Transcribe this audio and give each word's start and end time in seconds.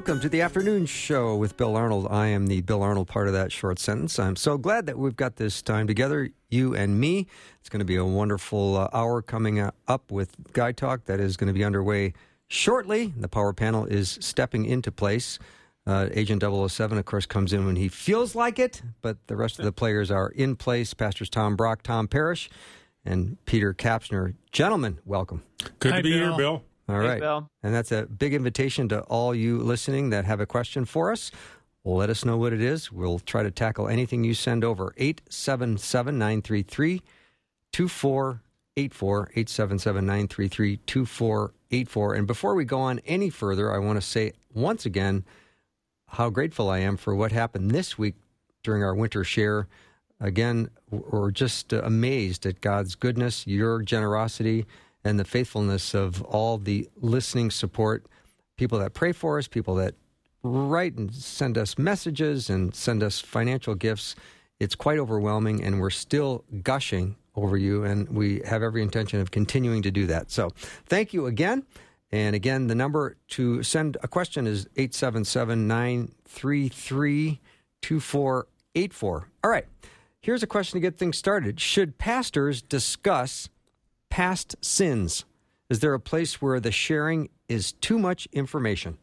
Welcome 0.00 0.18
to 0.18 0.30
the 0.30 0.40
afternoon 0.40 0.86
show 0.86 1.36
with 1.36 1.58
Bill 1.58 1.76
Arnold. 1.76 2.06
I 2.10 2.28
am 2.28 2.46
the 2.46 2.62
Bill 2.62 2.82
Arnold 2.82 3.06
part 3.06 3.26
of 3.26 3.34
that 3.34 3.52
short 3.52 3.78
sentence. 3.78 4.18
I'm 4.18 4.34
so 4.34 4.56
glad 4.56 4.86
that 4.86 4.98
we've 4.98 5.14
got 5.14 5.36
this 5.36 5.60
time 5.60 5.86
together, 5.86 6.30
you 6.48 6.74
and 6.74 6.98
me. 6.98 7.26
It's 7.60 7.68
going 7.68 7.80
to 7.80 7.84
be 7.84 7.96
a 7.96 8.04
wonderful 8.04 8.78
uh, 8.78 8.88
hour 8.94 9.20
coming 9.20 9.60
up 9.60 10.10
with 10.10 10.34
Guy 10.54 10.72
Talk 10.72 11.04
that 11.04 11.20
is 11.20 11.36
going 11.36 11.48
to 11.48 11.52
be 11.52 11.62
underway 11.62 12.14
shortly. 12.48 13.12
The 13.14 13.28
power 13.28 13.52
panel 13.52 13.84
is 13.84 14.16
stepping 14.22 14.64
into 14.64 14.90
place. 14.90 15.38
Uh, 15.86 16.08
Agent 16.12 16.42
007, 16.42 16.96
of 16.96 17.04
course, 17.04 17.26
comes 17.26 17.52
in 17.52 17.66
when 17.66 17.76
he 17.76 17.88
feels 17.88 18.34
like 18.34 18.58
it, 18.58 18.80
but 19.02 19.18
the 19.26 19.36
rest 19.36 19.58
of 19.58 19.66
the 19.66 19.72
players 19.72 20.10
are 20.10 20.30
in 20.30 20.56
place. 20.56 20.94
Pastors 20.94 21.28
Tom 21.28 21.56
Brock, 21.56 21.82
Tom 21.82 22.08
Parrish, 22.08 22.48
and 23.04 23.36
Peter 23.44 23.74
Kapsner. 23.74 24.34
Gentlemen, 24.50 24.98
welcome. 25.04 25.42
Good 25.78 25.92
Hi, 25.92 25.98
to 25.98 26.02
be 26.02 26.18
Bill. 26.18 26.28
here, 26.30 26.36
Bill. 26.38 26.64
All 26.90 27.00
Hey, 27.00 27.08
right. 27.08 27.20
Bill. 27.20 27.50
And 27.62 27.74
that's 27.74 27.92
a 27.92 28.06
big 28.06 28.34
invitation 28.34 28.88
to 28.88 29.00
all 29.02 29.34
you 29.34 29.58
listening 29.58 30.10
that 30.10 30.24
have 30.24 30.40
a 30.40 30.46
question 30.46 30.84
for 30.84 31.12
us. 31.12 31.30
Let 31.84 32.10
us 32.10 32.24
know 32.24 32.36
what 32.36 32.52
it 32.52 32.60
is. 32.60 32.92
We'll 32.92 33.20
try 33.20 33.42
to 33.42 33.50
tackle 33.50 33.88
anything 33.88 34.22
you 34.24 34.34
send 34.34 34.64
over. 34.64 34.92
877 34.98 36.18
933 36.18 37.00
2484. 37.72 39.20
877 39.34 40.06
933 40.06 40.76
2484. 40.78 42.14
And 42.14 42.26
before 42.26 42.54
we 42.54 42.64
go 42.64 42.80
on 42.80 42.98
any 43.06 43.30
further, 43.30 43.72
I 43.72 43.78
want 43.78 44.00
to 44.00 44.06
say 44.06 44.32
once 44.52 44.84
again 44.84 45.24
how 46.08 46.28
grateful 46.28 46.68
I 46.68 46.78
am 46.80 46.96
for 46.96 47.14
what 47.14 47.32
happened 47.32 47.70
this 47.70 47.96
week 47.96 48.16
during 48.62 48.82
our 48.82 48.94
winter 48.94 49.24
share. 49.24 49.66
Again, 50.20 50.68
we're 50.90 51.30
just 51.30 51.72
amazed 51.72 52.44
at 52.44 52.60
God's 52.60 52.94
goodness, 52.94 53.46
your 53.46 53.80
generosity, 53.80 54.66
and 55.04 55.18
the 55.18 55.24
faithfulness 55.24 55.94
of 55.94 56.22
all 56.22 56.58
the 56.58 56.88
listening 56.96 57.50
support, 57.50 58.04
people 58.56 58.78
that 58.78 58.94
pray 58.94 59.12
for 59.12 59.38
us, 59.38 59.48
people 59.48 59.74
that 59.76 59.94
write 60.42 60.94
and 60.94 61.14
send 61.14 61.58
us 61.58 61.78
messages 61.78 62.50
and 62.50 62.74
send 62.74 63.02
us 63.02 63.20
financial 63.20 63.74
gifts. 63.74 64.14
It's 64.58 64.74
quite 64.74 64.98
overwhelming, 64.98 65.62
and 65.62 65.80
we're 65.80 65.90
still 65.90 66.44
gushing 66.62 67.16
over 67.34 67.56
you, 67.56 67.84
and 67.84 68.08
we 68.08 68.42
have 68.46 68.62
every 68.62 68.82
intention 68.82 69.20
of 69.20 69.30
continuing 69.30 69.82
to 69.82 69.90
do 69.90 70.06
that. 70.06 70.30
So, 70.30 70.50
thank 70.86 71.12
you 71.12 71.26
again. 71.26 71.64
And 72.12 72.34
again, 72.34 72.66
the 72.66 72.74
number 72.74 73.16
to 73.28 73.62
send 73.62 73.96
a 74.02 74.08
question 74.08 74.46
is 74.46 74.66
877 74.76 75.66
933 75.66 77.40
2484. 77.82 79.28
All 79.44 79.50
right, 79.50 79.66
here's 80.20 80.42
a 80.42 80.46
question 80.46 80.76
to 80.76 80.80
get 80.80 80.98
things 80.98 81.16
started 81.16 81.60
Should 81.60 81.98
pastors 81.98 82.62
discuss 82.62 83.48
past 84.10 84.56
sins? 84.60 85.24
Is 85.70 85.80
there 85.80 85.94
a 85.94 86.00
place 86.00 86.42
where 86.42 86.60
the 86.60 86.72
sharing 86.72 87.30
is 87.48 87.72
too 87.72 87.98
much 87.98 88.28
information? 88.32 88.98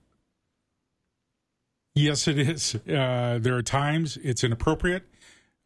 Yes, 1.95 2.27
it 2.27 2.37
is. 2.37 2.75
Uh, 2.75 3.39
there 3.41 3.55
are 3.55 3.63
times 3.63 4.17
it's 4.21 4.43
inappropriate. 4.43 5.03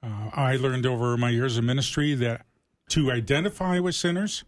Uh, 0.01 0.29
I 0.33 0.55
learned 0.55 0.85
over 0.85 1.17
my 1.17 1.29
years 1.29 1.57
of 1.57 1.63
ministry 1.63 2.13
that 2.15 2.45
to 2.89 3.11
identify 3.11 3.79
with 3.79 3.95
sinners 3.95 4.43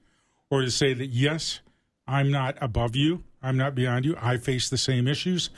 or 0.50 0.62
to 0.62 0.72
say 0.72 0.94
that, 0.94 1.08
yes, 1.08 1.60
I'm 2.08 2.32
not 2.32 2.58
above 2.62 2.96
you, 2.96 3.24
I'm 3.42 3.58
not 3.58 3.76
beyond 3.76 4.06
you, 4.06 4.16
I 4.22 4.38
face 4.38 4.70
the 4.70 4.78
same 4.78 5.08
issues, 5.08 5.50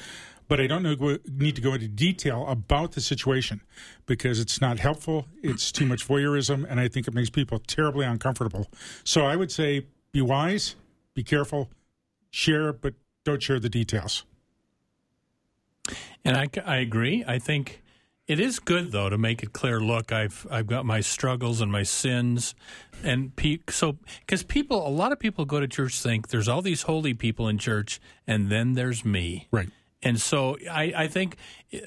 but 0.48 0.60
I 0.60 0.68
don't 0.68 0.84
know, 0.84 1.18
need 1.32 1.56
to 1.56 1.62
go 1.62 1.74
into 1.74 1.88
detail 1.88 2.46
about 2.48 2.94
the 2.94 3.02
situation 3.02 3.62
because 4.06 4.40
it's 4.40 4.62
not 4.62 4.80
helpful. 4.80 5.28
It's 5.42 5.72
too 5.72 5.86
much 5.86 6.08
voyeurism, 6.08 6.66
and 6.70 6.80
I 6.80 6.88
think 6.88 7.08
it 7.08 7.14
makes 7.14 7.30
people 7.30 7.60
terribly 7.60 8.06
uncomfortable. 8.06 8.68
So 9.04 9.26
I 9.26 9.36
would 9.36 9.52
say 9.52 9.88
be 10.12 10.22
wise, 10.22 10.76
be 11.14 11.24
careful, 11.24 11.70
share, 12.30 12.74
but 12.74 12.94
don't 13.24 13.42
share 13.42 13.60
the 13.60 13.70
details. 13.70 14.24
And 16.24 16.38
I, 16.38 16.48
I 16.66 16.78
agree. 16.78 17.24
I 17.28 17.40
think 17.40 17.84
it 18.28 18.40
is 18.40 18.60
good 18.60 18.92
though 18.92 19.10
to 19.10 19.18
make 19.18 19.44
it 19.44 19.54
clear. 19.54 19.80
Look, 19.80 20.12
I've 20.12 20.48
I've 20.50 20.68
got 20.68 20.86
my 20.86 21.02
struggles 21.02 21.62
and 21.62 21.72
my 21.72 21.84
sins, 21.84 22.56
and 23.04 23.36
pe- 23.36 23.60
so 23.70 23.98
because 24.22 24.42
people, 24.42 24.88
a 24.88 24.90
lot 24.90 25.12
of 25.12 25.20
people 25.20 25.46
go 25.46 25.60
to 25.60 25.68
church 25.68 26.00
think 26.02 26.30
there's 26.30 26.48
all 26.48 26.62
these 26.62 26.84
holy 26.84 27.14
people 27.14 27.48
in 27.48 27.58
church, 27.58 28.02
and 28.26 28.50
then 28.50 28.74
there's 28.74 29.06
me. 29.06 29.48
Right. 29.52 29.70
And 30.06 30.22
so 30.22 30.58
I, 30.72 30.94
I 30.96 31.08
think 31.08 31.36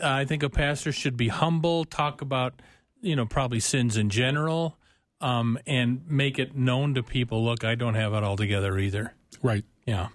I 0.02 0.24
think 0.24 0.42
a 0.42 0.50
pastor 0.50 0.90
should 0.90 1.16
be 1.16 1.28
humble, 1.28 1.84
talk 1.84 2.20
about 2.20 2.60
you 3.00 3.14
know 3.16 3.24
probably 3.24 3.60
sins 3.60 3.96
in 3.96 4.10
general, 4.10 4.76
um, 5.20 5.58
and 5.66 6.02
make 6.08 6.38
it 6.38 6.56
known 6.56 6.94
to 6.94 7.02
people. 7.02 7.44
Look, 7.44 7.64
I 7.64 7.76
don't 7.76 7.94
have 7.94 8.12
it 8.12 8.24
all 8.24 8.36
together 8.36 8.76
either. 8.76 9.14
Right. 9.40 9.64
Yeah. 9.86 10.08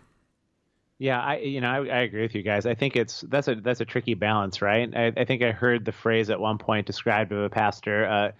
Yeah, 0.99 1.19
I 1.21 1.37
you 1.37 1.61
know 1.61 1.69
I, 1.69 1.77
I 1.77 1.99
agree 2.01 2.21
with 2.21 2.35
you 2.35 2.43
guys. 2.43 2.65
I 2.65 2.75
think 2.75 2.97
it's 2.97 3.21
that's 3.21 3.47
a 3.47 3.55
that's 3.55 3.81
a 3.81 3.85
tricky 3.85 4.13
balance, 4.13 4.61
right? 4.61 4.93
I, 4.95 5.13
I 5.17 5.25
think 5.25 5.41
I 5.41 5.51
heard 5.51 5.85
the 5.85 5.91
phrase 5.93 6.29
at 6.29 6.39
one 6.39 6.57
point 6.57 6.85
described 6.85 7.31
of 7.31 7.39
a 7.39 7.49
pastor 7.49 8.05
uh, 8.05 8.31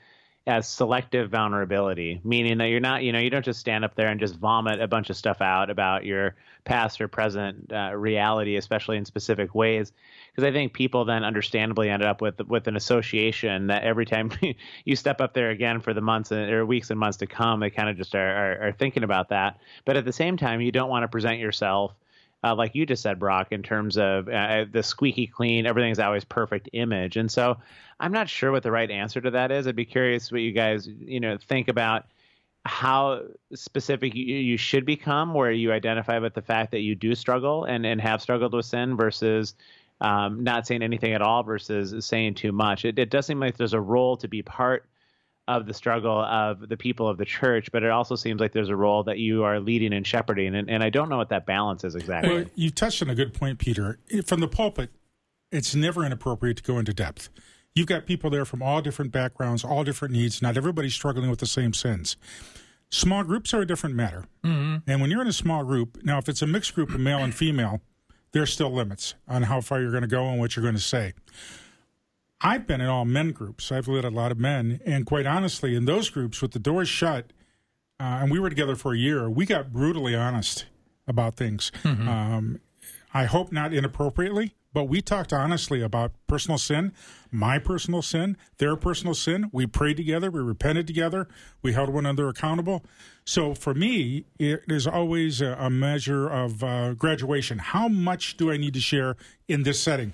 as 0.45 0.67
selective 0.67 1.31
vulnerability, 1.31 2.19
meaning 2.23 2.57
that 2.57 2.65
you're 2.65 2.81
not 2.81 3.03
you 3.03 3.13
know 3.13 3.19
you 3.19 3.29
don't 3.29 3.45
just 3.45 3.59
stand 3.59 3.85
up 3.85 3.95
there 3.95 4.09
and 4.09 4.19
just 4.19 4.35
vomit 4.35 4.81
a 4.81 4.87
bunch 4.87 5.09
of 5.09 5.15
stuff 5.15 5.41
out 5.41 5.69
about 5.69 6.03
your 6.03 6.35
past 6.65 6.99
or 6.99 7.07
present 7.07 7.71
uh, 7.71 7.91
reality, 7.95 8.57
especially 8.57 8.97
in 8.97 9.05
specific 9.05 9.55
ways. 9.55 9.93
Because 10.31 10.43
I 10.43 10.51
think 10.51 10.73
people 10.73 11.05
then 11.05 11.23
understandably 11.23 11.89
ended 11.89 12.07
up 12.07 12.21
with 12.21 12.41
with 12.41 12.67
an 12.67 12.75
association 12.75 13.67
that 13.67 13.83
every 13.83 14.05
time 14.05 14.31
you 14.85 14.95
step 14.97 15.21
up 15.21 15.33
there 15.33 15.49
again 15.49 15.79
for 15.79 15.93
the 15.93 16.01
months 16.01 16.31
and, 16.31 16.51
or 16.51 16.65
weeks 16.65 16.89
and 16.89 16.99
months 16.99 17.17
to 17.19 17.27
come, 17.27 17.61
they 17.61 17.69
kind 17.69 17.89
of 17.89 17.95
just 17.95 18.13
are, 18.13 18.19
are, 18.19 18.67
are 18.67 18.71
thinking 18.73 19.03
about 19.03 19.29
that. 19.29 19.59
But 19.85 19.95
at 19.95 20.03
the 20.03 20.13
same 20.13 20.35
time, 20.35 20.59
you 20.59 20.73
don't 20.73 20.89
want 20.89 21.03
to 21.03 21.07
present 21.07 21.39
yourself 21.39 21.93
uh, 22.43 22.55
like 22.55 22.75
you 22.75 22.85
just 22.85 23.01
said, 23.01 23.19
Brock, 23.19 23.47
in 23.51 23.63
terms 23.63 23.97
of 23.97 24.27
uh, 24.27 24.65
the 24.71 24.83
squeaky 24.83 25.27
clean, 25.27 25.65
everything's 25.65 25.99
always 25.99 26.25
perfect 26.25 26.69
image. 26.73 27.15
And 27.15 27.31
so 27.31 27.57
I'm 27.99 28.11
not 28.11 28.27
sure 28.27 28.51
what 28.51 28.63
the 28.63 28.71
right 28.71 28.91
answer 28.91 29.21
to 29.21 29.31
that 29.31 29.51
is. 29.51 29.65
I'd 29.65 29.75
be 29.75 29.85
curious 29.85 30.31
what 30.31 30.41
you 30.41 30.51
guys, 30.51 30.87
you 30.87 31.19
know, 31.19 31.37
think 31.37 31.69
about 31.69 32.05
how 32.65 33.21
specific 33.53 34.13
you, 34.15 34.23
you 34.25 34.57
should 34.57 34.85
become, 34.85 35.33
where 35.33 35.51
you 35.51 35.71
identify 35.71 36.19
with 36.19 36.33
the 36.33 36.41
fact 36.41 36.71
that 36.71 36.79
you 36.79 36.95
do 36.95 37.15
struggle 37.15 37.63
and, 37.65 37.85
and 37.85 38.01
have 38.01 38.21
struggled 38.21 38.53
with 38.53 38.65
sin 38.65 38.97
versus 38.97 39.55
um, 40.01 40.43
not 40.43 40.67
saying 40.67 40.83
anything 40.83 41.13
at 41.13 41.21
all 41.21 41.43
versus 41.43 42.05
saying 42.05 42.35
too 42.35 42.51
much. 42.51 42.83
It, 42.83 42.99
it 42.99 43.09
does 43.09 43.25
seem 43.25 43.39
like 43.39 43.57
there's 43.57 43.73
a 43.73 43.81
role 43.81 44.17
to 44.17 44.27
be 44.27 44.41
part 44.41 44.85
of 45.47 45.65
the 45.65 45.73
struggle 45.73 46.19
of 46.19 46.67
the 46.69 46.77
people 46.77 47.07
of 47.07 47.17
the 47.17 47.25
church, 47.25 47.69
but 47.71 47.83
it 47.83 47.89
also 47.89 48.15
seems 48.15 48.39
like 48.39 48.53
there's 48.53 48.69
a 48.69 48.75
role 48.75 49.03
that 49.03 49.17
you 49.17 49.43
are 49.43 49.59
leading 49.59 49.93
and 49.93 50.07
shepherding, 50.07 50.55
and, 50.55 50.69
and 50.69 50.83
I 50.83 50.89
don't 50.89 51.09
know 51.09 51.17
what 51.17 51.29
that 51.29 51.45
balance 51.45 51.83
is 51.83 51.95
exactly. 51.95 52.33
Well, 52.33 52.45
you 52.55 52.69
touched 52.69 53.01
on 53.01 53.09
a 53.09 53.15
good 53.15 53.33
point, 53.33 53.59
Peter. 53.59 53.99
From 54.25 54.39
the 54.39 54.47
pulpit, 54.47 54.89
it's 55.51 55.75
never 55.75 56.05
inappropriate 56.05 56.57
to 56.57 56.63
go 56.63 56.79
into 56.79 56.93
depth. 56.93 57.29
You've 57.75 57.87
got 57.87 58.05
people 58.05 58.29
there 58.29 58.45
from 58.45 58.61
all 58.61 58.81
different 58.81 59.11
backgrounds, 59.11 59.63
all 59.63 59.83
different 59.83 60.13
needs. 60.13 60.41
Not 60.41 60.57
everybody's 60.57 60.93
struggling 60.93 61.29
with 61.29 61.39
the 61.39 61.45
same 61.45 61.73
sins. 61.73 62.17
Small 62.89 63.23
groups 63.23 63.53
are 63.53 63.61
a 63.61 63.65
different 63.65 63.95
matter. 63.95 64.25
Mm-hmm. 64.43 64.89
And 64.89 65.01
when 65.01 65.09
you're 65.09 65.21
in 65.21 65.27
a 65.27 65.33
small 65.33 65.63
group, 65.63 65.97
now 66.03 66.19
if 66.19 66.29
it's 66.29 66.43
a 66.43 66.47
mixed 66.47 66.75
group 66.75 66.93
of 66.93 66.99
male 66.99 67.17
and 67.17 67.33
female, 67.33 67.81
there's 68.31 68.53
still 68.53 68.71
limits 68.71 69.15
on 69.27 69.43
how 69.43 69.61
far 69.61 69.81
you're 69.81 69.91
going 69.91 70.03
to 70.03 70.07
go 70.07 70.25
and 70.25 70.39
what 70.39 70.55
you're 70.55 70.63
going 70.63 70.75
to 70.75 70.81
say. 70.81 71.13
I've 72.43 72.67
been 72.67 72.81
in 72.81 72.87
all 72.87 73.05
men 73.05 73.31
groups. 73.31 73.71
I've 73.71 73.87
led 73.87 74.03
a 74.03 74.09
lot 74.09 74.31
of 74.31 74.37
men, 74.37 74.81
and 74.85 75.05
quite 75.05 75.25
honestly, 75.25 75.75
in 75.75 75.85
those 75.85 76.09
groups 76.09 76.41
with 76.41 76.51
the 76.51 76.59
doors 76.59 76.89
shut, 76.89 77.31
uh, 77.99 78.19
and 78.21 78.29
we 78.29 78.39
were 78.39 78.49
together 78.49 78.75
for 78.75 78.93
a 78.93 78.97
year, 78.97 79.29
we 79.29 79.45
got 79.45 79.71
brutally 79.71 80.13
honest 80.13 80.65
about 81.07 81.35
things. 81.35 81.71
Mm-hmm. 81.83 82.07
Um, 82.07 82.59
I 83.13 83.25
hope 83.25 83.51
not 83.51 83.73
inappropriately, 83.73 84.55
but 84.73 84.85
we 84.85 85.01
talked 85.01 85.31
honestly 85.31 85.81
about 85.81 86.11
personal 86.27 86.57
sin, 86.57 86.91
my 87.31 87.59
personal 87.59 88.01
sin, 88.01 88.35
their 88.57 88.75
personal 88.75 89.13
sin. 89.13 89.49
We 89.53 89.67
prayed 89.67 89.97
together, 89.97 90.31
we 90.31 90.41
repented 90.41 90.87
together, 90.87 91.27
we 91.61 91.73
held 91.73 91.89
one 91.89 92.05
another 92.05 92.27
accountable. 92.27 92.83
So 93.23 93.53
for 93.53 93.73
me, 93.73 94.25
it 94.39 94.63
is 94.67 94.85
always 94.87 95.41
a, 95.41 95.55
a 95.59 95.69
measure 95.69 96.27
of 96.27 96.63
uh, 96.63 96.93
graduation. 96.95 97.59
How 97.59 97.87
much 97.87 98.35
do 98.35 98.51
I 98.51 98.57
need 98.57 98.73
to 98.73 98.81
share 98.81 99.15
in 99.47 99.63
this 99.63 99.79
setting? 99.79 100.13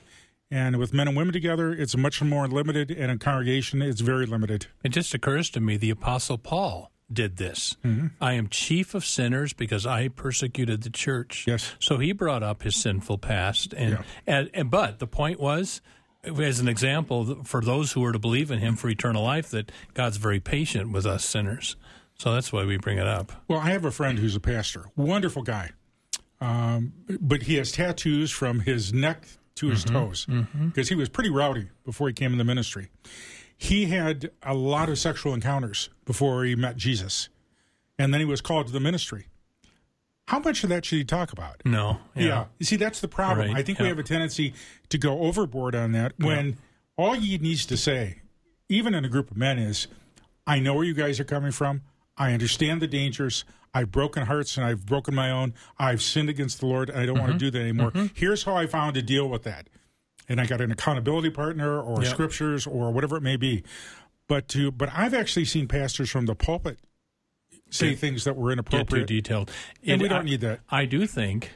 And 0.52 0.78
with 0.78 0.94
men 0.94 1.08
and 1.08 1.16
women 1.16 1.32
together, 1.34 1.72
it's 1.72 1.96
much 1.96 2.22
more 2.24 2.48
limited, 2.48 2.90
and 2.90 3.12
in 3.12 3.20
congregation, 3.20 3.82
it's 3.84 4.02
very 4.02 4.26
limited. 4.26 4.66
It 4.84 4.90
just 4.90 5.14
occurs 5.14 5.50
to 5.52 5.60
me 5.60 5.78
the 5.78 5.92
Apostle 5.92 6.38
Paul 6.40 6.92
did 7.12 7.38
this. 7.38 7.76
I 8.22 8.34
am 8.34 8.48
chief 8.50 8.94
of 8.96 9.04
sinners 9.06 9.54
because 9.54 9.86
I 9.86 10.08
persecuted 10.10 10.84
the 10.84 10.90
church. 10.90 11.46
Yes. 11.48 11.74
So 11.80 11.98
he 11.98 12.12
brought 12.12 12.44
up 12.44 12.64
his 12.64 12.76
sinful 12.76 13.18
past, 13.20 13.74
and, 13.74 13.92
Yeah. 13.92 14.02
and, 14.28 14.50
and 14.54 14.72
but 14.72 15.00
the 15.00 15.08
point 15.08 15.40
was, 15.40 15.82
as 16.24 16.60
an 16.60 16.68
example 16.68 17.44
for 17.46 17.62
those 17.62 17.92
who 17.94 18.04
are 18.06 18.12
to 18.12 18.20
believe 18.20 18.52
in 18.52 18.60
him 18.60 18.76
for 18.76 18.90
eternal 18.90 19.24
life, 19.24 19.50
that 19.52 19.72
God's 19.94 20.18
very 20.18 20.40
patient 20.40 20.92
with 20.92 21.06
us 21.06 21.24
sinners. 21.26 21.76
So 22.18 22.34
that's 22.34 22.52
why 22.52 22.66
we 22.66 22.78
bring 22.78 22.98
it 22.98 23.08
up. 23.08 23.32
Well, 23.48 23.60
I 23.60 23.70
have 23.70 23.86
a 23.86 23.92
friend 23.92 24.20
who's 24.20 24.36
a 24.36 24.40
pastor, 24.40 24.86
wonderful 24.96 25.42
guy, 25.44 25.72
um, 26.42 26.94
but 27.20 27.44
he 27.44 27.56
has 27.56 27.72
tattoos 27.72 28.30
from 28.32 28.60
his 28.62 28.94
neck 28.94 29.26
to 29.60 29.70
his 29.70 29.84
mm-hmm. 29.84 29.96
toes 29.96 30.26
mm-hmm. 30.30 30.68
because 30.68 30.90
he 30.90 30.96
was 30.96 31.10
pretty 31.10 31.30
rowdy 31.30 31.68
before 31.86 32.08
he 32.08 32.14
came 32.14 32.32
in 32.32 32.38
the 32.38 32.44
ministry. 32.44 32.90
He 33.58 33.86
had 33.88 34.32
a 34.42 34.54
lot 34.54 34.88
of 34.88 34.98
sexual 34.98 35.34
encounters 35.34 35.90
before 36.06 36.46
he 36.46 36.56
met 36.56 36.78
Jesus, 36.78 37.28
and 37.98 38.14
then 38.14 38.22
he 38.22 38.26
was 38.26 38.40
called 38.40 38.68
to 38.68 38.74
the 38.74 38.80
ministry. 38.80 39.28
How 40.28 40.40
much 40.40 40.64
of 40.64 40.70
that 40.70 40.86
should 40.86 40.98
he 40.98 41.04
talk 41.04 41.34
about? 41.34 41.62
No, 41.66 41.98
Yeah. 42.16 42.46
You 42.60 42.66
see, 42.66 42.76
that's 42.76 43.02
the 43.02 43.08
problem. 43.08 43.50
Right, 43.50 43.58
I 43.58 43.64
think 43.64 43.80
we 43.80 43.88
have 43.88 44.00
a 44.00 44.04
tendency 44.04 44.54
to 44.90 44.98
go 44.98 45.22
overboard 45.22 45.76
on 45.76 45.92
that 45.94 46.14
when 46.18 46.58
all 46.98 47.14
he 47.14 47.38
needs 47.38 47.66
to 47.66 47.76
say, 47.76 48.22
even 48.70 48.94
in 48.94 49.04
a 49.04 49.10
group 49.10 49.32
of 49.32 49.38
men, 49.38 49.58
is 49.58 49.88
I 50.46 50.60
know 50.60 50.76
where 50.76 50.86
you 50.86 50.94
guys 50.94 51.20
are 51.20 51.26
coming 51.26 51.52
from. 51.52 51.82
I 52.16 52.32
understand 52.34 52.82
the 52.82 52.88
dangers. 52.88 53.44
I've 53.74 53.92
broken 53.92 54.26
hearts 54.26 54.58
and 54.58 54.66
I've 54.66 54.86
broken 54.86 55.14
my 55.14 55.30
own. 55.32 55.54
I've 55.78 56.02
sinned 56.02 56.30
against 56.30 56.60
the 56.60 56.66
Lord 56.66 56.90
and 56.90 57.00
I 57.00 57.06
don't 57.06 57.20
want 57.20 57.28
to 57.28 57.34
Mm-hmm. 57.34 57.38
do 57.38 57.52
that 57.52 57.60
anymore. 57.62 57.92
Here's 58.16 58.44
how 58.44 58.56
I 58.56 58.66
found 58.68 58.96
to 58.96 59.02
deal 59.02 59.30
with 59.30 59.44
that. 59.44 59.68
And 60.28 60.40
I 60.42 60.46
got 60.46 60.62
an 60.62 60.72
accountability 60.72 61.30
partner 61.30 61.80
or 61.80 62.04
Yeah. 62.04 62.10
scriptures 62.10 62.66
or 62.68 62.92
whatever 62.92 63.18
it 63.18 63.22
may 63.24 63.36
be. 63.38 63.64
But 64.28 64.48
to 64.50 64.72
but 64.72 64.90
I've 64.94 65.14
actually 65.14 65.46
seen 65.46 65.68
pastors 65.68 66.10
from 66.10 66.26
the 66.28 66.36
pulpit 66.36 66.80
say 67.72 67.92
Yeah. 67.92 67.96
things 67.96 68.24
that 68.24 68.36
were 68.36 68.50
get 68.50 68.56
too 68.66 68.76
inappropriate. 68.76 69.08
detailed. 69.08 69.52
And 69.86 70.02
we 70.02 70.08
don't 70.08 70.22
I- 70.22 70.24
need 70.24 70.42
that. 70.42 70.60
I 70.70 70.86
do 70.86 71.06
think, 71.08 71.52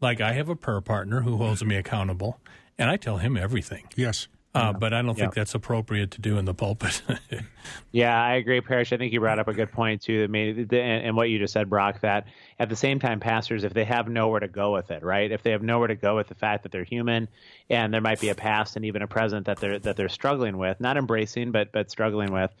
like 0.00 0.20
I 0.20 0.32
have 0.32 0.48
a 0.48 0.56
prayer 0.56 0.80
partner 0.82 1.22
who 1.22 1.36
holds 1.38 1.64
me 1.64 1.76
accountable, 1.76 2.40
and 2.78 2.90
I 2.90 2.96
tell 2.98 3.16
him 3.18 3.36
everything. 3.36 3.84
Yes. 3.96 4.28
Uh, 4.56 4.72
but 4.72 4.92
I 4.94 5.02
don't 5.02 5.14
think 5.14 5.34
Yeah. 5.34 5.40
that's 5.42 5.54
appropriate 5.54 6.10
to 6.12 6.20
do 6.20 6.38
in 6.38 6.44
the 6.44 6.54
pulpit. 6.54 7.02
Yeah, 7.90 8.22
I 8.22 8.34
agree, 8.34 8.60
Parrish. 8.60 8.92
I 8.92 8.96
think 8.96 9.12
you 9.12 9.18
brought 9.18 9.40
up 9.40 9.48
a 9.48 9.52
good 9.52 9.72
point 9.72 10.00
too. 10.02 10.22
And, 10.24 10.36
and 10.72 11.16
what 11.16 11.30
you 11.30 11.38
just 11.40 11.52
said, 11.52 11.68
Brock. 11.68 12.00
That 12.02 12.26
at 12.60 12.68
the 12.68 12.76
same 12.76 13.00
time, 13.00 13.18
pastors, 13.18 13.64
if 13.64 13.74
they 13.74 13.84
have 13.84 14.08
nowhere 14.08 14.38
to 14.38 14.46
go 14.46 14.72
with 14.72 14.90
it, 14.92 15.02
right? 15.02 15.32
If 15.32 15.42
they 15.42 15.50
have 15.50 15.62
nowhere 15.62 15.88
to 15.88 15.96
go 15.96 16.14
with 16.14 16.28
the 16.28 16.34
fact 16.36 16.62
that 16.62 16.70
they're 16.70 16.84
human, 16.84 17.26
and 17.68 17.92
there 17.92 18.00
might 18.00 18.20
be 18.20 18.28
a 18.28 18.36
past 18.36 18.76
and 18.76 18.84
even 18.84 19.02
a 19.02 19.08
present 19.08 19.46
that 19.46 19.58
they're 19.58 19.80
that 19.80 19.96
they're 19.96 20.08
struggling 20.08 20.58
with, 20.58 20.78
not 20.78 20.96
embracing, 20.96 21.50
but 21.50 21.72
but 21.72 21.90
struggling 21.90 22.32
with. 22.32 22.52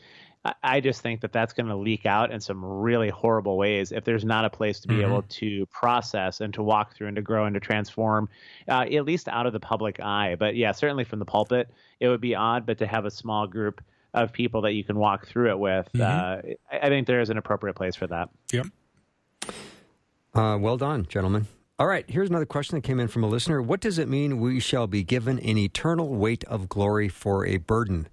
I- 0.46 0.76
I 0.76 0.80
just 0.80 1.00
think 1.02 1.20
that 1.22 1.32
that's 1.32 1.52
going 1.52 1.66
to 1.66 1.76
leak 1.76 2.06
out 2.06 2.30
in 2.30 2.40
some 2.40 2.64
really 2.64 3.08
horrible 3.08 3.56
ways 3.56 3.90
if 3.92 4.04
there's 4.04 4.24
not 4.24 4.44
a 4.44 4.50
place 4.50 4.80
to 4.80 4.88
be 4.88 5.02
able 5.02 5.22
to 5.22 5.66
process 5.66 6.40
and 6.40 6.54
to 6.54 6.62
walk 6.62 6.94
through 6.94 7.08
and 7.08 7.16
to 7.16 7.22
grow 7.22 7.46
and 7.46 7.54
to 7.54 7.60
transform, 7.60 8.28
uh, 8.68 8.82
at 8.92 9.04
least 9.04 9.28
out 9.28 9.46
of 9.46 9.52
the 9.52 9.60
public 9.60 9.98
eye. 10.00 10.36
But 10.38 10.54
yeah, 10.56 10.72
certainly 10.72 11.04
from 11.04 11.18
the 11.18 11.24
pulpit, 11.24 11.70
it 12.00 12.08
would 12.08 12.20
be 12.20 12.34
odd, 12.34 12.64
but 12.66 12.78
to 12.78 12.86
have 12.86 13.04
a 13.06 13.10
small 13.10 13.46
group 13.46 13.80
of 14.14 14.32
people 14.32 14.62
that 14.62 14.72
you 14.72 14.84
can 14.84 14.96
walk 14.96 15.26
through 15.26 15.50
it 15.50 15.58
with, 15.58 15.88
uh, 16.00 16.40
I 16.72 16.78
I 16.82 16.88
think 16.88 17.06
there 17.06 17.20
is 17.20 17.28
an 17.30 17.38
appropriate 17.38 17.74
place 17.74 17.96
for 17.96 18.06
that. 18.06 18.28
Yep. 18.52 18.66
Uh, 20.34 20.58
well 20.60 20.76
done, 20.76 21.06
gentlemen. 21.08 21.46
All 21.78 21.86
right, 21.86 22.08
here's 22.08 22.30
another 22.30 22.46
question 22.46 22.76
that 22.76 22.82
came 22.84 23.00
in 23.00 23.08
from 23.08 23.22
a 23.24 23.26
listener. 23.26 23.60
What 23.60 23.80
does 23.80 23.98
it 23.98 24.08
mean 24.08 24.40
we 24.40 24.60
shall 24.60 24.86
be 24.86 25.02
given 25.02 25.38
an 25.40 25.58
eternal 25.58 26.14
weight 26.14 26.44
of 26.44 26.68
glory 26.68 27.08
for 27.08 27.44
a 27.46 27.58
burden? 27.58 28.08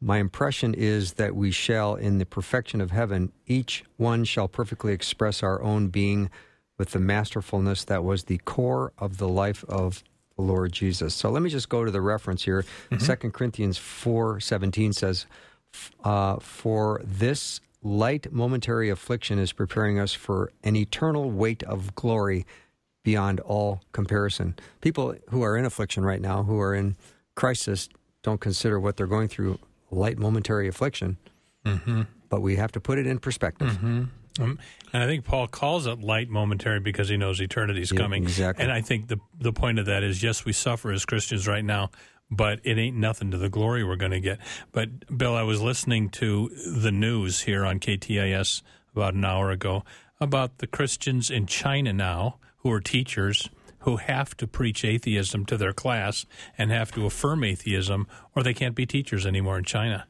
My 0.00 0.18
impression 0.18 0.74
is 0.74 1.14
that 1.14 1.34
we 1.34 1.50
shall, 1.50 1.96
in 1.96 2.18
the 2.18 2.26
perfection 2.26 2.80
of 2.80 2.92
heaven, 2.92 3.32
each 3.46 3.84
one 3.96 4.24
shall 4.24 4.46
perfectly 4.46 4.92
express 4.92 5.42
our 5.42 5.60
own 5.60 5.88
being 5.88 6.30
with 6.78 6.92
the 6.92 7.00
masterfulness 7.00 7.84
that 7.84 8.04
was 8.04 8.24
the 8.24 8.38
core 8.38 8.92
of 8.98 9.18
the 9.18 9.28
life 9.28 9.64
of 9.68 10.04
the 10.36 10.42
Lord 10.42 10.72
Jesus. 10.72 11.14
So 11.14 11.30
let 11.30 11.42
me 11.42 11.50
just 11.50 11.68
go 11.68 11.84
to 11.84 11.90
the 11.90 12.00
reference 12.00 12.44
here. 12.44 12.64
2 12.96 13.32
Corinthians 13.32 13.76
four 13.76 14.38
seventeen 14.38 14.92
says, 14.92 15.26
uh, 16.04 16.38
"For 16.38 17.02
this 17.04 17.60
light 17.82 18.32
momentary 18.32 18.88
affliction 18.90 19.40
is 19.40 19.52
preparing 19.52 19.98
us 19.98 20.14
for 20.14 20.52
an 20.62 20.76
eternal 20.76 21.32
weight 21.32 21.64
of 21.64 21.96
glory 21.96 22.46
beyond 23.02 23.40
all 23.40 23.80
comparison." 23.90 24.54
People 24.80 25.16
who 25.30 25.42
are 25.42 25.56
in 25.56 25.64
affliction 25.64 26.04
right 26.04 26.20
now, 26.20 26.44
who 26.44 26.60
are 26.60 26.72
in 26.72 26.94
crisis, 27.34 27.88
don't 28.22 28.40
consider 28.40 28.78
what 28.78 28.96
they're 28.96 29.08
going 29.08 29.26
through 29.26 29.58
light 29.90 30.18
momentary 30.18 30.68
affliction. 30.68 31.16
But 32.30 32.40
we 32.42 32.56
have 32.56 32.72
to 32.72 32.80
put 32.80 32.98
it 32.98 33.06
in 33.06 33.18
perspective. 33.18 33.68
Um, 33.82 34.10
and 34.92 35.02
I 35.02 35.06
think 35.06 35.24
Paul 35.24 35.48
calls 35.48 35.86
it 35.86 35.98
light 36.00 36.28
momentary 36.28 36.78
because 36.80 37.08
he 37.08 37.16
knows 37.16 37.40
eternity's 37.40 37.90
Yeah, 37.90 37.98
coming. 37.98 38.22
exactly. 38.22 38.62
And 38.62 38.72
I 38.72 38.80
think 38.80 39.08
the 39.08 39.18
the 39.40 39.52
point 39.52 39.78
of 39.78 39.86
that 39.86 40.02
is 40.02 40.22
yes, 40.22 40.44
we 40.44 40.52
suffer 40.52 40.92
as 40.92 41.04
Christians 41.04 41.48
right 41.48 41.64
now, 41.64 41.90
but 42.30 42.60
it 42.64 42.78
ain't 42.78 42.96
nothing 42.96 43.30
to 43.32 43.36
the 43.38 43.48
glory 43.48 43.82
we're 43.84 43.96
going 43.96 44.12
to 44.12 44.20
get. 44.20 44.38
But 44.72 45.16
Bill, 45.18 45.34
I 45.34 45.42
was 45.42 45.60
listening 45.60 46.08
to 46.10 46.50
the 46.50 46.92
news 46.92 47.40
here 47.42 47.64
on 47.66 47.80
KTIS 47.80 48.62
about 48.94 49.14
an 49.14 49.24
hour 49.24 49.50
ago 49.50 49.84
about 50.20 50.58
the 50.58 50.66
Christians 50.66 51.30
in 51.30 51.46
China 51.46 51.92
now 51.92 52.38
who 52.58 52.70
are 52.72 52.80
teachers 52.80 53.48
who 53.80 53.96
have 53.96 54.36
to 54.38 54.46
preach 54.46 54.84
atheism 54.84 55.46
to 55.46 55.56
their 55.56 55.72
class 55.72 56.26
and 56.56 56.70
have 56.70 56.90
to 56.92 57.06
affirm 57.06 57.44
atheism 57.44 58.06
or 58.34 58.42
they 58.42 58.54
can't 58.54 58.74
be 58.74 58.86
teachers 58.86 59.24
anymore 59.26 59.58
in 59.58 59.64
China. 59.64 60.06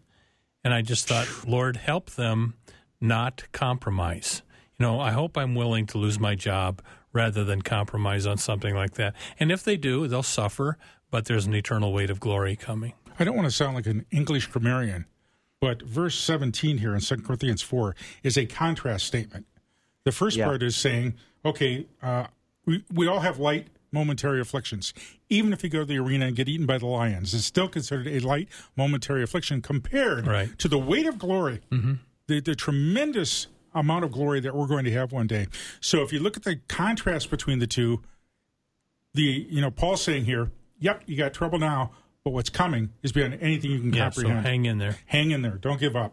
And 0.64 0.74
I 0.74 0.82
just 0.82 1.06
thought, 1.08 1.28
Lord, 1.46 1.76
help 1.76 2.10
them 2.10 2.54
not 3.00 3.44
compromise. 3.52 4.42
You 4.78 4.86
know, 4.86 5.00
I 5.00 5.10
hope 5.12 5.36
I'm 5.36 5.54
willing 5.54 5.86
to 5.86 5.98
lose 5.98 6.18
my 6.18 6.34
job 6.34 6.82
rather 7.12 7.44
than 7.44 7.62
compromise 7.62 8.26
on 8.26 8.38
something 8.38 8.74
like 8.74 8.94
that. 8.94 9.14
And 9.40 9.50
if 9.52 9.62
they 9.64 9.76
do, 9.76 10.06
they'll 10.08 10.22
suffer, 10.22 10.76
but 11.10 11.24
there's 11.26 11.46
an 11.46 11.54
eternal 11.54 11.92
weight 11.92 12.10
of 12.10 12.20
glory 12.20 12.56
coming. 12.56 12.92
I 13.18 13.24
don't 13.24 13.36
want 13.36 13.46
to 13.46 13.54
sound 13.54 13.74
like 13.74 13.86
an 13.86 14.04
English 14.10 14.46
grammarian, 14.48 15.06
but 15.60 15.82
verse 15.82 16.16
17 16.18 16.78
here 16.78 16.94
in 16.94 17.00
2 17.00 17.16
Corinthians 17.18 17.62
4 17.62 17.96
is 18.22 18.36
a 18.36 18.46
contrast 18.46 19.06
statement. 19.06 19.46
The 20.04 20.12
first 20.12 20.36
Yeah. 20.36 20.44
part 20.46 20.62
is 20.62 20.76
saying, 20.76 21.14
okay, 21.44 21.86
uh, 22.02 22.26
we, 22.68 22.84
we 22.92 23.06
all 23.08 23.20
have 23.20 23.38
light 23.38 23.68
momentary 23.90 24.40
afflictions. 24.40 24.92
Even 25.30 25.52
if 25.52 25.64
you 25.64 25.70
go 25.70 25.78
to 25.80 25.84
the 25.86 25.98
arena 25.98 26.26
and 26.26 26.36
get 26.36 26.48
eaten 26.48 26.66
by 26.66 26.76
the 26.78 26.86
lions, 26.86 27.32
it's 27.34 27.44
still 27.46 27.68
considered 27.68 28.06
a 28.06 28.20
light 28.20 28.48
momentary 28.76 29.22
affliction 29.22 29.62
compared 29.62 30.26
Right. 30.26 30.56
to 30.58 30.68
the 30.68 30.78
weight 30.78 31.06
of 31.06 31.18
glory, 31.18 31.60
mm-hmm. 31.72 31.94
the, 32.26 32.40
the 32.40 32.54
tremendous 32.54 33.46
amount 33.74 34.04
of 34.04 34.12
glory 34.12 34.40
that 34.40 34.54
we're 34.54 34.66
going 34.66 34.84
to 34.84 34.92
have 34.92 35.10
one 35.12 35.26
day. 35.26 35.46
So 35.80 36.02
if 36.02 36.12
you 36.12 36.20
look 36.20 36.36
at 36.36 36.42
the 36.44 36.56
contrast 36.68 37.30
between 37.30 37.58
the 37.60 37.66
two, 37.66 38.02
the 39.14 39.46
you 39.48 39.60
know 39.62 39.70
Paul's 39.70 40.02
saying 40.02 40.26
here, 40.26 40.50
yep, 40.78 41.02
you 41.06 41.16
got 41.16 41.32
trouble 41.32 41.58
now, 41.58 41.92
but 42.24 42.30
what's 42.32 42.50
coming 42.50 42.90
is 43.02 43.12
beyond 43.12 43.38
anything 43.40 43.70
you 43.70 43.80
can 43.80 43.92
Yeah, 43.92 44.10
so 44.10 44.20
comprehend. 44.22 44.46
hang 44.46 44.64
in 44.66 44.78
there. 44.78 44.96
hang 45.06 45.30
in 45.30 45.40
there, 45.42 45.52
don't 45.56 45.80
give 45.80 45.96
up. 45.96 46.12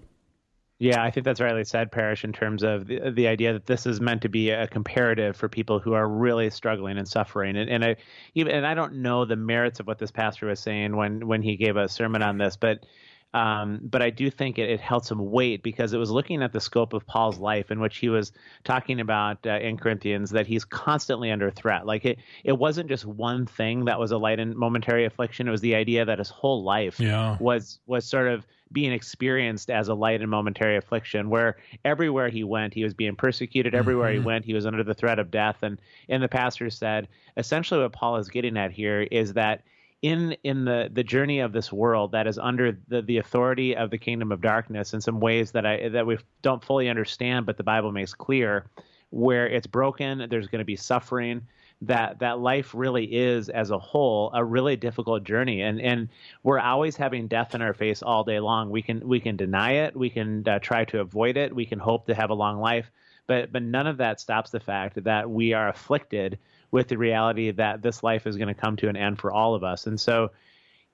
Yeah, 0.78 1.02
I 1.02 1.10
think 1.10 1.24
that's 1.24 1.40
rightly 1.40 1.64
said, 1.64 1.92
Parrish, 1.92 2.26
in 2.26 2.34
terms 2.34 2.62
of 2.62 2.88
the, 2.88 3.12
the 3.12 3.28
idea 3.28 3.54
that 3.54 3.66
this 3.66 3.86
is 3.86 4.02
meant 4.02 4.22
to 4.24 4.30
be 4.30 4.50
a 4.50 4.68
comparative 4.68 5.38
for 5.38 5.48
people 5.48 5.80
who 5.80 5.94
are 5.94 6.08
really 6.08 6.50
struggling 6.50 6.98
and 6.98 7.08
suffering. 7.08 7.56
And, 7.56 7.70
and 7.70 7.86
I 7.86 7.96
even 8.34 8.54
and 8.54 8.68
I 8.68 8.74
don't 8.74 8.96
know 8.96 9.24
the 9.24 9.38
merits 9.38 9.80
of 9.80 9.88
what 9.88 10.00
this 10.00 10.12
pastor 10.12 10.48
was 10.48 10.60
saying 10.60 10.96
when 10.96 11.28
when 11.28 11.42
he 11.42 11.56
gave 11.56 11.78
a 11.78 11.88
sermon 11.88 12.22
on 12.22 12.38
this, 12.38 12.58
but 12.58 12.86
um, 13.34 13.82
but 13.84 14.02
I 14.02 14.12
do 14.12 14.30
think 14.30 14.58
it, 14.58 14.70
it 14.70 14.80
held 14.80 15.06
some 15.06 15.30
weight 15.32 15.62
because 15.62 15.92
it 15.92 15.98
was 15.98 16.10
looking 16.10 16.42
at 16.42 16.54
the 16.54 16.62
scope 16.62 16.94
of 16.94 17.06
Paul's 17.06 17.38
life, 17.38 17.70
in 17.70 17.82
which 17.82 17.98
he 17.98 18.08
was 18.08 18.32
talking 18.64 19.02
about 19.02 19.46
uh, 19.46 19.60
in 19.60 19.78
Corinthians 19.78 20.30
that 20.32 20.48
he's 20.48 20.64
constantly 20.64 21.32
under 21.32 21.52
threat. 21.52 21.86
Like 21.86 22.06
it, 22.06 22.20
it 22.46 22.54
wasn't 22.58 22.88
just 22.88 23.06
one 23.06 23.46
thing 23.46 23.86
that 23.86 24.00
was 24.00 24.12
a 24.12 24.18
light 24.18 24.40
and 24.40 24.56
momentary 24.56 25.04
affliction. 25.06 25.48
It 25.50 25.52
was 25.52 25.60
the 25.62 25.76
idea 25.76 26.06
that 26.06 26.20
his 26.20 26.30
whole 26.30 26.64
life 26.64 26.98
Yeah. 27.00 27.36
was 27.40 27.80
was 27.88 28.06
sort 28.06 28.28
of 28.28 28.46
being 28.72 28.92
experienced 28.92 29.70
as 29.70 29.88
a 29.88 29.94
light 29.94 30.22
and 30.22 30.30
momentary 30.30 30.78
affliction 30.78 31.30
where 31.30 31.58
everywhere 31.84 32.30
he 32.30 32.44
went 32.44 32.74
he 32.74 32.84
was 32.84 32.94
being 32.94 33.16
persecuted. 33.16 33.76
Everywhere 33.76 34.12
he 34.12 34.18
mm-hmm. 34.18 34.26
went 34.26 34.46
he 34.46 34.54
was 34.54 34.66
under 34.66 34.84
the 34.84 34.94
threat 34.94 35.20
of 35.20 35.32
death. 35.32 35.58
And 35.62 35.80
and 36.10 36.22
the 36.22 36.28
pastor 36.28 36.70
said 36.70 37.08
essentially 37.38 37.82
what 37.82 37.94
paul 37.94 38.18
is 38.18 38.30
getting 38.30 38.58
at 38.58 38.72
here 38.72 39.02
is 39.02 39.34
that 39.34 39.64
in 40.02 40.36
in 40.44 40.66
the 40.66 40.90
the 40.94 41.04
journey 41.04 41.40
of 41.40 41.52
this 41.52 41.72
world 41.72 42.12
that 42.12 42.28
is 42.28 42.38
under 42.38 42.78
the 42.88 43.02
the 43.02 43.18
authority 43.18 43.76
of 43.76 43.90
the 43.90 43.98
kingdom 43.98 44.32
of 44.32 44.42
darkness 44.42 44.94
in 44.94 45.02
some 45.02 45.20
ways 45.20 45.52
that 45.52 45.66
i 45.66 45.90
that 45.90 46.06
we 46.06 46.18
don't 46.42 46.64
fully 46.64 46.90
understand 46.90 47.46
but 47.46 47.58
the 47.58 47.64
bible 47.64 47.92
makes 47.92 48.14
clear 48.14 48.66
where 49.10 49.48
it's 49.48 49.68
broken 49.68 50.28
there's 50.30 50.48
going 50.48 50.60
to 50.60 50.66
be 50.66 50.76
suffering 50.76 51.42
that 51.82 52.20
that 52.20 52.40
life 52.40 52.74
really 52.74 53.06
is 53.06 53.50
as 53.50 53.70
a 53.70 53.78
whole 53.78 54.32
a 54.34 54.44
really 54.44 54.76
difficult 54.76 55.24
journey. 55.24 55.62
And 55.62 55.80
and 55.82 56.10
we're 56.44 56.60
always 56.60 56.96
having 56.96 57.28
death 57.28 57.54
in 57.54 57.62
our 57.62 57.74
face 57.74 58.02
all 58.02 58.24
day 58.24 58.40
long. 58.40 58.70
We 58.70 58.82
can 58.82 59.08
we 59.08 59.20
can 59.20 59.36
deny 59.36 59.72
it. 59.86 59.96
We 59.96 60.10
can 60.10 60.48
uh, 60.48 60.60
try 60.60 60.86
to 60.86 61.00
avoid 61.02 61.38
it. 61.38 61.56
We 61.56 61.66
can 61.66 61.80
hope 61.80 62.08
to 62.08 62.16
have 62.16 62.30
a 62.30 62.36
long 62.36 62.60
life. 62.60 62.90
But 63.28 63.52
but 63.52 63.64
none 63.64 63.88
of 63.88 63.98
that 63.98 64.20
stops 64.20 64.52
the 64.52 64.60
fact 64.60 65.04
that 65.04 65.30
we 65.30 65.54
are 65.54 65.68
afflicted 65.68 66.40
with 66.72 66.88
the 66.88 66.98
reality 66.98 67.52
that 67.52 67.82
this 67.82 68.04
life 68.04 68.28
is 68.28 68.38
going 68.38 68.54
to 68.54 68.60
come 68.60 68.76
to 68.78 68.90
an 68.90 68.98
end 68.98 69.20
for 69.20 69.32
all 69.32 69.56
of 69.56 69.64
us. 69.64 69.88
And 69.88 70.00
so 70.00 70.32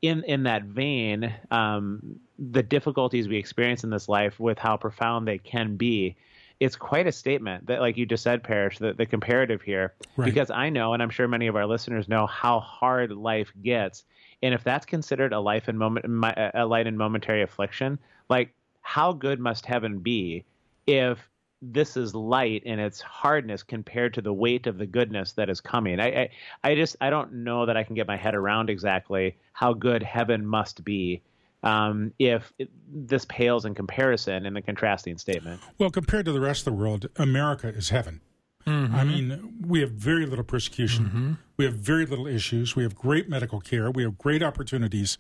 in 0.01 0.23
in 0.23 0.43
that 0.43 0.63
vein, 0.63 1.33
um, 1.51 2.19
the 2.39 2.63
difficulties 2.63 3.27
we 3.27 3.37
experience 3.37 3.83
in 3.83 3.89
this 3.89 4.09
life, 4.09 4.39
with 4.39 4.57
how 4.57 4.77
profound 4.77 5.27
they 5.27 5.37
can 5.37 5.75
be, 5.75 6.15
it's 6.61 6.75
quite 6.75 7.07
a 7.07 7.11
statement 7.11 7.65
that, 7.65 7.81
like 7.81 7.97
you 7.97 8.05
just 8.05 8.21
said, 8.21 8.43
Parrish, 8.43 8.77
the, 8.77 8.93
the 8.93 9.07
comparative 9.07 9.63
here, 9.63 9.95
Right. 10.15 10.25
because 10.25 10.51
I 10.51 10.69
know, 10.69 10.93
and 10.93 11.01
I'm 11.01 11.09
sure 11.09 11.27
many 11.27 11.47
of 11.47 11.55
our 11.55 11.65
listeners 11.65 12.07
know 12.07 12.27
how 12.27 12.59
hard 12.59 13.11
life 13.11 13.51
gets, 13.63 14.03
and 14.43 14.53
if 14.53 14.63
that's 14.63 14.85
considered 14.85 15.33
a 15.33 15.39
life 15.39 15.67
and 15.67 15.79
moment, 15.79 16.05
a 16.53 16.65
light 16.65 16.85
and 16.85 16.95
momentary 16.97 17.41
affliction, 17.41 17.97
like 18.29 18.53
how 18.81 19.11
good 19.11 19.39
must 19.39 19.65
heaven 19.65 19.99
be 19.99 20.45
if 20.85 21.17
this 21.63 21.97
is 21.97 22.13
light 22.13 22.63
in 22.63 22.77
its 22.79 23.01
hardness 23.01 23.63
compared 23.63 24.13
to 24.13 24.21
the 24.21 24.33
weight 24.33 24.67
of 24.67 24.77
the 24.77 24.85
goodness 24.85 25.33
that 25.33 25.49
is 25.49 25.61
coming. 25.61 25.99
I, 25.99 26.21
I, 26.21 26.29
I 26.63 26.75
just 26.75 26.95
I 27.01 27.09
don't 27.09 27.33
know 27.43 27.65
that 27.65 27.77
I 27.77 27.83
can 27.83 27.95
get 27.95 28.07
my 28.07 28.17
head 28.17 28.35
around 28.35 28.69
exactly 28.69 29.35
how 29.53 29.73
good 29.73 30.03
heaven 30.03 30.45
must 30.45 30.83
be 30.83 31.21
um, 31.63 32.13
if 32.19 32.51
it, 32.57 32.69
this 32.87 33.25
pales 33.25 33.65
in 33.65 33.75
comparison 33.75 34.45
in 34.45 34.53
the 34.53 34.61
contrasting 34.61 35.17
statement. 35.17 35.61
Well, 35.77 35.89
compared 35.89 36.25
to 36.25 36.31
the 36.31 36.41
rest 36.41 36.61
of 36.61 36.73
the 36.73 36.79
world, 36.79 37.07
America 37.15 37.67
is 37.67 37.89
heaven. 37.89 38.21
I 38.67 39.03
mean, 39.03 39.57
we 39.65 39.79
have 39.81 39.91
very 39.91 40.25
little 40.25 40.43
persecution. 40.43 41.37
We 41.57 41.65
have 41.65 41.73
very 41.73 42.05
little 42.05 42.27
issues. 42.27 42.75
We 42.75 42.83
have 42.83 42.95
great 42.95 43.27
medical 43.27 43.59
care. 43.59 43.89
We 43.89 44.03
have 44.03 44.17
great 44.17 44.43
opportunities. 44.43 45.17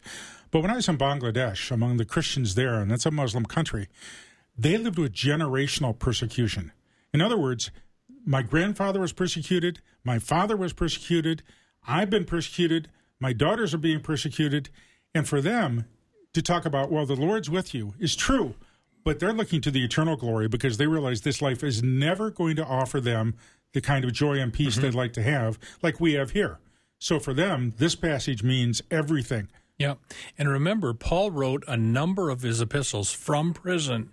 But 0.51 0.61
when 0.61 0.69
I 0.69 0.75
was 0.75 0.87
in 0.87 0.97
Bangladesh, 0.97 1.71
among 1.71 1.97
the 1.97 2.05
Christians 2.05 2.55
there, 2.55 2.75
and 2.75 2.91
that's 2.91 3.05
a 3.05 3.11
Muslim 3.11 3.45
country, 3.45 3.87
they 4.57 4.77
lived 4.77 4.99
with 4.99 5.13
generational 5.13 5.97
persecution. 5.97 6.71
In 7.13 7.21
other 7.21 7.37
words, 7.37 7.71
my 8.25 8.41
grandfather 8.41 8.99
was 8.99 9.13
persecuted, 9.13 9.81
my 10.03 10.19
father 10.19 10.55
was 10.55 10.73
persecuted, 10.73 11.41
I've 11.87 12.09
been 12.09 12.25
persecuted, 12.25 12.89
my 13.19 13.33
daughters 13.33 13.73
are 13.73 13.79
being 13.79 14.01
persecuted. 14.01 14.69
And 15.13 15.27
for 15.27 15.41
them 15.41 15.85
to 16.33 16.41
talk 16.41 16.65
about, 16.65 16.91
well, 16.91 17.05
the 17.05 17.15
Lord's 17.15 17.49
with 17.49 17.73
you 17.73 17.93
is 17.99 18.15
true, 18.15 18.55
but 19.03 19.19
they're 19.19 19.33
looking 19.33 19.61
to 19.61 19.71
the 19.71 19.83
eternal 19.83 20.15
glory 20.15 20.47
because 20.47 20.77
they 20.77 20.87
realize 20.87 21.21
this 21.21 21.41
life 21.41 21.63
is 21.63 21.83
never 21.83 22.29
going 22.29 22.55
to 22.55 22.65
offer 22.65 23.01
them 23.01 23.35
the 23.73 23.81
kind 23.81 24.05
of 24.05 24.13
joy 24.13 24.39
and 24.39 24.53
peace 24.53 24.73
mm-hmm. 24.73 24.83
they'd 24.83 24.93
like 24.93 25.13
to 25.13 25.23
have, 25.23 25.57
like 25.81 25.99
we 25.99 26.13
have 26.13 26.31
here. 26.31 26.59
So 26.99 27.19
for 27.19 27.33
them, 27.33 27.73
this 27.77 27.95
passage 27.95 28.43
means 28.43 28.81
everything. 28.91 29.47
Yeah. 29.77 29.95
And 30.37 30.47
remember, 30.47 30.93
Paul 30.93 31.31
wrote 31.31 31.63
a 31.67 31.75
number 31.75 32.29
of 32.29 32.41
his 32.41 32.61
epistles 32.61 33.11
from 33.11 33.53
prison. 33.53 34.11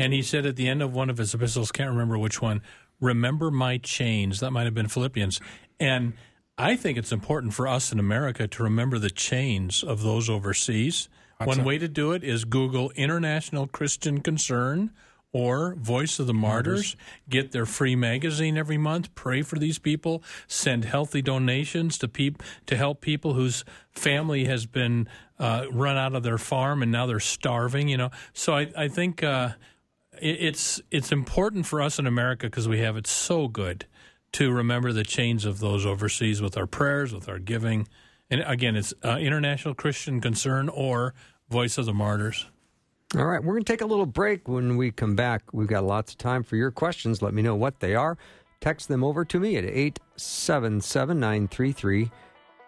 And 0.00 0.12
he 0.12 0.22
said 0.22 0.44
at 0.44 0.56
the 0.56 0.66
end 0.66 0.82
of 0.82 0.92
one 0.92 1.08
of 1.08 1.18
his 1.18 1.32
epistles, 1.32 1.70
can't 1.70 1.90
remember 1.90 2.18
which 2.18 2.42
one, 2.42 2.62
remember 3.00 3.48
my 3.48 3.78
chains. 3.78 4.40
That 4.40 4.50
might 4.50 4.64
have 4.64 4.74
been 4.74 4.88
Philippians. 4.88 5.40
And 5.78 6.14
I 6.56 6.74
think 6.74 6.98
it's 6.98 7.12
important 7.12 7.54
for 7.54 7.68
us 7.68 7.92
in 7.92 8.00
America 8.00 8.48
to 8.48 8.62
remember 8.64 8.98
the 8.98 9.10
chains 9.10 9.84
of 9.84 10.02
those 10.02 10.28
overseas. 10.28 11.08
One 11.44 11.62
way 11.62 11.78
to 11.78 11.86
do 11.86 12.12
it 12.12 12.24
is 12.24 12.44
Google 12.44 12.90
International 12.96 13.68
Christian 13.68 14.22
Concern 14.22 14.90
or 15.32 15.76
Voice 15.76 16.18
of 16.18 16.26
the 16.26 16.34
Martyrs. 16.34 16.96
Get 17.28 17.52
their 17.52 17.64
free 17.64 17.94
magazine 17.94 18.56
every 18.56 18.76
month. 18.76 19.14
Pray 19.14 19.42
for 19.42 19.56
these 19.56 19.78
people. 19.78 20.24
Send 20.48 20.84
healthy 20.84 21.22
donations 21.22 21.96
to 21.98 22.08
peop- 22.08 22.42
to 22.66 22.76
help 22.76 23.00
people 23.00 23.34
whose 23.34 23.64
family 23.92 24.46
has 24.46 24.66
been 24.66 25.08
uh, 25.38 25.66
run 25.70 25.96
out 25.96 26.16
of 26.16 26.24
their 26.24 26.38
farm 26.38 26.82
and 26.82 26.90
now 26.90 27.06
they're 27.06 27.20
starving. 27.20 27.86
You 27.88 27.98
know, 27.98 28.10
so 28.32 28.54
I, 28.54 28.72
I 28.76 28.88
think 28.88 29.22
uh, 29.22 29.50
it, 30.20 30.38
it's 30.40 30.80
it's 30.90 31.12
important 31.12 31.66
for 31.66 31.80
us 31.80 32.00
in 32.00 32.06
America 32.08 32.48
because 32.48 32.66
we 32.66 32.80
have 32.80 32.96
it 32.96 33.06
so 33.06 33.46
good 33.46 33.86
to 34.32 34.50
remember 34.50 34.92
the 34.92 35.04
chains 35.04 35.44
of 35.44 35.60
those 35.60 35.86
overseas 35.86 36.42
with 36.42 36.56
our 36.56 36.66
prayers, 36.66 37.14
with 37.14 37.28
our 37.28 37.38
giving. 37.38 37.86
And 38.30 38.42
again, 38.46 38.76
it's 38.76 38.92
uh, 39.04 39.16
International 39.20 39.74
Christian 39.74 40.20
Concern 40.20 40.68
or 40.68 41.14
Voice 41.48 41.78
of 41.78 41.86
the 41.86 41.94
Martyrs. 41.94 42.46
All 43.16 43.24
right, 43.24 43.42
we're 43.42 43.54
going 43.54 43.64
to 43.64 43.72
take 43.72 43.80
a 43.80 43.86
little 43.86 44.04
break. 44.04 44.48
When 44.48 44.76
we 44.76 44.90
come 44.90 45.16
back, 45.16 45.42
we've 45.52 45.66
got 45.66 45.84
lots 45.84 46.12
of 46.12 46.18
time 46.18 46.42
for 46.42 46.56
your 46.56 46.70
questions. 46.70 47.22
Let 47.22 47.32
me 47.32 47.40
know 47.40 47.56
what 47.56 47.80
they 47.80 47.94
are. 47.94 48.18
Text 48.60 48.88
them 48.88 49.02
over 49.02 49.24
to 49.24 49.40
me 49.40 49.56
at 49.56 49.64
877 49.64 51.18
933 51.18 52.10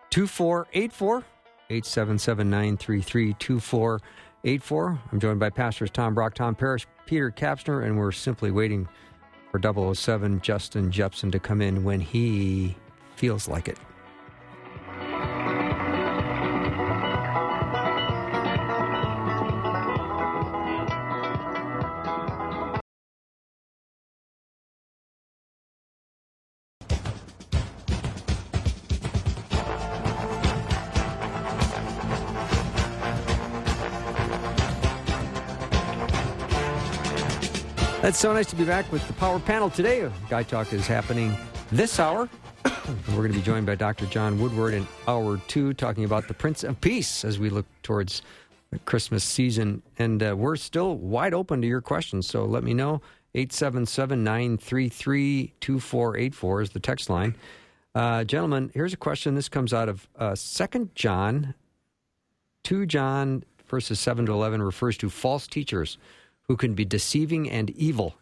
2484. 0.09 1.25
877 1.69 2.51
933 2.51 3.35
2484. 3.35 5.01
I'm 5.13 5.21
joined 5.21 5.41
by 5.41 5.51
Pastors 5.51 5.91
Tom 5.91 6.15
Brock, 6.15 6.35
Tom 6.35 6.55
Parrish, 6.55 6.87
Peter 7.05 7.31
Kapsner, 7.31 7.85
and 7.85 7.99
we're 7.99 8.11
simply 8.11 8.51
waiting 8.51 8.89
for 9.51 9.61
007 9.95 10.41
Justin 10.41 10.91
Jeppesen 10.91 11.31
to 11.33 11.39
come 11.39 11.61
in 11.61 11.85
when 11.85 12.01
he 12.01 12.77
feels 13.17 13.47
like 13.47 13.69
it. 13.69 13.79
It's 38.11 38.19
so 38.19 38.33
nice 38.33 38.49
to 38.49 38.57
be 38.57 38.65
back 38.65 38.91
with 38.91 39.07
the 39.07 39.13
Power 39.13 39.39
Panel 39.39 39.71
today. 39.71 40.11
Guy 40.29 40.43
Talk 40.43 40.73
is 40.73 40.85
happening 40.85 41.33
this 41.71 42.01
hour. 42.01 42.29
We're 43.11 43.15
going 43.15 43.31
to 43.31 43.39
be 43.39 43.41
joined 43.41 43.67
by 43.67 43.77
Dr. 43.77 44.07
John 44.07 44.41
Woodward 44.41 44.75
in 44.75 44.85
hour 45.07 45.41
two, 45.47 45.75
talking 45.75 46.03
about 46.03 46.27
the 46.27 46.35
Prince 46.35 46.65
of 46.65 46.81
Peace 46.81 47.25
as 47.25 47.39
we 47.39 47.51
look 47.51 47.67
towards 47.85 48.23
the 48.73 48.81
Christmas 48.81 49.23
season. 49.23 49.81
And 49.97 50.25
uh, 50.25 50.35
we're 50.37 50.57
still 50.57 50.97
wide 50.97 51.33
open 51.33 51.61
to 51.63 51.69
your 51.69 51.81
questions, 51.81 52.27
so 52.27 52.45
let 52.45 52.65
me 52.65 52.75
know. 52.75 53.01
877 53.37 54.25
933 54.25 55.53
2484 55.61 56.63
is 56.63 56.71
the 56.71 56.81
text 56.81 57.11
line. 57.11 57.37
Uh, 57.95 58.25
gentlemen, 58.25 58.73
here's 58.75 58.93
a 58.93 58.97
question. 58.97 59.37
This 59.37 59.49
comes 59.49 59.73
out 59.73 59.89
of 59.89 60.09
uh, 60.19 60.35
2 60.35 60.91
John 60.97 61.55
2 62.65 62.87
John 62.87 63.45
verses 63.69 64.01
7 64.01 64.27
to 64.27 64.33
11 64.33 64.63
refers 64.63 64.97
to 64.99 65.09
false 65.09 65.47
teachers 65.47 65.97
who 66.51 66.57
can 66.57 66.75
be 66.75 66.85
deceiving 66.85 67.49
and 67.49 67.71
evil. 67.71 68.17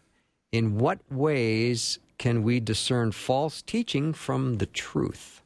In 0.51 0.77
what 0.77 0.99
ways 1.09 1.97
can 2.19 2.43
we 2.43 2.59
discern 2.59 3.11
false 3.11 3.63
teaching 3.63 4.13
from 4.13 4.59
the 4.59 4.67
truth? 4.67 5.41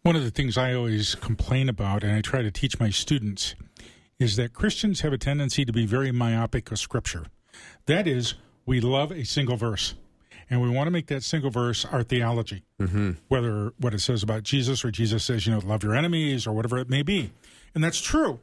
One 0.00 0.16
of 0.16 0.24
the 0.24 0.30
things 0.30 0.56
I 0.56 0.72
always 0.72 1.14
complain 1.14 1.68
about, 1.68 2.02
and 2.02 2.12
I 2.12 2.22
try 2.22 2.40
to 2.40 2.50
teach 2.50 2.80
my 2.80 2.88
students, 2.88 3.54
is 4.18 4.36
that 4.36 4.54
Christians 4.54 5.02
have 5.02 5.12
a 5.12 5.18
tendency 5.18 5.62
to 5.66 5.74
be 5.74 5.84
very 5.84 6.10
myopic 6.10 6.72
of 6.72 6.78
Scripture. 6.78 7.26
That 7.84 8.08
is, 8.08 8.32
we 8.64 8.80
love 8.80 9.12
a 9.12 9.26
single 9.26 9.58
verse, 9.58 9.94
and 10.48 10.62
we 10.62 10.70
want 10.70 10.86
to 10.86 10.90
make 10.90 11.08
that 11.08 11.22
single 11.22 11.50
verse 11.50 11.84
our 11.84 12.02
theology, 12.02 12.64
mm-hmm. 12.80 13.10
whether 13.28 13.74
what 13.76 13.92
it 13.92 14.00
says 14.00 14.22
about 14.22 14.42
Jesus 14.42 14.86
or 14.86 14.90
Jesus 14.90 15.22
says, 15.22 15.46
you 15.46 15.52
know, 15.52 15.58
love 15.58 15.82
your 15.82 15.94
enemies 15.94 16.46
or 16.46 16.54
whatever 16.54 16.78
it 16.78 16.88
may 16.88 17.02
be. 17.02 17.30
And 17.74 17.84
that's 17.84 18.00
true. 18.00 18.40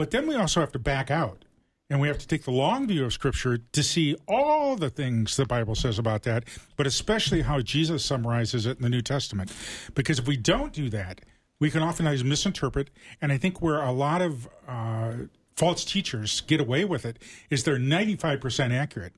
But 0.00 0.12
then 0.12 0.26
we 0.26 0.34
also 0.34 0.60
have 0.60 0.72
to 0.72 0.78
back 0.78 1.10
out 1.10 1.44
and 1.90 2.00
we 2.00 2.08
have 2.08 2.16
to 2.16 2.26
take 2.26 2.44
the 2.44 2.50
long 2.50 2.86
view 2.86 3.04
of 3.04 3.12
Scripture 3.12 3.58
to 3.58 3.82
see 3.82 4.16
all 4.26 4.74
the 4.74 4.88
things 4.88 5.36
the 5.36 5.44
Bible 5.44 5.74
says 5.74 5.98
about 5.98 6.22
that, 6.22 6.44
but 6.78 6.86
especially 6.86 7.42
how 7.42 7.60
Jesus 7.60 8.02
summarizes 8.02 8.64
it 8.64 8.78
in 8.78 8.82
the 8.82 8.88
New 8.88 9.02
Testament. 9.02 9.52
Because 9.94 10.18
if 10.18 10.26
we 10.26 10.38
don't 10.38 10.72
do 10.72 10.88
that, 10.88 11.20
we 11.58 11.70
can 11.70 11.82
oftentimes 11.82 12.24
misinterpret. 12.24 12.88
And 13.20 13.30
I 13.30 13.36
think 13.36 13.60
where 13.60 13.82
a 13.82 13.92
lot 13.92 14.22
of 14.22 14.48
uh, 14.66 15.12
false 15.54 15.84
teachers 15.84 16.40
get 16.40 16.62
away 16.62 16.86
with 16.86 17.04
it 17.04 17.18
is 17.50 17.64
they're 17.64 17.76
95% 17.76 18.72
accurate. 18.72 19.12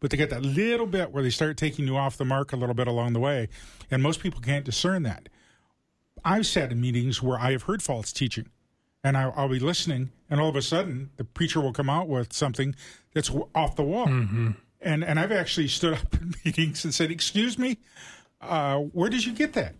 But 0.00 0.10
they 0.10 0.16
get 0.16 0.30
that 0.30 0.40
little 0.40 0.86
bit 0.86 1.12
where 1.12 1.22
they 1.22 1.28
start 1.28 1.58
taking 1.58 1.86
you 1.86 1.98
off 1.98 2.16
the 2.16 2.24
mark 2.24 2.54
a 2.54 2.56
little 2.56 2.74
bit 2.74 2.88
along 2.88 3.12
the 3.12 3.20
way. 3.20 3.50
And 3.90 4.02
most 4.02 4.20
people 4.20 4.40
can't 4.40 4.64
discern 4.64 5.02
that. 5.02 5.28
I've 6.24 6.46
sat 6.46 6.72
in 6.72 6.80
meetings 6.80 7.22
where 7.22 7.38
I 7.38 7.52
have 7.52 7.64
heard 7.64 7.82
false 7.82 8.14
teaching 8.14 8.46
and 9.02 9.16
I, 9.16 9.28
will 9.28 9.48
be 9.48 9.58
listening, 9.58 10.10
and 10.28 10.40
all 10.40 10.48
of 10.48 10.56
a 10.56 10.62
sudden 10.62 11.10
the 11.16 11.24
preacher 11.24 11.60
will 11.60 11.72
come 11.72 11.88
out 11.88 12.08
with 12.08 12.32
something 12.32 12.74
that's 13.14 13.30
off 13.54 13.76
the 13.76 13.82
wall. 13.82 14.06
Mm-hmm. 14.06 14.50
And 14.80 15.04
and 15.04 15.18
I've 15.18 15.32
actually 15.32 15.68
stood 15.68 15.94
up 15.94 16.14
in 16.20 16.34
meetings 16.44 16.84
and 16.84 16.94
said, 16.94 17.10
"Excuse 17.10 17.58
me, 17.58 17.78
uh, 18.40 18.78
where 18.78 19.10
did 19.10 19.24
you 19.26 19.32
get 19.32 19.52
that?" 19.54 19.74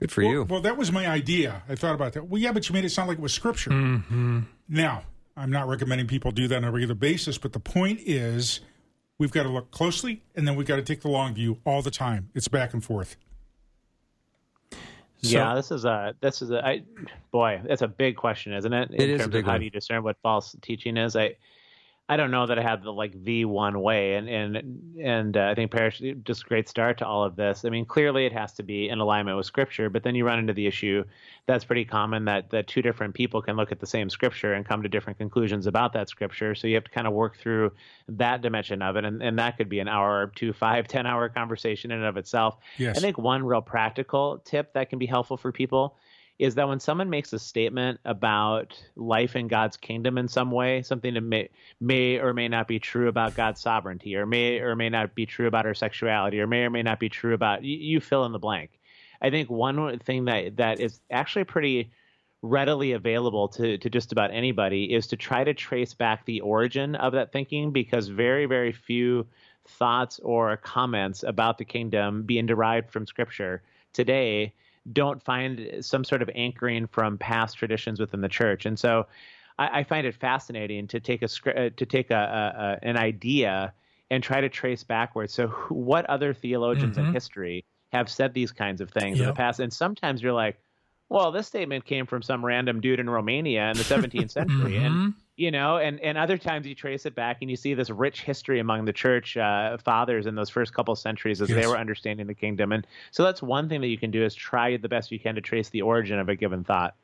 Good 0.00 0.10
for 0.10 0.22
well, 0.22 0.32
you. 0.32 0.42
Well, 0.44 0.60
that 0.60 0.76
was 0.76 0.90
my 0.90 1.06
idea. 1.06 1.62
I 1.68 1.76
thought 1.76 1.94
about 1.94 2.14
that. 2.14 2.28
Well, 2.28 2.40
yeah, 2.40 2.52
but 2.52 2.68
you 2.68 2.72
made 2.72 2.84
it 2.84 2.90
sound 2.90 3.08
like 3.08 3.18
it 3.18 3.22
was 3.22 3.32
scripture. 3.32 3.70
Mm-hmm. 3.70 4.40
Now, 4.68 5.02
I'm 5.36 5.50
not 5.50 5.68
recommending 5.68 6.06
people 6.06 6.30
do 6.30 6.48
that 6.48 6.56
on 6.56 6.64
a 6.64 6.72
regular 6.72 6.94
basis, 6.94 7.38
but 7.38 7.52
the 7.52 7.60
point 7.60 8.00
is, 8.04 8.60
we've 9.18 9.30
got 9.30 9.44
to 9.44 9.48
look 9.48 9.70
closely, 9.70 10.22
and 10.34 10.48
then 10.48 10.56
we've 10.56 10.66
got 10.66 10.76
to 10.76 10.82
take 10.82 11.02
the 11.02 11.08
long 11.08 11.34
view 11.34 11.58
all 11.64 11.80
the 11.80 11.92
time. 11.92 12.30
It's 12.34 12.48
back 12.48 12.72
and 12.72 12.82
forth. 12.82 13.16
So- 15.24 15.38
yeah, 15.38 15.54
this 15.54 15.70
is 15.70 15.84
a 15.84 16.14
this 16.20 16.42
is 16.42 16.50
a 16.50 16.64
I, 16.66 16.82
boy, 17.30 17.60
that's 17.66 17.82
a 17.82 17.88
big 17.88 18.16
question, 18.16 18.52
isn't 18.52 18.72
it? 18.72 18.90
In 18.90 19.00
It 19.00 19.08
is 19.10 19.14
a 19.20 19.24
terms 19.24 19.32
big 19.32 19.40
of 19.44 19.46
how 19.46 19.52
one. 19.52 19.60
do 19.60 19.64
you 19.64 19.70
discern 19.70 20.02
what 20.02 20.16
false 20.22 20.54
teaching 20.62 20.96
is? 20.96 21.16
I 21.16 21.36
I 22.06 22.18
don't 22.18 22.30
know 22.30 22.44
that 22.46 22.58
I 22.58 22.62
have 22.62 22.82
the 22.82 22.92
like 22.92 23.24
the 23.24 23.46
one 23.46 23.80
way, 23.80 24.16
and 24.16 24.28
and 24.28 24.98
and 25.00 25.36
uh, 25.38 25.48
I 25.50 25.54
think 25.54 25.70
Parrish 25.70 26.02
just 26.22 26.42
a 26.42 26.44
great 26.46 26.68
start 26.68 26.98
to 26.98 27.06
all 27.06 27.24
of 27.24 27.34
this. 27.34 27.64
I 27.64 27.70
mean, 27.70 27.86
clearly 27.86 28.26
it 28.26 28.32
has 28.32 28.52
to 28.54 28.62
be 28.62 28.90
in 28.90 28.98
alignment 28.98 29.38
with 29.38 29.46
Scripture, 29.46 29.88
but 29.88 30.02
then 30.02 30.14
you 30.14 30.26
run 30.26 30.38
into 30.38 30.52
the 30.52 30.66
issue 30.66 31.04
that's 31.46 31.64
pretty 31.64 31.86
common 31.86 32.26
that 32.26 32.50
that 32.50 32.66
two 32.66 32.82
different 32.82 33.14
people 33.14 33.40
can 33.40 33.56
look 33.56 33.72
at 33.72 33.80
the 33.80 33.86
same 33.86 34.10
Scripture 34.10 34.52
and 34.52 34.66
come 34.66 34.82
to 34.82 34.88
different 34.88 35.18
conclusions 35.18 35.66
about 35.66 35.94
that 35.94 36.10
Scripture. 36.10 36.54
So 36.54 36.66
you 36.66 36.74
have 36.74 36.84
to 36.84 36.90
kind 36.90 37.06
of 37.06 37.14
work 37.14 37.38
through 37.38 37.72
that 38.08 38.42
dimension 38.42 38.82
of 38.82 38.96
it, 38.96 39.06
and 39.06 39.22
and 39.22 39.38
that 39.38 39.56
could 39.56 39.70
be 39.70 39.78
an 39.78 39.88
hour, 39.88 40.30
two, 40.34 40.52
five, 40.52 40.86
ten 40.88 41.06
hour 41.06 41.30
conversation 41.30 41.90
in 41.90 42.00
and 42.00 42.06
of 42.06 42.18
itself. 42.18 42.58
Yes. 42.76 42.98
I 42.98 43.00
think 43.00 43.16
one 43.16 43.42
real 43.42 43.62
practical 43.62 44.42
tip 44.44 44.74
that 44.74 44.90
can 44.90 44.98
be 44.98 45.06
helpful 45.06 45.38
for 45.38 45.52
people 45.52 45.96
is 46.38 46.56
that 46.56 46.68
when 46.68 46.80
someone 46.80 47.10
makes 47.10 47.32
a 47.32 47.38
statement 47.38 48.00
about 48.04 48.82
life 48.96 49.36
in 49.36 49.46
God's 49.46 49.76
kingdom 49.76 50.18
in 50.18 50.26
some 50.26 50.50
way, 50.50 50.82
something 50.82 51.14
that 51.14 51.20
may 51.20 51.48
may 51.80 52.18
or 52.18 52.34
may 52.34 52.48
not 52.48 52.66
be 52.66 52.78
true 52.78 53.08
about 53.08 53.36
God's 53.36 53.60
sovereignty, 53.60 54.16
or 54.16 54.26
may 54.26 54.58
or 54.58 54.74
may 54.74 54.88
not 54.88 55.14
be 55.14 55.26
true 55.26 55.46
about 55.46 55.66
our 55.66 55.74
sexuality, 55.74 56.40
or 56.40 56.46
may 56.46 56.64
or 56.64 56.70
may 56.70 56.82
not 56.82 56.98
be 56.98 57.08
true 57.08 57.34
about 57.34 57.62
you, 57.62 57.76
you 57.76 58.00
fill 58.00 58.24
in 58.24 58.32
the 58.32 58.38
blank. 58.38 58.80
I 59.22 59.30
think 59.30 59.48
one 59.48 59.98
thing 60.00 60.24
that 60.24 60.56
that 60.56 60.80
is 60.80 61.00
actually 61.10 61.44
pretty 61.44 61.92
readily 62.42 62.92
available 62.92 63.48
to, 63.48 63.78
to 63.78 63.88
just 63.88 64.12
about 64.12 64.30
anybody 64.30 64.92
is 64.92 65.06
to 65.06 65.16
try 65.16 65.42
to 65.42 65.54
trace 65.54 65.94
back 65.94 66.26
the 66.26 66.40
origin 66.42 66.94
of 66.94 67.14
that 67.14 67.32
thinking 67.32 67.72
because 67.72 68.08
very, 68.08 68.44
very 68.44 68.70
few 68.70 69.26
thoughts 69.66 70.20
or 70.22 70.58
comments 70.58 71.22
about 71.22 71.56
the 71.56 71.64
kingdom 71.64 72.22
being 72.24 72.44
derived 72.44 72.90
from 72.90 73.06
scripture 73.06 73.62
today 73.94 74.52
don't 74.92 75.22
find 75.22 75.78
some 75.80 76.04
sort 76.04 76.22
of 76.22 76.30
anchoring 76.34 76.86
from 76.86 77.18
past 77.18 77.56
traditions 77.56 77.98
within 78.00 78.20
the 78.20 78.28
church. 78.28 78.66
And 78.66 78.78
so 78.78 79.06
I, 79.58 79.80
I 79.80 79.84
find 79.84 80.06
it 80.06 80.14
fascinating 80.14 80.86
to 80.88 81.00
take 81.00 81.22
a 81.22 81.28
uh, 81.46 81.70
to 81.76 81.86
take 81.86 82.10
a, 82.10 82.14
a, 82.14 82.62
a, 82.62 82.88
an 82.88 82.96
idea 82.96 83.72
and 84.10 84.22
try 84.22 84.40
to 84.40 84.48
trace 84.48 84.84
backwards. 84.84 85.32
So 85.32 85.48
what 85.70 86.04
other 86.06 86.34
theologians 86.34 86.96
Mhm. 86.96 87.06
in 87.08 87.12
history 87.12 87.64
have 87.92 88.10
said 88.10 88.34
these 88.34 88.52
kinds 88.52 88.80
of 88.80 88.90
things 88.90 89.18
in 89.20 89.26
the 89.26 89.32
past? 89.32 89.60
And 89.60 89.72
sometimes 89.72 90.22
you're 90.22 90.32
like, 90.32 90.58
well, 91.08 91.32
this 91.32 91.46
statement 91.46 91.84
came 91.84 92.06
from 92.06 92.22
some 92.22 92.44
random 92.44 92.80
dude 92.80 93.00
in 93.00 93.08
Romania 93.08 93.70
in 93.70 93.76
the 93.76 93.84
17th 93.84 94.30
century, 94.30 94.76
and 94.76 94.96
Mhm. 94.96 95.14
You 95.36 95.50
know, 95.50 95.78
and 95.78 96.00
and 96.00 96.16
other 96.16 96.38
times 96.38 96.66
you 96.66 96.74
trace 96.74 97.06
it 97.06 97.14
back 97.14 97.38
and 97.40 97.50
you 97.50 97.56
see 97.56 97.74
this 97.74 97.90
rich 97.90 98.22
history 98.22 98.60
among 98.60 98.84
the 98.84 98.92
church 98.92 99.36
uh, 99.36 99.76
fathers 99.78 100.26
in 100.26 100.34
those 100.34 100.50
first 100.50 100.72
couple 100.74 100.94
centuries 100.94 101.42
as 101.42 101.48
they 101.48 101.66
were 101.66 101.78
understanding 101.78 102.26
the 102.26 102.34
kingdom, 102.34 102.72
and 102.72 102.86
so 103.10 103.22
that's 103.22 103.42
one 103.42 103.68
thing 103.68 103.80
that 103.80 103.88
you 103.88 103.98
can 103.98 104.10
do 104.10 104.24
is 104.24 104.34
try 104.34 104.76
the 104.76 104.88
best 104.88 105.10
you 105.10 105.18
can 105.18 105.34
to 105.34 105.40
trace 105.40 105.68
the 105.70 105.82
origin 105.82 106.18
of 106.18 106.28
a 106.28 106.36
given 106.36 106.64
thought. 106.64 106.94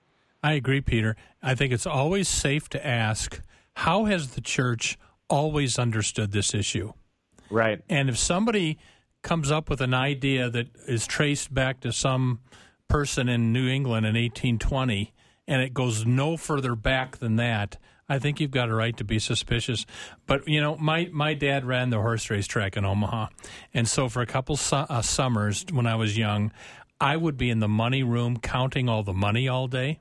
I 0.42 0.54
agree, 0.54 0.80
Peter. 0.80 1.16
I 1.42 1.54
think 1.54 1.72
it's 1.72 1.86
always 1.86 2.28
safe 2.28 2.68
to 2.70 2.86
ask 2.86 3.40
how 3.74 4.06
has 4.06 4.30
the 4.30 4.40
church 4.40 4.98
always 5.28 5.78
understood 5.78 6.32
this 6.32 6.54
issue? 6.54 6.92
Right. 7.50 7.82
And 7.88 8.08
if 8.08 8.18
somebody 8.18 8.78
comes 9.22 9.50
up 9.50 9.70
with 9.70 9.80
an 9.80 9.94
idea 9.94 10.50
that 10.50 10.68
is 10.86 11.06
traced 11.06 11.52
back 11.52 11.80
to 11.80 11.92
some 11.92 12.40
person 12.88 13.28
in 13.28 13.52
New 13.52 13.68
England 13.68 14.06
in 14.06 14.14
1820 14.14 15.12
and 15.46 15.62
it 15.62 15.74
goes 15.74 16.06
no 16.06 16.36
further 16.36 16.74
back 16.74 17.18
than 17.18 17.36
that, 17.36 17.76
I 18.10 18.18
think 18.18 18.40
you've 18.40 18.50
got 18.50 18.68
a 18.68 18.74
right 18.74 18.96
to 18.96 19.04
be 19.04 19.20
suspicious. 19.20 19.86
But, 20.26 20.46
you 20.48 20.60
know, 20.60 20.76
my, 20.76 21.08
my 21.12 21.32
dad 21.32 21.64
ran 21.64 21.90
the 21.90 21.98
horse 21.98 22.28
race 22.28 22.48
track 22.48 22.76
in 22.76 22.84
Omaha. 22.84 23.28
And 23.72 23.88
so 23.88 24.08
for 24.08 24.20
a 24.20 24.26
couple 24.26 24.56
su- 24.56 24.76
uh, 24.76 25.00
summers 25.00 25.64
when 25.72 25.86
I 25.86 25.94
was 25.94 26.18
young, 26.18 26.50
I 27.00 27.16
would 27.16 27.38
be 27.38 27.48
in 27.50 27.60
the 27.60 27.68
money 27.68 28.02
room 28.02 28.38
counting 28.38 28.88
all 28.88 29.04
the 29.04 29.14
money 29.14 29.48
all 29.48 29.68
day 29.68 30.00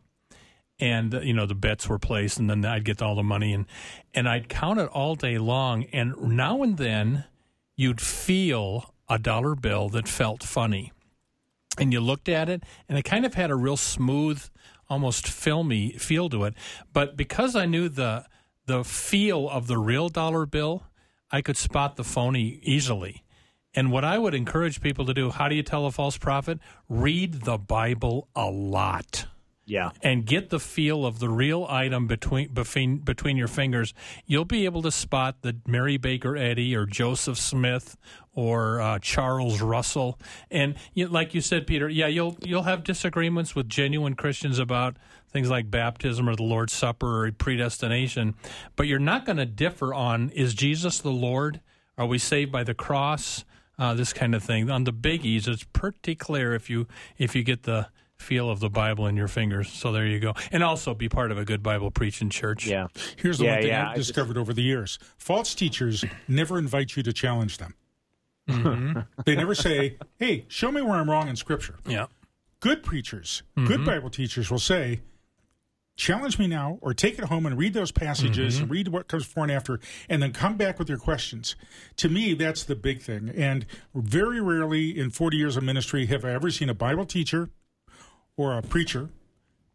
and 0.80 1.14
you 1.24 1.34
know 1.34 1.46
the 1.46 1.56
bets 1.56 1.90
were 1.90 2.00
placed 2.00 2.40
and 2.40 2.50
then 2.50 2.64
I'd 2.64 2.86
get 2.86 3.02
all 3.02 3.16
the 3.16 3.24
money 3.24 3.54
and 3.54 3.66
and 4.14 4.28
I'd 4.28 4.50
count 4.50 4.80
it 4.80 4.88
all 4.88 5.16
day 5.16 5.38
long 5.38 5.84
and 5.92 6.16
now 6.18 6.64
and 6.64 6.78
then 6.78 7.26
you'd 7.76 8.02
feel 8.02 8.94
a 9.10 9.20
dollar 9.20 9.56
bill 9.56 9.90
that 9.90 10.08
felt 10.08 10.44
funny 10.44 10.92
and 11.78 11.92
you 11.92 12.00
looked 12.00 12.30
at 12.30 12.50
it 12.50 12.64
and 12.88 12.98
it 12.98 13.04
kind 13.04 13.26
of 13.26 13.34
had 13.34 13.52
a 13.52 13.56
real 13.56 13.78
smooth 13.78 14.42
almost 14.90 15.28
filmy 15.28 15.94
feel 15.94 16.30
to 16.30 16.46
it. 16.46 16.54
But 16.94 17.16
because 17.16 17.56
I 17.56 17.66
knew 17.66 17.90
the 17.90 18.26
the 18.66 18.84
feel 18.84 19.50
of 19.50 19.68
the 19.68 19.78
real 19.78 20.10
dollar 20.10 20.46
bill 20.46 20.84
I 21.32 21.42
could 21.42 21.58
spot 21.58 21.96
the 21.96 22.04
phony 22.04 22.60
easily. 22.64 23.24
And 23.76 23.92
what 23.92 24.04
I 24.04 24.18
would 24.18 24.34
encourage 24.34 24.82
people 24.82 25.06
to 25.06 25.14
do 25.14 25.30
how 25.30 25.48
do 25.48 25.56
you 25.56 25.64
tell 25.64 25.86
a 25.86 25.92
false 25.92 26.18
prophet? 26.18 26.60
Read 26.88 27.42
the 27.44 27.58
bible 27.58 28.28
a 28.36 28.50
lot 28.50 29.26
Yeah. 29.70 29.92
and 30.02 30.26
get 30.26 30.50
the 30.50 30.60
feel 30.60 31.06
of 31.06 31.20
the 31.20 31.30
real 31.30 31.66
item 31.70 32.08
between 32.08 32.52
between 32.54 32.98
between 32.98 33.38
your 33.38 33.48
fingers, 33.48 33.94
you'll 34.26 34.46
be 34.46 34.66
able 34.66 34.82
to 34.82 34.92
spot 34.92 35.44
the 35.44 35.58
Mary 35.68 35.98
Baker 35.98 36.36
Eddy 36.36 36.76
or 36.76 36.86
Joseph 36.86 37.38
Smith 37.38 37.96
or 38.34 38.82
uh, 38.82 39.00
Charles 39.00 39.62
Russell. 39.62 40.20
And 40.50 40.76
you, 40.94 41.08
like 41.08 41.34
you 41.34 41.42
said, 41.42 41.68
Peter, 41.68 41.88
yeah, 41.88 42.08
you'll 42.08 42.38
you'll 42.42 42.64
have 42.64 42.84
disagreements 42.84 43.56
with 43.56 43.70
genuine 43.70 44.16
Christians 44.16 44.60
about 44.60 44.98
things 45.32 45.50
like 45.50 45.70
baptism 45.70 46.28
or 46.28 46.36
the 46.36 46.44
Lord's 46.44 46.74
Supper 46.74 47.26
or 47.26 47.32
predestination, 47.32 48.36
but 48.76 48.88
you're 48.88 48.98
not 48.98 49.26
going 49.26 49.38
to 49.38 49.46
differ 49.46 49.94
on 49.94 50.30
is 50.32 50.54
Jesus 50.56 51.00
the 51.00 51.12
Lord? 51.12 51.62
Are 51.98 52.08
we 52.08 52.18
saved 52.18 52.52
by 52.52 52.64
the 52.64 52.74
cross? 52.74 53.46
Uh, 53.78 53.94
this 53.94 54.12
kind 54.12 54.36
of 54.36 54.44
thing. 54.44 54.70
On 54.70 54.84
the 54.84 54.92
biggies, 54.92 55.48
it's 55.48 55.64
pretty 55.64 56.14
clear 56.14 56.54
if 56.54 56.70
you 56.70 56.86
if 57.18 57.34
you 57.34 57.44
get 57.44 57.64
the 57.64 57.88
feel 58.20 58.50
of 58.50 58.60
the 58.60 58.70
Bible 58.70 59.08
in 59.08 59.16
your 59.16 59.28
fingers. 59.28 59.70
So 59.72 59.92
there 59.92 60.06
you 60.06 60.20
go. 60.20 60.34
And 60.52 60.62
also 60.64 60.94
be 60.94 61.10
part 61.10 61.32
of 61.32 61.38
a 61.38 61.46
good 61.46 61.64
Bible 61.64 61.90
preaching 61.90 62.30
church. 62.30 62.68
Yeah. 62.68 62.88
Here's 63.16 63.38
the 63.40 63.46
Yeah, 63.46 63.52
one 63.54 63.60
thing 63.62 63.68
yeah, 63.70 63.82
I've 63.86 63.88
I 63.92 63.96
just- 63.96 64.08
discovered 64.10 64.38
over 64.38 64.54
the 64.54 64.62
years 64.62 65.00
false 65.18 65.56
teachers 65.56 66.04
never 66.28 66.58
invite 66.60 66.96
you 66.96 67.04
to 67.04 67.14
challenge 67.14 67.58
them. 67.58 67.74
Mm-hmm. 68.50 69.00
they 69.26 69.36
never 69.36 69.56
say, 69.56 69.98
hey, 70.18 70.46
show 70.48 70.72
me 70.72 70.82
where 70.82 70.96
I'm 70.96 71.10
wrong 71.10 71.28
in 71.28 71.36
Scripture. 71.36 71.76
Yeah. 71.88 72.08
Good 72.60 72.84
preachers, 72.84 73.44
Mm-hmm. 73.58 73.68
good 73.68 73.86
Bible 73.86 74.10
teachers 74.10 74.52
will 74.52 74.60
say, 74.60 75.00
challenge 75.96 76.38
me 76.40 76.48
now 76.48 76.78
or 76.82 76.94
take 76.94 77.20
it 77.20 77.26
home 77.26 77.46
and 77.46 77.58
read 77.58 77.74
those 77.74 77.92
passages 77.92 78.56
Mm-hmm. 78.56 78.64
and 78.64 78.72
read 78.72 78.88
what 78.90 79.08
comes 79.08 79.26
before 79.26 79.44
and 79.44 79.52
after 79.52 79.80
and 80.10 80.22
then 80.24 80.32
come 80.34 80.56
back 80.58 80.80
with 80.80 80.88
your 80.90 80.98
questions 80.98 81.56
to 81.98 82.08
me 82.08 82.34
that's 82.34 82.64
the 82.64 82.76
big 82.76 83.02
thing 83.02 83.30
and 83.36 83.66
very 83.94 84.40
rarely 84.40 84.98
in 84.98 85.10
40 85.10 85.36
years 85.36 85.58
of 85.58 85.64
ministry 85.64 86.06
have 86.06 86.24
i 86.24 86.32
ever 86.32 86.50
seen 86.52 86.70
a 86.70 86.74
bible 86.74 87.06
teacher 87.06 87.50
or 88.40 88.58
a 88.58 88.62
preacher 88.62 89.10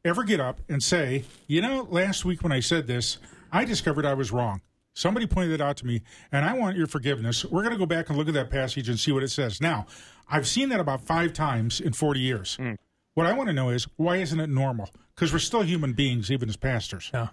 ever 0.04 0.24
get 0.24 0.40
up 0.40 0.58
and 0.68 0.82
say 0.82 1.22
you 1.46 1.60
know 1.60 1.86
last 1.90 2.24
week 2.24 2.42
when 2.42 2.50
i 2.50 2.60
said 2.60 2.86
this 2.86 3.18
i 3.52 3.64
discovered 3.64 4.06
i 4.06 4.14
was 4.14 4.32
wrong 4.32 4.60
somebody 4.94 5.26
pointed 5.26 5.52
it 5.52 5.60
out 5.60 5.76
to 5.76 5.86
me 5.86 6.00
and 6.32 6.44
i 6.46 6.52
want 6.54 6.76
your 6.76 6.86
forgiveness 6.86 7.44
we're 7.44 7.62
going 7.62 7.74
to 7.74 7.78
go 7.78 7.86
back 7.86 8.08
and 8.08 8.16
look 8.16 8.26
at 8.26 8.34
that 8.34 8.50
passage 8.50 8.88
and 8.88 8.98
see 8.98 9.12
what 9.12 9.22
it 9.22 9.28
says 9.28 9.60
now 9.60 9.86
i've 10.30 10.48
seen 10.48 10.70
that 10.70 10.80
about 10.80 11.00
five 11.02 11.32
times 11.32 11.78
in 11.80 11.92
40 11.92 12.20
years 12.20 12.56
hmm. 12.56 12.72
what 13.12 13.26
I 13.26 13.32
want 13.34 13.48
to 13.48 13.52
know 13.52 13.68
is 13.68 13.86
why 13.96 14.16
isn't 14.16 14.40
it 14.40 14.48
normal? 14.48 14.90
Because 15.14 15.32
we're 15.32 15.38
still 15.38 15.62
human 15.62 15.92
beings, 15.92 16.30
even 16.30 16.48
as 16.48 16.56
pastors. 16.56 17.10
Yeah. 17.14 17.28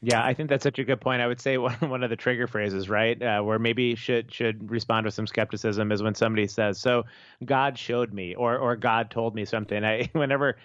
Yeah, 0.00 0.24
I 0.24 0.32
think 0.32 0.48
that's 0.48 0.62
such 0.62 0.78
a 0.78 0.84
good 0.84 1.00
point. 1.00 1.22
I 1.22 1.26
would 1.26 1.40
say 1.40 1.58
one, 1.58 1.74
one 1.80 2.02
of 2.04 2.10
the 2.10 2.16
trigger 2.16 2.46
phrases, 2.46 2.88
right, 2.88 3.20
uh, 3.20 3.42
where 3.42 3.58
maybe 3.58 3.94
should 3.96 4.32
should 4.32 4.70
respond 4.70 5.04
with 5.04 5.14
some 5.14 5.26
skepticism 5.26 5.90
is 5.90 6.02
when 6.02 6.14
somebody 6.14 6.46
says, 6.46 6.80
"So 6.80 7.04
God 7.44 7.76
showed 7.78 8.12
me," 8.12 8.34
or 8.34 8.56
or 8.58 8.76
God 8.76 9.10
told 9.10 9.34
me 9.34 9.44
something. 9.44 9.84
I 9.84 10.08
whenever 10.12 10.56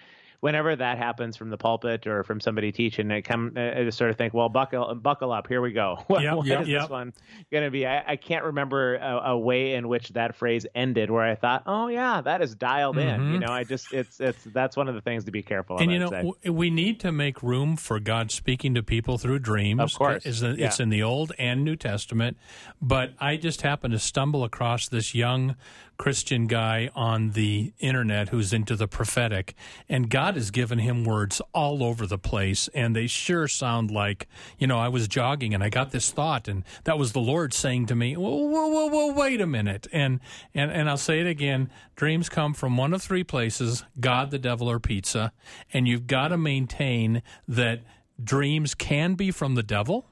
whenever 0.44 0.76
that 0.76 0.98
happens 0.98 1.38
from 1.38 1.48
the 1.48 1.56
pulpit 1.56 2.06
or 2.06 2.22
from 2.22 2.38
somebody 2.38 2.70
teaching, 2.70 3.10
I 3.10 3.22
come 3.22 3.54
I 3.56 3.82
just 3.82 3.96
sort 3.96 4.10
of 4.10 4.18
think, 4.18 4.34
well, 4.34 4.50
buckle 4.50 4.94
buckle 4.94 5.32
up, 5.32 5.48
here 5.48 5.62
we 5.62 5.72
go. 5.72 5.98
What, 6.06 6.22
Yep, 6.22 6.36
what 6.36 6.46
yep, 6.46 6.62
is 6.62 6.68
yep. 6.68 6.80
this 6.82 6.90
one 6.90 7.14
going 7.50 7.64
to 7.64 7.70
be? 7.70 7.86
I, 7.86 8.12
I 8.12 8.16
can't 8.16 8.44
remember 8.44 8.96
a, 8.96 9.30
a 9.30 9.38
way 9.38 9.74
in 9.74 9.88
which 9.88 10.10
that 10.10 10.36
phrase 10.36 10.66
ended 10.74 11.10
where 11.10 11.24
I 11.24 11.34
thought, 11.34 11.62
oh 11.66 11.88
yeah, 11.88 12.20
that 12.20 12.42
is 12.42 12.54
dialed 12.54 12.98
in. 12.98 13.32
You 13.32 13.38
know, 13.38 13.48
I 13.48 13.64
just 13.64 13.92
it's 13.94 14.20
it's 14.20 14.44
that's 14.44 14.76
one 14.76 14.86
of 14.86 14.94
the 14.94 15.00
things 15.00 15.24
to 15.24 15.30
be 15.30 15.42
careful 15.42 15.76
of. 15.76 15.80
Mm-hmm. 15.80 15.90
And 15.90 15.92
you 15.92 15.98
know, 15.98 16.34
w- 16.34 16.52
we 16.52 16.68
need 16.68 17.00
to 17.00 17.10
make 17.10 17.42
room 17.42 17.76
for 17.76 17.98
God 17.98 18.30
speaking 18.30 18.74
to 18.74 18.82
people 18.82 19.16
through 19.16 19.38
dreams. 19.38 19.80
Of 19.80 19.94
course, 19.94 20.26
It's, 20.26 20.42
it's 20.42 20.78
yeah. 20.78 20.82
in 20.82 20.90
the 20.90 21.02
Old 21.02 21.32
and 21.38 21.64
New 21.64 21.76
Testament. 21.76 22.36
But 22.82 23.14
I 23.18 23.36
just 23.36 23.62
happened 23.62 23.92
to 23.92 23.98
stumble 23.98 24.44
across 24.44 24.88
this 24.88 25.14
young 25.14 25.56
Christian 25.96 26.46
guy 26.46 26.90
on 26.94 27.30
the 27.30 27.72
internet 27.78 28.30
who's 28.30 28.52
into 28.52 28.76
the 28.76 28.88
prophetic, 28.88 29.54
and 29.88 30.10
God 30.10 30.34
has 30.34 30.50
given 30.50 30.78
him 30.78 31.04
words 31.04 31.40
all 31.52 31.82
over 31.82 32.06
the 32.06 32.18
place, 32.18 32.68
and 32.74 32.94
they 32.94 33.06
sure 33.06 33.48
sound 33.48 33.90
like, 33.90 34.28
you 34.58 34.66
know, 34.66 34.78
I 34.78 34.88
was 34.88 35.08
jogging 35.08 35.54
and 35.54 35.62
I 35.62 35.68
got 35.68 35.90
this 35.90 36.10
thought, 36.10 36.48
and 36.48 36.64
that 36.84 36.98
was 36.98 37.12
the 37.12 37.20
Lord 37.20 37.52
saying 37.54 37.86
to 37.86 37.94
me, 37.94 38.16
whoa, 38.16 38.34
whoa, 38.34 38.68
whoa, 38.68 38.86
whoa 38.86 39.12
wait 39.12 39.40
a 39.40 39.46
minute. 39.46 39.86
And, 39.92 40.20
and, 40.54 40.70
and 40.70 40.88
I'll 40.88 40.96
say 40.96 41.20
it 41.20 41.26
again 41.26 41.70
dreams 41.96 42.28
come 42.28 42.54
from 42.54 42.76
one 42.76 42.92
of 42.92 43.02
three 43.02 43.24
places 43.24 43.84
God, 43.98 44.30
the 44.30 44.38
devil, 44.38 44.70
or 44.70 44.80
pizza, 44.80 45.32
and 45.72 45.86
you've 45.86 46.06
got 46.06 46.28
to 46.28 46.36
maintain 46.36 47.22
that 47.48 47.80
dreams 48.22 48.74
can 48.74 49.14
be 49.14 49.30
from 49.30 49.54
the 49.54 49.62
devil. 49.62 50.06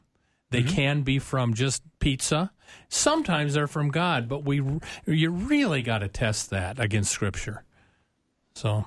They 0.50 0.62
mm-hmm. 0.62 0.74
can 0.74 1.02
be 1.02 1.18
from 1.18 1.54
just 1.54 1.82
pizza. 1.98 2.52
Sometimes 2.88 3.54
they're 3.54 3.66
from 3.66 3.90
God, 3.90 4.28
but 4.28 4.44
we 4.44 4.62
you 5.06 5.30
really 5.30 5.82
got 5.82 5.98
to 5.98 6.08
test 6.08 6.50
that 6.50 6.78
against 6.78 7.10
Scripture. 7.10 7.64
So 8.54 8.84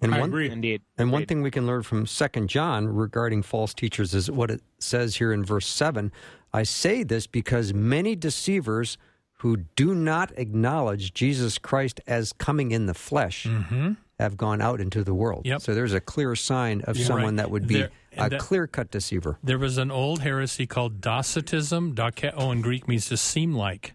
And 0.00 0.14
I 0.14 0.20
one, 0.20 0.28
agree. 0.28 0.50
Indeed. 0.50 0.82
And 0.96 1.12
one 1.12 1.26
thing 1.26 1.42
we 1.42 1.50
can 1.50 1.66
learn 1.66 1.82
from 1.82 2.06
Second 2.06 2.48
John 2.48 2.86
regarding 2.88 3.42
false 3.42 3.74
teachers 3.74 4.14
is 4.14 4.30
what 4.30 4.50
it 4.50 4.62
says 4.78 5.16
here 5.16 5.32
in 5.32 5.44
verse 5.44 5.66
seven. 5.66 6.12
I 6.52 6.62
say 6.62 7.02
this 7.02 7.26
because 7.26 7.74
many 7.74 8.16
deceivers 8.16 8.96
who 9.38 9.58
do 9.76 9.94
not 9.94 10.32
acknowledge 10.36 11.14
Jesus 11.14 11.58
Christ 11.58 12.00
as 12.06 12.32
coming 12.32 12.72
in 12.72 12.86
the 12.86 12.94
flesh 12.94 13.44
mm-hmm. 13.44 13.92
have 14.18 14.36
gone 14.36 14.60
out 14.60 14.80
into 14.80 15.04
the 15.04 15.14
world. 15.14 15.42
Yep. 15.46 15.62
So 15.62 15.74
there's 15.74 15.94
a 15.94 16.00
clear 16.00 16.34
sign 16.34 16.82
of 16.82 16.98
someone 16.98 17.24
right. 17.24 17.36
that 17.36 17.50
would 17.50 17.66
be 17.66 17.78
There- 17.78 17.90
a 18.16 18.28
that- 18.30 18.40
clear 18.40 18.66
cut 18.66 18.90
deceiver. 18.90 19.38
There 19.42 19.58
was 19.58 19.78
an 19.78 19.90
old 19.90 20.22
heresy 20.22 20.66
called 20.66 21.00
Docetism. 21.00 21.94
Dokeo 21.94 22.32
oh, 22.36 22.50
in 22.50 22.62
Greek 22.62 22.88
means 22.88 23.06
to 23.06 23.16
seem 23.16 23.54
like. 23.54 23.94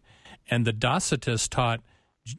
And 0.50 0.66
the 0.66 0.74
Docetists 0.74 1.50
taught 1.50 1.82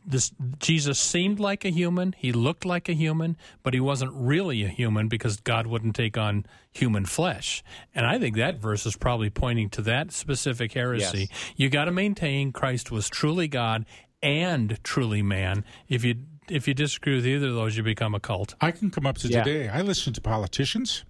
this 0.07 0.33
Jesus 0.59 0.99
seemed 0.99 1.39
like 1.39 1.65
a 1.65 1.69
human, 1.71 2.15
he 2.17 2.33
looked 2.33 2.65
like 2.65 2.89
a 2.89 2.95
human, 2.95 3.37
but 3.63 3.75
he 3.75 3.81
wasn't 3.81 4.13
really 4.15 4.65
a 4.65 4.69
human 4.69 5.09
because 5.09 5.39
God 5.41 5.67
wouldn't 5.67 5.95
take 5.95 6.17
on 6.17 6.47
human 6.73 7.05
flesh. 7.05 7.63
And 7.95 8.07
I 8.07 8.19
think 8.19 8.37
that 8.37 8.61
verse 8.61 8.87
is 8.87 8.97
probably 8.97 9.29
pointing 9.31 9.69
to 9.71 9.83
that 9.83 10.11
specific 10.13 10.73
heresy. 10.73 11.29
You 11.57 11.69
got 11.69 11.85
to 11.85 11.93
maintain 11.93 12.51
Christ 12.53 12.91
was 12.91 13.09
truly 13.11 13.47
God 13.47 13.85
and 14.23 14.83
truly 14.83 15.23
man. 15.23 15.65
If 15.89 16.03
you 16.03 16.17
if 16.49 16.67
you 16.69 16.75
disagree 16.75 17.17
with 17.17 17.27
either 17.27 17.49
of 17.49 17.55
those, 17.55 17.77
you 17.77 17.83
become 17.83 18.15
a 18.15 18.21
cult. 18.21 18.55
I 18.61 18.71
can 18.71 18.91
come 18.91 19.07
up 19.07 19.19
to 19.19 19.29
Yeah. 19.29 19.45
today. 19.45 19.69
I 19.69 19.83
listen 19.83 20.13
to 20.15 20.21
politicians. 20.21 21.05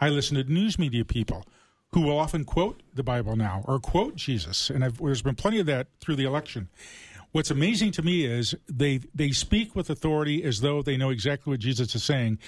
I 0.00 0.08
listen 0.10 0.36
to 0.36 0.44
news 0.44 0.78
media 0.78 1.04
people 1.04 1.44
who 1.92 2.02
will 2.02 2.18
often 2.18 2.44
quote 2.44 2.82
the 2.94 3.02
Bible 3.02 3.36
now 3.36 3.62
or 3.66 3.78
quote 3.78 4.16
Jesus. 4.16 4.68
And 4.70 4.84
I've, 4.84 4.98
there's 4.98 5.22
been 5.22 5.34
plenty 5.34 5.58
of 5.60 5.66
that 5.66 5.88
through 6.00 6.16
the 6.16 6.24
election. 6.24 6.68
What's 7.32 7.50
amazing 7.50 7.92
to 7.92 8.02
me 8.02 8.24
is 8.24 8.54
they 8.68 9.00
they 9.14 9.30
speak 9.30 9.76
with 9.76 9.90
authority 9.90 10.42
as 10.42 10.60
though 10.60 10.80
they 10.82 10.96
know 10.96 11.10
exactly 11.10 11.50
what 11.50 11.60
Jesus 11.60 11.94
is 11.94 12.02
saying, 12.02 12.38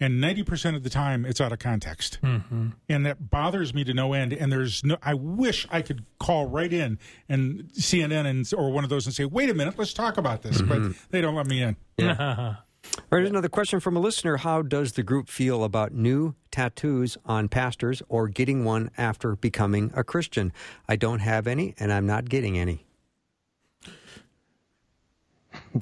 and 0.00 0.18
ninety 0.18 0.42
percent 0.42 0.76
of 0.76 0.82
the 0.82 0.88
time 0.88 1.26
it's 1.26 1.40
out 1.40 1.52
of 1.52 1.58
context, 1.58 2.18
mm-hmm. 2.22 2.68
and 2.88 3.06
that 3.06 3.30
bothers 3.30 3.74
me 3.74 3.84
to 3.84 3.92
no 3.92 4.14
end. 4.14 4.32
And 4.32 4.50
there's 4.50 4.82
no, 4.82 4.96
I 5.02 5.12
wish 5.12 5.66
I 5.70 5.82
could 5.82 6.06
call 6.18 6.46
right 6.46 6.72
in 6.72 6.98
and 7.28 7.70
CNN 7.74 8.26
and 8.26 8.50
or 8.56 8.70
one 8.70 8.82
of 8.82 8.90
those 8.90 9.04
and 9.06 9.14
say, 9.14 9.26
"Wait 9.26 9.50
a 9.50 9.54
minute, 9.54 9.78
let's 9.78 9.92
talk 9.92 10.16
about 10.16 10.40
this," 10.40 10.62
but 10.62 10.80
they 11.10 11.20
don't 11.20 11.34
let 11.34 11.46
me 11.46 11.62
in. 11.62 11.76
All 12.96 13.02
right, 13.12 13.18
here's 13.18 13.30
another 13.30 13.50
question 13.50 13.78
from 13.78 13.96
a 13.96 14.00
listener. 14.00 14.38
How 14.38 14.62
does 14.62 14.92
the 14.92 15.02
group 15.02 15.28
feel 15.28 15.64
about 15.64 15.92
new 15.92 16.34
tattoos 16.50 17.18
on 17.26 17.48
pastors 17.48 18.02
or 18.08 18.26
getting 18.26 18.64
one 18.64 18.90
after 18.96 19.36
becoming 19.36 19.92
a 19.94 20.02
Christian? 20.02 20.52
I 20.88 20.96
don't 20.96 21.18
have 21.18 21.46
any, 21.46 21.74
and 21.78 21.92
I'm 21.92 22.06
not 22.06 22.28
getting 22.28 22.58
any. 22.58 22.86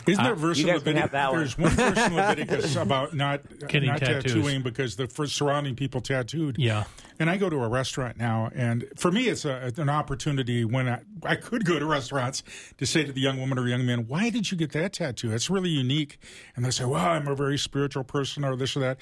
Isn't 0.06 0.22
there 0.22 0.34
a 0.34 0.36
verse 0.36 0.58
you 0.58 0.68
in 0.68 0.74
Leviticus? 0.74 1.00
have 1.00 1.10
that 1.12 1.30
one. 1.30 1.38
There's 1.38 1.56
one 1.58 1.70
verse 1.70 1.98
in 2.06 2.14
Leviticus 2.14 2.76
about 2.84 3.14
not 3.14 3.40
Getting 3.68 3.88
not 3.88 4.00
tattoos. 4.00 4.34
tattooing 4.34 4.62
because 4.62 4.96
the 4.96 5.06
for 5.06 5.26
surrounding 5.26 5.76
people 5.76 6.00
tattooed. 6.02 6.56
Yeah. 6.58 6.84
And 7.18 7.30
I 7.30 7.36
go 7.38 7.48
to 7.48 7.56
a 7.62 7.68
restaurant 7.68 8.18
now, 8.18 8.50
and 8.54 8.84
for 8.96 9.10
me, 9.10 9.28
it's 9.28 9.44
a, 9.46 9.72
an 9.78 9.88
opportunity 9.88 10.64
when 10.64 10.88
I, 10.88 11.00
I 11.22 11.36
could 11.36 11.64
go 11.64 11.78
to 11.78 11.86
restaurants 11.86 12.42
to 12.76 12.84
say 12.86 13.02
to 13.04 13.12
the 13.12 13.20
young 13.20 13.40
woman 13.40 13.58
or 13.58 13.66
young 13.66 13.84
man, 13.86 14.06
"Why 14.08 14.28
did 14.30 14.50
you 14.50 14.58
get 14.58 14.72
that 14.72 14.92
tattoo? 14.92 15.32
It's 15.32 15.48
really 15.48 15.70
unique." 15.70 16.18
And 16.54 16.64
they 16.64 16.70
say, 16.70 16.84
"Well, 16.84 17.04
I'm 17.04 17.26
a 17.26 17.34
very 17.34 17.56
spiritual 17.58 18.04
person," 18.04 18.44
or 18.44 18.56
this 18.56 18.76
or 18.76 18.80
that. 18.80 18.98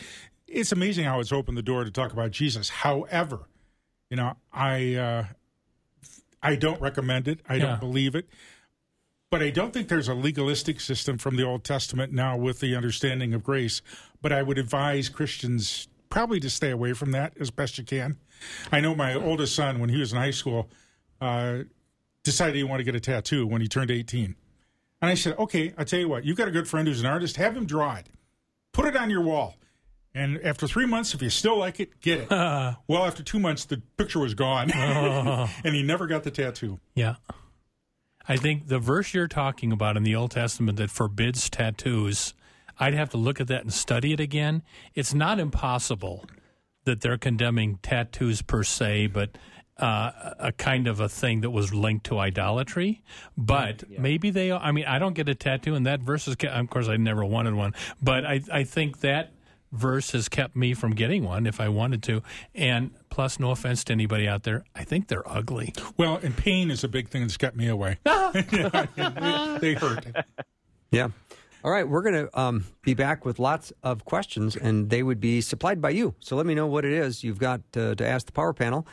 It's 0.46 0.70
amazing 0.70 1.04
how 1.06 1.18
it's 1.18 1.32
opened 1.32 1.58
the 1.58 1.62
door 1.62 1.82
to 1.84 1.90
talk 1.90 2.12
about 2.12 2.30
Jesus. 2.30 2.68
However, 2.68 3.40
you 4.08 4.16
know, 4.16 4.34
I 4.52 4.94
uh, 4.94 5.24
I 6.42 6.54
don't 6.56 6.80
recommend 6.80 7.26
it. 7.28 7.40
I 7.48 7.56
Yeah. 7.56 7.62
don't 7.66 7.80
believe 7.80 8.14
it. 8.14 8.28
But 9.30 9.42
I 9.42 9.50
don't 9.50 9.72
think 9.72 9.88
there's 9.88 10.08
a 10.08 10.14
legalistic 10.14 10.80
system 10.80 11.18
from 11.18 11.36
the 11.36 11.42
Old 11.42 11.64
Testament 11.64 12.12
now 12.12 12.36
with 12.36 12.60
the 12.60 12.76
understanding 12.76 13.34
of 13.34 13.42
grace. 13.42 13.82
But 14.22 14.32
I 14.32 14.42
would 14.42 14.58
advise 14.58 15.08
Christians 15.08 15.88
probably 16.08 16.38
to 16.40 16.50
stay 16.50 16.70
away 16.70 16.92
from 16.92 17.10
that 17.12 17.32
as 17.40 17.50
best 17.50 17.78
you 17.78 17.84
can. 17.84 18.16
I 18.70 18.80
know 18.80 18.94
my 18.94 19.14
oldest 19.14 19.54
son, 19.54 19.80
when 19.80 19.90
he 19.90 19.98
was 19.98 20.12
in 20.12 20.18
high 20.18 20.30
school, 20.30 20.70
uh, 21.20 21.60
decided 22.22 22.54
he 22.54 22.62
wanted 22.62 22.84
to 22.84 22.92
get 22.92 22.94
a 22.94 23.00
tattoo 23.00 23.46
when 23.46 23.60
he 23.60 23.68
turned 23.68 23.90
18. 23.90 24.36
And 25.02 25.10
I 25.10 25.14
said, 25.14 25.36
okay, 25.38 25.74
I'll 25.76 25.84
tell 25.84 26.00
you 26.00 26.08
what, 26.08 26.24
you've 26.24 26.36
got 26.36 26.48
a 26.48 26.52
good 26.52 26.68
friend 26.68 26.86
who's 26.86 27.00
an 27.00 27.06
artist, 27.06 27.36
have 27.36 27.56
him 27.56 27.66
draw 27.66 27.96
it, 27.96 28.08
put 28.72 28.86
it 28.86 28.96
on 28.96 29.10
your 29.10 29.22
wall. 29.22 29.56
And 30.14 30.40
after 30.42 30.66
three 30.66 30.86
months, 30.86 31.12
if 31.12 31.20
you 31.20 31.28
still 31.28 31.58
like 31.58 31.78
it, 31.78 32.00
get 32.00 32.20
it. 32.20 32.30
well, 32.30 33.04
after 33.04 33.22
two 33.22 33.38
months, 33.38 33.66
the 33.66 33.82
picture 33.96 34.18
was 34.18 34.34
gone, 34.34 34.70
and 34.74 35.74
he 35.74 35.82
never 35.82 36.06
got 36.06 36.22
the 36.22 36.30
tattoo. 36.30 36.80
Yeah. 36.94 37.16
I 38.28 38.36
think 38.36 38.68
the 38.68 38.78
verse 38.78 39.14
you're 39.14 39.28
talking 39.28 39.72
about 39.72 39.96
in 39.96 40.02
the 40.02 40.16
Old 40.16 40.32
Testament 40.32 40.78
that 40.78 40.90
forbids 40.90 41.48
tattoos, 41.48 42.34
I'd 42.78 42.94
have 42.94 43.10
to 43.10 43.16
look 43.16 43.40
at 43.40 43.48
that 43.48 43.62
and 43.62 43.72
study 43.72 44.12
it 44.12 44.20
again. 44.20 44.62
It's 44.94 45.14
not 45.14 45.38
impossible 45.38 46.26
that 46.84 47.00
they're 47.00 47.18
condemning 47.18 47.78
tattoos 47.82 48.42
per 48.42 48.62
se, 48.62 49.08
but 49.08 49.38
uh, 49.78 50.34
a 50.38 50.52
kind 50.52 50.86
of 50.86 51.00
a 51.00 51.08
thing 51.08 51.42
that 51.42 51.50
was 51.50 51.74
linked 51.74 52.06
to 52.06 52.18
idolatry. 52.18 53.02
But 53.36 53.84
maybe 53.90 54.30
they, 54.30 54.50
I 54.50 54.72
mean, 54.72 54.86
I 54.86 54.98
don't 54.98 55.14
get 55.14 55.28
a 55.28 55.34
tattoo, 55.34 55.74
and 55.74 55.86
that 55.86 56.00
verse 56.00 56.26
is, 56.26 56.36
of 56.42 56.70
course, 56.70 56.88
I 56.88 56.96
never 56.96 57.24
wanted 57.24 57.54
one, 57.54 57.74
but 58.02 58.24
I, 58.24 58.40
I 58.50 58.64
think 58.64 59.00
that 59.00 59.32
verse 59.76 60.10
has 60.12 60.28
kept 60.28 60.56
me 60.56 60.74
from 60.74 60.94
getting 60.94 61.24
one 61.24 61.46
if 61.46 61.60
I 61.60 61.68
wanted 61.68 62.02
to. 62.04 62.22
And 62.54 62.90
plus, 63.10 63.38
no 63.38 63.50
offense 63.50 63.84
to 63.84 63.92
anybody 63.92 64.26
out 64.26 64.42
there, 64.42 64.64
I 64.74 64.84
think 64.84 65.08
they're 65.08 65.28
ugly. 65.28 65.72
Well, 65.96 66.18
and 66.22 66.36
pain 66.36 66.70
is 66.70 66.84
a 66.84 66.88
big 66.88 67.08
thing 67.08 67.22
that's 67.22 67.36
kept 67.36 67.56
me 67.56 67.68
away. 67.68 67.98
they, 68.04 68.42
they 69.60 69.74
hurt. 69.74 70.06
Yeah. 70.90 71.08
All 71.64 71.72
right, 71.72 71.88
we're 71.88 72.02
going 72.02 72.26
to 72.26 72.40
um, 72.40 72.64
be 72.82 72.94
back 72.94 73.24
with 73.24 73.40
lots 73.40 73.72
of 73.82 74.04
questions, 74.04 74.54
and 74.54 74.88
they 74.88 75.02
would 75.02 75.18
be 75.20 75.40
supplied 75.40 75.80
by 75.80 75.90
you. 75.90 76.14
So 76.20 76.36
let 76.36 76.46
me 76.46 76.54
know 76.54 76.66
what 76.66 76.84
it 76.84 76.92
is 76.92 77.24
you've 77.24 77.40
got 77.40 77.60
uh, 77.76 77.96
to 77.96 78.06
ask 78.06 78.26
the 78.26 78.32
power 78.32 78.52
panel. 78.52 78.86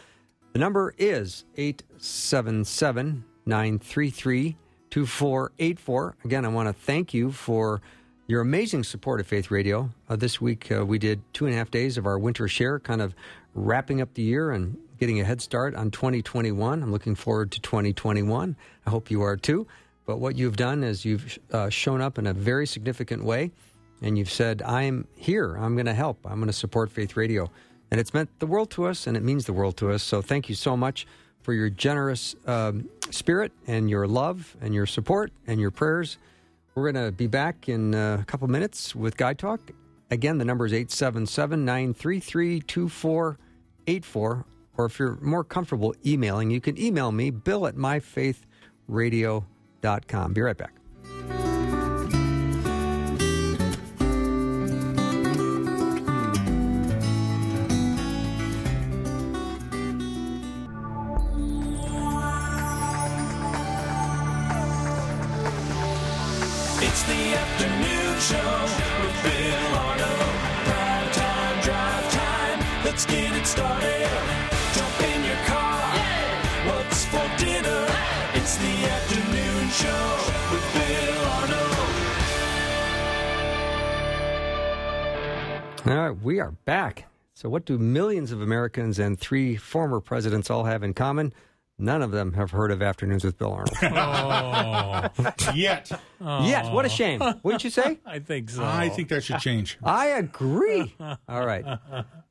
The 0.54 0.60
number 0.60 0.96
is 0.98 1.46
877 1.56 3.24
933 3.46 4.56
2484. 4.90 6.16
Again, 6.26 6.46
I 6.46 6.48
want 6.48 6.70
to 6.70 6.74
thank 6.74 7.14
you 7.14 7.32
for 7.32 7.82
your 8.28 8.42
amazing 8.42 8.84
support 8.84 9.20
of 9.20 9.28
Faith 9.28 9.52
Radio. 9.52 9.90
Uh, 10.08 10.16
this 10.16 10.40
week, 10.40 10.72
uh, 10.72 10.86
we 10.86 10.98
did 10.98 11.22
two 11.34 11.46
and 11.46 11.54
a 11.54 11.58
half 11.58 11.70
days 11.70 11.98
of 11.98 12.06
our 12.06 12.18
winter 12.18 12.48
share, 12.48 12.80
kind 12.80 13.02
of 13.02 13.14
wrapping 13.54 14.00
up 14.00 14.14
the 14.14 14.22
year 14.22 14.52
and 14.52 14.78
getting 14.98 15.20
a 15.20 15.26
head 15.26 15.42
start 15.42 15.76
on 15.76 15.92
2021. 15.92 16.82
I'm 16.82 16.92
looking 16.92 17.16
forward 17.16 17.52
to 17.52 17.60
2021. 17.60 18.56
I 18.86 18.90
hope 18.90 19.12
you 19.12 19.22
are 19.24 19.36
too. 19.36 19.68
But 20.06 20.20
what 20.20 20.38
you've 20.38 20.56
done 20.56 20.84
is 20.84 21.04
you've 21.04 21.38
uh, 21.52 21.70
shown 21.70 22.02
up 22.02 22.18
in 22.18 22.28
a 22.28 22.34
very 22.34 22.66
significant 22.66 23.24
way, 23.24 23.52
and 24.02 24.18
you've 24.18 24.32
said, 24.32 24.62
I'm 24.62 25.08
here. 25.16 25.56
I'm 25.56 25.76
going 25.76 25.86
to 25.86 25.94
help. 25.94 26.26
I'm 26.26 26.36
going 26.36 26.48
to 26.48 26.54
support 26.54 26.92
Faith 26.92 27.18
Radio. 27.18 27.50
And 27.92 28.00
it's 28.00 28.14
meant 28.14 28.30
the 28.40 28.48
world 28.48 28.72
to 28.72 28.86
us, 28.86 29.06
and 29.06 29.18
it 29.18 29.24
means 29.24 29.46
the 29.46 29.54
world 29.54 29.78
to 29.78 29.92
us. 29.92 30.02
So 30.02 30.22
thank 30.22 30.50
you 30.50 30.56
so 30.56 30.76
much 30.78 31.06
for 31.42 31.54
your 31.54 31.70
generous 31.70 32.36
um, 32.48 32.90
spirit 33.12 33.52
and 33.68 33.90
your 33.90 34.08
love 34.08 34.56
and 34.62 34.74
your 34.74 34.86
support 34.86 35.32
and 35.46 35.60
your 35.60 35.72
prayers. 35.72 36.18
We're 36.76 36.92
going 36.92 37.06
to 37.06 37.12
be 37.12 37.28
back 37.28 37.70
in 37.70 37.94
uh, 37.94 38.18
a 38.22 38.26
couple 38.26 38.48
minutes 38.48 38.96
with 38.96 39.16
Guy 39.16 39.36
Talk. 39.36 39.60
Again, 40.10 40.40
the 40.40 40.46
number 40.46 40.66
is 40.66 40.74
877 40.74 41.64
933 41.64 42.62
2484. 42.62 44.46
Or 44.76 44.86
if 44.86 44.98
you're 44.98 45.20
more 45.22 45.44
comfortable 45.44 45.94
emailing, 46.04 46.50
you 46.50 46.60
can 46.60 46.76
email 46.80 47.12
me, 47.12 47.30
bill 47.30 47.68
at 47.68 47.76
myfaithradio.com. 47.76 50.34
Be 50.34 50.42
right 50.42 50.58
back. 50.58 50.83
Right, 86.10 86.22
we 86.22 86.40
are 86.40 86.52
back. 86.66 87.06
So, 87.34 87.50
what 87.50 87.66
do 87.66 87.78
millions 87.78 88.32
of 88.32 88.42
Americans 88.42 89.00
and 89.00 89.20
three 89.20 89.56
former 89.56 90.00
presidents 90.00 90.50
all 90.50 90.64
have 90.66 90.84
in 90.84 90.94
common? 90.94 91.34
None 91.80 92.04
of 92.04 92.12
them 92.12 92.34
have 92.34 92.52
heard 92.52 92.70
of 92.70 92.84
Afternoons 92.84 93.24
with 93.24 93.40
Bill 93.40 93.52
Arnold. 93.52 95.10
Yet, 95.56 95.92
Yet, 96.22 96.72
what 96.72 96.86
a 96.86 96.90
shame. 96.90 97.20
Wouldn't 97.42 97.64
you 97.64 97.72
say? 97.72 98.00
I 98.06 98.20
think 98.20 98.52
so. 98.52 98.64
I 98.64 98.90
think 98.90 99.10
that 99.10 99.24
should 99.24 99.40
change. 99.40 99.80
I 99.84 100.06
agree. 100.10 100.96
All 101.28 101.46
right. 101.46 101.66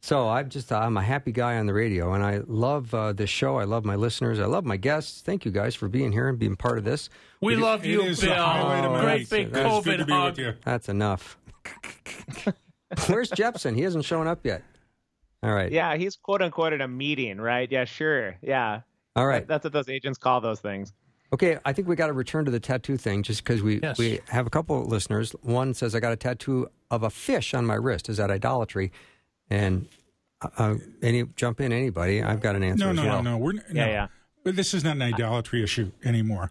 So 0.01 0.29
I'm 0.29 0.49
just 0.49 0.71
I'm 0.73 0.97
a 0.97 1.03
happy 1.03 1.33
guy 1.33 1.59
on 1.59 1.67
the 1.67 1.75
radio, 1.75 2.13
and 2.13 2.23
I 2.25 2.41
love 2.47 2.95
uh, 2.95 3.13
this 3.13 3.31
show. 3.31 3.57
I 3.59 3.65
love 3.65 3.85
my 3.85 3.97
listeners. 3.97 4.39
I 4.39 4.47
love 4.47 4.65
my 4.65 4.77
guests. 4.77 5.21
Thank 5.23 5.45
you 5.45 5.51
guys 5.51 5.75
for 5.75 5.89
being 5.89 6.13
here 6.13 6.29
and 6.29 6.39
being 6.39 6.55
part 6.57 6.79
of 6.79 6.85
this. 6.85 7.09
we 7.41 7.57
love 7.57 7.85
It 7.85 7.89
you, 7.91 8.03
is 8.03 8.21
the 8.21 8.33
highlight 8.35 8.85
of 8.85 8.93
Bill. 8.93 8.93
my 8.93 9.01
Great 9.03 9.19
week. 9.23 9.31
big 9.31 9.53
to 9.55 9.59
COVID 9.61 10.07
be 10.07 10.13
hug. 10.13 10.31
with 10.31 10.39
you. 10.39 10.55
That's 10.65 10.89
enough. 10.89 11.37
Where's 13.07 13.31
Jeppesen? 13.31 13.75
He 13.77 13.83
hasn't 13.83 14.05
shown 14.05 14.27
up 14.27 14.45
yet. 14.45 14.63
All 15.43 15.53
right. 15.53 15.73
Yeah, 15.73 15.97
he's 15.97 16.17
quote 16.17 16.43
unquote 16.43 16.73
at 16.73 16.81
a 16.81 16.89
meeting, 16.89 17.39
right? 17.41 17.71
Yeah, 17.71 17.85
sure. 17.85 18.37
Yeah. 18.43 18.83
All 19.17 19.27
right. 19.27 19.47
That's 19.47 19.65
what 19.65 19.73
those 19.73 19.89
agents 19.89 20.19
call 20.19 20.41
those 20.41 20.61
things. 20.61 20.93
Okay, 21.33 21.59
I 21.65 21.73
think 21.73 21.89
we 21.89 21.97
got 21.97 22.09
to 22.09 22.13
return 22.13 22.45
to 22.45 22.51
the 22.51 22.61
tattoo 22.61 22.97
thing 22.99 23.23
just 23.23 23.43
because 23.43 23.63
we, 23.63 23.81
Yes. 23.81 23.99
we 23.99 24.21
have 24.29 24.47
a 24.47 24.51
couple 24.51 24.81
of 24.83 24.87
listeners. 24.89 25.33
One 25.43 25.73
says, 25.73 25.95
I 25.95 26.01
got 26.01 26.13
a 26.13 26.17
tattoo 26.17 26.69
of 26.91 27.03
a 27.03 27.11
fish 27.11 27.55
on 27.55 27.65
my 27.65 27.75
wrist. 27.75 28.09
Is 28.11 28.19
that 28.19 28.31
idolatry? 28.31 28.93
And 29.49 29.89
uh, 30.59 30.75
any 31.03 31.25
jump 31.37 31.61
in, 31.61 31.73
anybody. 31.73 32.23
I've 32.23 32.41
got 32.41 32.55
an 32.55 32.63
answer 32.63 32.85
No, 32.85 32.91
as 32.91 32.97
no, 32.97 33.05
well. 33.07 33.23
no, 33.23 33.31
no. 33.33 33.39
We're, 33.39 33.53
no. 33.55 33.61
Yeah, 33.73 33.87
yeah. 33.87 34.07
But 34.45 34.57
this 34.57 34.75
is 34.75 34.85
not 34.85 34.97
an 34.97 35.03
idolatry 35.03 35.63
issue 35.63 35.91
anymore. 36.05 36.51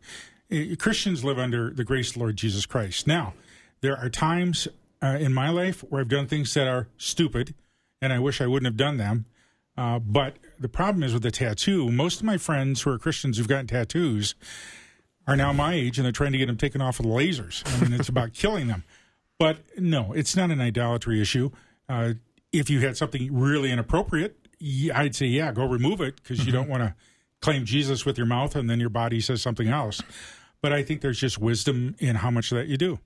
Uh, 0.51 0.75
Christians 0.79 1.23
live 1.23 1.37
under 1.37 1.69
the 1.69 1.83
grace 1.83 2.09
of 2.09 2.13
the 2.15 2.19
Lord 2.21 2.35
Jesus 2.37 2.65
Christ. 2.65 3.05
Now, 3.05 3.33
there 3.81 3.95
are 3.97 4.09
times 4.09 4.67
uh, 5.01 5.17
in 5.19 5.33
my 5.33 5.49
life 5.49 5.81
where 5.89 6.01
I've 6.01 6.07
done 6.07 6.27
things 6.27 6.53
that 6.53 6.67
are 6.67 6.87
stupid, 6.97 7.53
and 8.01 8.13
I 8.13 8.19
wish 8.19 8.41
I 8.41 8.47
wouldn't 8.47 8.67
have 8.67 8.77
done 8.77 8.97
them. 8.97 9.25
Uh, 9.77 9.99
but 9.99 10.35
the 10.59 10.69
problem 10.69 11.03
is 11.03 11.13
with 11.13 11.23
the 11.23 11.31
tattoo. 11.31 11.91
Most 11.91 12.19
of 12.19 12.25
my 12.25 12.37
friends 12.37 12.81
who 12.81 12.91
are 12.91 12.99
Christians 12.99 13.37
who've 13.37 13.47
gotten 13.47 13.67
tattoos 13.67 14.35
are 15.27 15.35
now 15.35 15.53
my 15.53 15.73
age, 15.73 15.97
and 15.97 16.05
they're 16.05 16.11
trying 16.11 16.33
to 16.33 16.37
get 16.37 16.47
them 16.47 16.57
taken 16.57 16.81
off 16.81 16.99
with 16.99 17.07
lasers. 17.07 17.63
I 17.65 17.83
mean, 17.83 17.99
it's 17.99 18.09
about 18.09 18.33
killing 18.33 18.67
them. 18.67 18.83
But 19.39 19.59
no, 19.77 20.13
it's 20.13 20.35
not 20.35 20.51
an 20.51 20.61
idolatry 20.61 21.21
issue. 21.21 21.49
Uh, 21.89 22.13
if 22.51 22.69
you 22.69 22.81
had 22.81 22.97
something 22.97 23.33
really 23.33 23.71
inappropriate, 23.71 24.37
I'd 24.93 25.15
say, 25.15 25.25
yeah, 25.25 25.51
go 25.51 25.65
remove 25.65 26.01
it 26.01 26.17
because 26.17 26.45
you 26.45 26.51
don't 26.51 26.69
want 26.69 26.83
to 26.83 26.95
claim 27.41 27.65
Jesus 27.65 28.05
with 28.05 28.17
your 28.17 28.27
mouth 28.27 28.55
and 28.55 28.69
then 28.69 28.79
your 28.79 28.89
body 28.89 29.19
says 29.19 29.41
something 29.41 29.67
else. 29.67 30.01
But 30.61 30.73
I 30.73 30.83
think 30.83 31.01
there's 31.01 31.19
just 31.19 31.39
wisdom 31.39 31.95
in 31.97 32.17
how 32.17 32.29
much 32.29 32.51
of 32.51 32.57
that 32.57 32.67
you 32.67 32.77
do. 32.77 32.99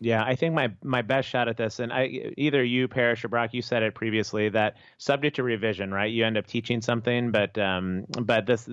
Yeah, 0.00 0.24
I 0.24 0.34
think 0.34 0.54
my 0.54 0.72
my 0.82 1.02
best 1.02 1.28
shot 1.28 1.48
at 1.48 1.56
this, 1.56 1.78
and 1.78 1.92
I 1.92 2.32
either 2.38 2.64
you, 2.64 2.88
Parrish, 2.88 3.24
or 3.24 3.28
Brock, 3.28 3.52
you 3.52 3.62
said 3.62 3.82
it 3.82 3.94
previously 3.94 4.48
that 4.48 4.76
subject 4.98 5.36
to 5.36 5.42
revision, 5.42 5.92
right? 5.92 6.10
You 6.10 6.24
end 6.24 6.38
up 6.38 6.46
teaching 6.46 6.80
something, 6.80 7.30
but 7.30 7.56
um, 7.58 8.06
but 8.22 8.46
this. 8.46 8.68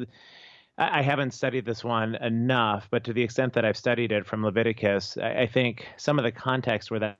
I 0.78 1.02
haven't 1.02 1.32
studied 1.32 1.66
this 1.66 1.84
one 1.84 2.16
enough, 2.16 2.88
but 2.90 3.04
to 3.04 3.12
the 3.12 3.22
extent 3.22 3.52
that 3.54 3.66
I've 3.66 3.76
studied 3.76 4.14
it 4.14 4.26
from 4.26 4.46
Leviticus, 4.46 5.18
I, 5.18 5.42
I 5.42 5.48
think 5.48 5.86
some 5.98 6.18
of 6.18 6.24
the 6.24 6.32
context 6.32 6.90
where 6.90 7.02
that 7.02 7.18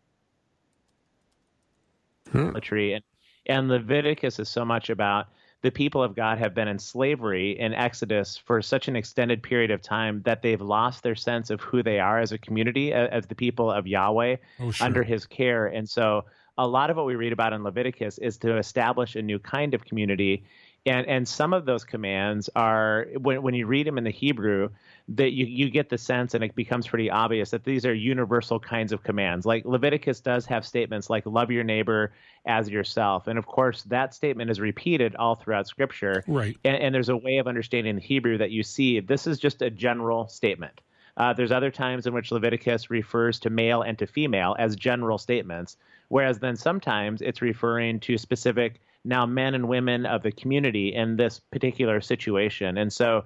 idolatry 2.34 2.94
and 2.94 3.04
and 3.48 3.68
Leviticus 3.68 4.40
is 4.40 4.48
so 4.48 4.64
much 4.64 4.90
about 4.90 5.28
the 5.62 5.72
people 5.72 6.02
of 6.02 6.16
God 6.16 6.38
have 6.38 6.54
been 6.54 6.68
in 6.70 6.80
slavery 6.80 7.60
in 7.60 7.74
Exodus 7.74 8.38
for 8.38 8.62
such 8.62 8.88
an 8.88 8.96
extended 8.96 9.44
period 9.44 9.72
of 9.72 9.82
time 9.82 10.22
that 10.24 10.42
they've 10.42 10.62
lost 10.62 11.04
their 11.04 11.16
sense 11.16 11.50
of 11.50 11.60
who 11.62 11.84
they 11.84 12.00
are 12.00 12.20
as 12.20 12.32
a 12.32 12.38
community, 12.38 12.94
as 12.94 13.26
the 13.28 13.36
people 13.36 13.70
of 13.72 13.86
Yahweh 13.86 14.38
Oh, 14.62 14.72
sure. 14.72 14.86
under 14.86 15.04
his 15.04 15.26
care. 15.26 15.68
And 15.68 15.90
so 15.90 16.26
a 16.58 16.68
lot 16.68 16.90
of 16.90 16.98
what 16.98 17.06
we 17.06 17.16
read 17.16 17.34
about 17.34 17.52
in 17.54 17.64
Leviticus 17.64 18.18
is 18.20 18.38
to 18.38 18.58
establish 18.58 19.16
a 19.16 19.22
new 19.22 19.40
kind 19.40 19.74
of 19.74 19.84
community. 19.84 20.46
And, 20.86 21.06
and 21.08 21.28
some 21.28 21.54
of 21.54 21.66
those 21.66 21.84
commands 21.84 22.50
are 22.56 23.08
when, 23.18 23.42
when 23.42 23.54
you 23.54 23.66
read 23.68 23.86
them 23.86 23.98
in 23.98 24.06
the 24.06 24.12
Hebrew, 24.12 24.70
that 25.16 25.32
you, 25.32 25.46
you 25.46 25.70
get 25.72 25.90
the 25.90 25.98
sense 25.98 26.36
and 26.36 26.44
it 26.44 26.54
becomes 26.56 26.88
pretty 26.88 27.10
obvious 27.10 27.50
that 27.50 27.64
these 27.64 27.84
are 27.86 27.94
universal 27.94 28.60
kinds 28.60 28.92
of 28.92 29.04
commands. 29.04 29.46
Like 29.46 29.66
Leviticus 29.66 30.20
does 30.20 30.46
have 30.46 30.66
statements 30.66 31.10
like 31.10 31.26
love 31.26 31.50
your 31.50 31.64
neighbor 31.64 32.14
as 32.46 32.70
yourself. 32.70 33.28
And 33.28 33.40
of 33.40 33.48
course, 33.48 33.84
that 33.84 34.14
statement 34.14 34.52
is 34.52 34.60
repeated 34.60 35.16
all 35.16 35.36
throughout 35.36 35.68
Scripture. 35.68 36.24
Right. 36.28 36.56
And, 36.64 36.78
and 36.78 36.96
there's 36.96 37.10
a 37.10 37.18
way 37.18 37.38
of 37.38 37.48
understanding 37.48 37.96
the 37.96 38.02
Hebrew 38.02 38.38
that 38.38 38.52
you 38.52 38.62
see 38.62 39.00
this 39.00 39.26
is 39.26 39.40
just 39.40 39.64
a 39.64 39.72
general 39.72 40.28
statement. 40.28 40.80
Uh, 41.18 41.34
there's 41.34 41.52
other 41.52 41.72
times 41.72 42.06
in 42.06 42.14
which 42.14 42.32
Leviticus 42.32 42.90
refers 42.90 43.40
to 43.40 43.50
male 43.50 43.82
and 43.82 43.98
to 43.98 44.08
female 44.08 44.56
as 44.60 44.76
general 44.76 45.18
statements, 45.18 45.76
whereas 46.10 46.40
then 46.40 46.56
sometimes 46.56 47.22
it's 47.22 47.42
referring 47.42 48.00
to 48.02 48.18
specific 48.18 48.80
now 49.04 49.26
men 49.26 49.56
and 49.56 49.68
women 49.68 50.06
of 50.06 50.22
the 50.22 50.32
community 50.32 50.94
in 50.94 51.18
this 51.18 51.40
particular 51.52 52.00
situation. 52.00 52.78
And 52.78 52.94
so 52.94 53.24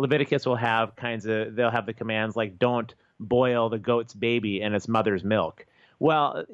Leviticus 0.00 0.46
will 0.46 0.56
have 0.56 0.96
kinds 0.96 1.26
of 1.26 1.54
they'll 1.54 1.70
have 1.70 1.86
the 1.86 1.92
commands 1.92 2.34
like 2.34 2.58
don't 2.58 2.94
boil 3.20 3.68
the 3.68 3.78
goat's 3.78 4.14
baby 4.14 4.60
in 4.60 4.74
its 4.74 4.88
mother's 4.88 5.22
milk. 5.22 5.66
Well, 5.98 6.44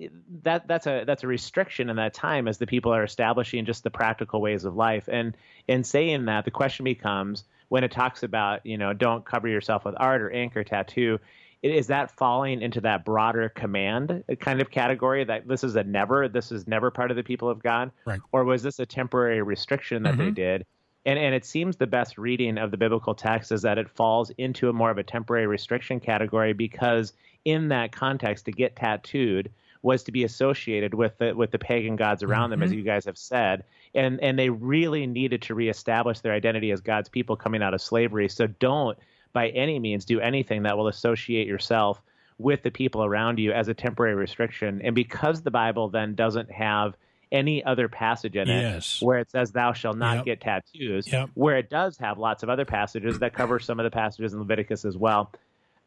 that 0.42 0.66
that's 0.66 0.88
a 0.88 1.04
that's 1.04 1.22
a 1.22 1.28
restriction 1.28 1.88
in 1.88 1.96
that 1.96 2.12
time 2.12 2.48
as 2.48 2.58
the 2.58 2.66
people 2.66 2.92
are 2.92 3.04
establishing 3.04 3.64
just 3.64 3.84
the 3.84 3.90
practical 3.90 4.40
ways 4.40 4.64
of 4.64 4.74
life. 4.74 5.08
And 5.08 5.36
in 5.68 5.84
saying 5.84 6.24
that, 6.24 6.44
the 6.44 6.50
question 6.50 6.84
becomes 6.84 7.44
when 7.68 7.84
it 7.84 7.92
talks 7.92 8.24
about 8.24 8.66
you 8.66 8.76
know 8.76 8.92
don't 8.92 9.24
cover 9.24 9.46
yourself 9.46 9.84
with 9.84 9.94
art 9.96 10.20
or 10.20 10.30
ink 10.30 10.56
or 10.56 10.64
tattoo. 10.64 11.20
Is 11.62 11.86
that 11.86 12.10
falling 12.16 12.60
into 12.60 12.80
that 12.82 13.04
broader 13.04 13.48
command 13.48 14.24
kind 14.40 14.60
of 14.60 14.70
category 14.70 15.24
that 15.24 15.48
this 15.48 15.64
is 15.64 15.74
a 15.74 15.82
never, 15.82 16.28
this 16.28 16.52
is 16.52 16.68
never 16.68 16.90
part 16.90 17.10
of 17.10 17.16
the 17.16 17.24
people 17.24 17.48
of 17.48 17.62
God? 17.62 17.90
Right. 18.04 18.20
Or 18.30 18.44
was 18.44 18.62
this 18.62 18.78
a 18.78 18.86
temporary 18.86 19.42
restriction 19.42 20.02
that 20.02 20.16
they 20.16 20.26
mm-hmm. 20.26 20.34
did? 20.34 20.66
And, 21.06 21.18
and 21.18 21.34
it 21.34 21.44
seems 21.44 21.76
the 21.76 21.86
best 21.86 22.18
reading 22.18 22.58
of 22.58 22.72
the 22.72 22.76
biblical 22.76 23.14
text 23.14 23.52
is 23.52 23.62
that 23.62 23.78
it 23.78 23.88
falls 23.88 24.30
into 24.36 24.68
a 24.68 24.72
more 24.72 24.90
of 24.90 24.98
a 24.98 25.04
temporary 25.04 25.46
restriction 25.46 26.00
category 26.00 26.52
because 26.52 27.12
in 27.44 27.68
that 27.68 27.92
context, 27.92 28.46
to 28.46 28.52
get 28.52 28.74
tattooed 28.74 29.50
was 29.82 30.02
to 30.02 30.10
be 30.10 30.24
associated 30.24 30.94
with 30.94 31.16
the 31.18 31.32
with 31.32 31.52
the 31.52 31.60
pagan 31.60 31.94
gods 31.94 32.24
around 32.24 32.50
them, 32.50 32.60
as 32.60 32.70
mm-hmm. 32.70 32.80
you 32.80 32.84
guys 32.84 33.04
have 33.04 33.16
said, 33.16 33.62
and 33.94 34.20
and 34.20 34.36
they 34.36 34.50
really 34.50 35.06
needed 35.06 35.42
to 35.42 35.54
reestablish 35.54 36.18
their 36.20 36.32
identity 36.32 36.72
as 36.72 36.80
God's 36.80 37.08
people 37.08 37.36
coming 37.36 37.62
out 37.62 37.72
of 37.72 37.80
slavery. 37.80 38.28
So 38.28 38.48
don't 38.48 38.98
by 39.32 39.50
any 39.50 39.78
means 39.78 40.04
do 40.04 40.18
anything 40.18 40.64
that 40.64 40.76
will 40.76 40.88
associate 40.88 41.46
yourself 41.46 42.02
with 42.38 42.64
the 42.64 42.70
people 42.72 43.04
around 43.04 43.38
you 43.38 43.52
as 43.52 43.68
a 43.68 43.74
temporary 43.74 44.16
restriction. 44.16 44.80
And 44.82 44.94
because 44.94 45.42
the 45.42 45.52
Bible 45.52 45.88
then 45.88 46.16
doesn't 46.16 46.50
have 46.50 46.96
any 47.32 47.62
other 47.64 47.88
passage 47.88 48.36
in 48.36 48.48
it 48.48 48.60
Yes. 48.60 49.00
where 49.02 49.18
it 49.18 49.30
says 49.30 49.50
thou 49.52 49.72
shalt 49.72 49.96
not 49.96 50.16
Yep. 50.18 50.24
get 50.24 50.40
tattoos, 50.40 51.10
Yep. 51.12 51.30
where 51.34 51.56
it 51.58 51.68
does 51.70 51.98
have 51.98 52.18
lots 52.18 52.42
of 52.42 52.48
other 52.48 52.64
passages 52.64 53.18
that 53.18 53.32
cover 53.34 53.58
some 53.58 53.80
of 53.80 53.84
the 53.84 53.90
passages 53.90 54.32
in 54.32 54.38
Leviticus 54.38 54.84
as 54.84 54.96
well. 54.96 55.32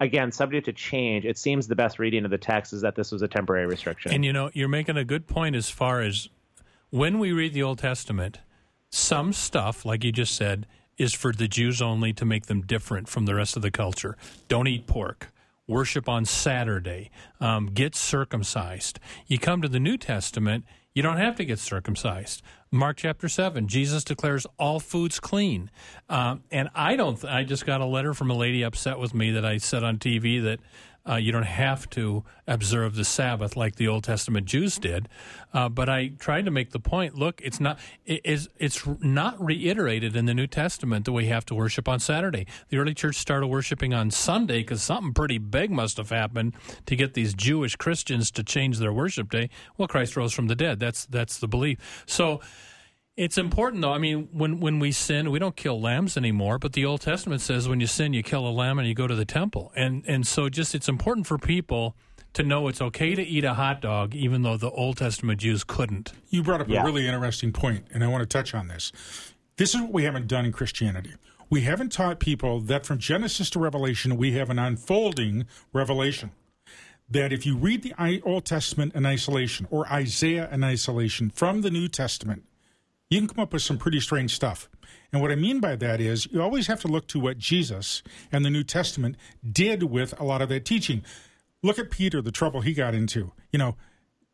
Again, 0.02 0.32
subject 0.32 0.66
to 0.66 0.74
change, 0.74 1.26
it 1.26 1.38
seems 1.38 1.68
the 1.68 1.76
best 1.76 2.00
reading 2.00 2.24
of 2.26 2.32
the 2.32 2.38
text 2.38 2.74
is 2.74 2.82
that 2.82 2.96
this 2.96 3.12
was 3.12 3.22
a 3.22 3.28
temporary 3.28 3.68
restriction. 3.68 4.12
And 4.14 4.24
you 4.26 4.32
know, 4.34 4.50
you're 4.54 4.68
making 4.70 4.98
a 4.98 5.04
good 5.06 5.28
point 5.28 5.56
as 5.56 5.70
far 5.70 6.02
as 6.02 6.30
when 6.90 7.20
we 7.20 7.32
read 7.32 7.54
the 7.54 7.64
Old 7.64 7.80
Testament, 7.80 8.40
some 8.90 9.34
stuff, 9.34 9.86
like 9.86 10.04
you 10.04 10.12
just 10.12 10.36
said, 10.36 10.66
is 10.98 11.14
for 11.14 11.32
the 11.32 11.48
Jews 11.48 11.82
only 11.82 12.12
to 12.14 12.26
make 12.26 12.48
them 12.48 12.62
different 12.62 13.08
from 13.08 13.26
the 13.26 13.36
rest 13.36 13.56
of 13.56 13.62
the 13.62 13.72
culture. 13.72 14.18
Don't 14.48 14.68
eat 14.68 14.88
pork. 14.88 15.32
Worship 15.68 16.10
on 16.10 16.26
Saturday. 16.26 17.12
Um, 17.40 17.68
get 17.68 17.94
circumcised. 17.96 19.00
You 19.28 19.38
come 19.38 19.62
to 19.62 19.68
the 19.68 19.80
New 19.80 19.98
Testament, 19.98 20.66
you 20.94 21.04
don't 21.04 21.18
have 21.18 21.36
to 21.36 21.46
get 21.46 21.60
circumcised. 21.60 22.42
Mark 22.72 22.98
chapter 22.98 23.30
7, 23.30 23.68
Jesus 23.68 24.04
declares 24.04 24.46
all 24.58 24.80
foods 24.80 25.20
clean. 25.20 25.70
Um, 26.10 26.44
and 26.52 26.70
I 26.76 26.96
don't, 26.96 27.24
I 27.26 27.44
just 27.44 27.66
got 27.66 27.82
a 27.82 27.86
letter 27.86 28.14
from 28.14 28.30
a 28.30 28.36
lady 28.36 28.64
upset 28.64 29.00
with 29.00 29.14
me 29.14 29.32
that 29.32 29.46
I 29.46 29.58
said 29.58 29.84
on 29.84 29.98
TV 29.98 30.42
that 30.44 30.60
uh, 31.10 31.16
you 31.16 31.32
don't 31.32 31.44
have 31.44 31.90
to 31.92 32.24
observe 32.48 32.96
the 32.96 33.04
Sabbath 33.04 33.56
like 33.56 33.76
the 33.76 33.88
Old 33.88 34.04
Testament 34.04 34.46
Jews 34.46 34.78
did. 34.78 35.10
Uh, 35.54 35.70
but 35.70 35.90
I 35.90 36.10
tried 36.20 36.46
to 36.46 36.52
make 36.52 36.72
the 36.72 36.80
point: 36.80 37.16
look, 37.16 37.42
it's 37.44 37.60
not 37.60 37.80
it 38.06 38.22
is 38.24 38.50
it's 38.58 38.86
not 39.02 39.44
reiterated 39.44 40.16
in 40.16 40.26
the 40.26 40.34
New 40.34 40.48
Testament 40.48 41.06
that 41.06 41.12
we 41.12 41.26
have 41.28 41.46
to 41.48 41.56
worship 41.56 41.88
on 41.88 42.00
Saturday. 42.00 42.46
The 42.70 42.78
early 42.78 42.94
church 42.94 43.16
started 43.16 43.48
worshiping 43.48 43.94
on 43.94 44.12
Sunday 44.12 44.60
because 44.60 44.82
something 44.84 45.14
pretty 45.14 45.38
big 45.40 45.72
must 45.72 45.98
have 45.98 46.10
happened 46.10 46.54
to 46.86 46.96
get 46.96 47.14
these 47.14 47.34
Jewish 47.34 47.76
Christians 47.76 48.30
to 48.32 48.44
change 48.44 48.78
their 48.78 48.94
worship 48.94 49.32
day. 49.32 49.50
Well, 49.78 49.88
Christ 49.88 50.16
rose 50.16 50.34
from 50.34 50.48
the 50.48 50.56
dead. 50.56 50.80
That's 50.80 51.06
that's 51.06 51.40
the 51.40 51.48
belief. 51.48 52.04
So. 52.06 52.42
It's 53.20 53.38
important, 53.38 53.82
though. 53.82 53.92
I 53.92 53.98
mean, 53.98 54.30
when, 54.32 54.62
when 54.62 54.80
we 54.80 54.94
sin, 54.94 55.30
we 55.30 55.40
don't 55.40 55.58
kill 55.58 55.82
lambs 55.82 56.16
anymore. 56.16 56.58
But 56.58 56.72
the 56.72 56.86
Old 56.86 57.02
Testament 57.02 57.42
says 57.42 57.68
when 57.68 57.82
you 57.82 57.86
sin, 57.88 58.14
you 58.14 58.24
kill 58.24 58.48
a 58.48 58.50
lamb 58.50 58.80
and 58.80 58.88
you 58.88 58.94
go 58.94 59.08
to 59.08 59.16
the 59.16 59.26
temple. 59.26 59.74
And 59.76 60.06
and 60.08 60.26
so, 60.26 60.48
just 60.48 60.74
it's 60.74 60.88
important 60.88 61.28
for 61.28 61.38
people 61.38 61.98
to 62.32 62.44
know 62.44 62.70
it's 62.70 62.82
okay 62.82 63.16
to 63.16 63.22
eat 63.22 63.44
a 63.44 63.56
hot 63.56 63.82
dog, 63.82 64.16
even 64.16 64.44
though 64.44 64.56
the 64.56 64.70
Old 64.70 64.96
Testament 64.96 65.42
Jews 65.42 65.66
couldn't. 65.66 66.14
You 66.30 66.44
brought 66.44 66.62
up 66.62 66.70
Yeah. 66.70 66.84
a 66.84 66.86
really 66.86 67.08
interesting 67.08 67.52
point, 67.52 67.88
and 67.92 68.06
I 68.06 68.08
want 68.08 68.22
to 68.22 68.26
touch 68.26 68.54
on 68.54 68.70
this. 68.70 68.94
This 69.58 69.76
is 69.76 69.82
what 69.82 69.92
we 69.92 70.06
haven't 70.06 70.28
done 70.28 70.46
in 70.46 70.54
Christianity. 70.54 71.16
We 71.50 71.62
haven't 71.62 71.92
taught 71.92 72.22
people 72.22 72.62
that 72.62 72.86
from 72.86 73.00
Genesis 73.00 73.50
to 73.50 73.60
Revelation, 73.60 74.16
we 74.16 74.32
have 74.34 74.50
an 74.50 74.60
unfolding 74.60 75.46
revelation. 75.74 76.32
That 77.10 77.34
if 77.34 77.46
you 77.46 77.58
read 77.58 77.82
the 77.84 78.22
Old 78.24 78.46
Testament 78.46 78.96
in 78.96 79.06
isolation 79.06 79.68
or 79.70 79.92
Isaiah 79.92 80.48
in 80.52 80.64
isolation 80.64 81.32
from 81.32 81.64
the 81.64 81.72
New 81.72 81.90
Testament, 81.90 82.44
you 83.10 83.20
can 83.20 83.28
come 83.28 83.42
up 83.42 83.54
with 83.54 83.62
some 83.62 83.78
pretty 83.78 84.00
strange 84.00 84.36
stuff. 84.36 84.70
And 85.12 85.22
what 85.22 85.32
I 85.32 85.36
mean 85.36 85.60
by 85.60 85.76
that 85.76 86.00
is 86.00 86.28
you 86.32 86.42
always 86.42 86.68
have 86.68 86.82
to 86.82 86.88
look 86.88 87.08
to 87.08 87.20
what 87.20 87.38
Jesus 87.38 88.04
and 88.32 88.46
the 88.46 88.50
New 88.50 88.64
Testament 88.64 89.18
did 89.50 89.84
with 89.84 90.20
a 90.20 90.24
lot 90.24 90.42
of 90.42 90.50
that 90.50 90.66
teaching. 90.66 91.04
Look 91.64 91.80
at 91.80 91.90
Peter, 91.90 92.22
the 92.22 92.32
trouble 92.32 92.62
he 92.62 92.74
got 92.74 92.94
into. 92.94 93.32
You 93.52 93.60
know, 93.60 93.76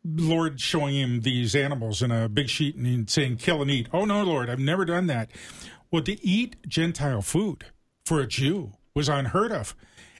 Lord 0.03 0.59
showing 0.59 0.95
him 0.95 1.21
these 1.21 1.55
animals 1.55 2.01
in 2.01 2.11
a 2.11 2.29
big 2.29 2.49
sheet 2.49 2.75
and 2.75 3.09
saying, 3.09 3.37
kill 3.37 3.61
and 3.61 3.71
eat. 3.71 3.87
Oh, 3.93 4.05
no, 4.05 4.23
Lord, 4.23 4.49
I've 4.49 4.59
never 4.59 4.85
done 4.85 5.07
that. 5.07 5.31
Well, 5.91 6.03
to 6.03 6.23
eat 6.25 6.57
Gentile 6.67 7.21
food 7.21 7.65
for 8.05 8.19
a 8.19 8.27
Jew 8.27 8.73
was 8.93 9.07
unheard 9.09 9.51
of. 9.51 9.75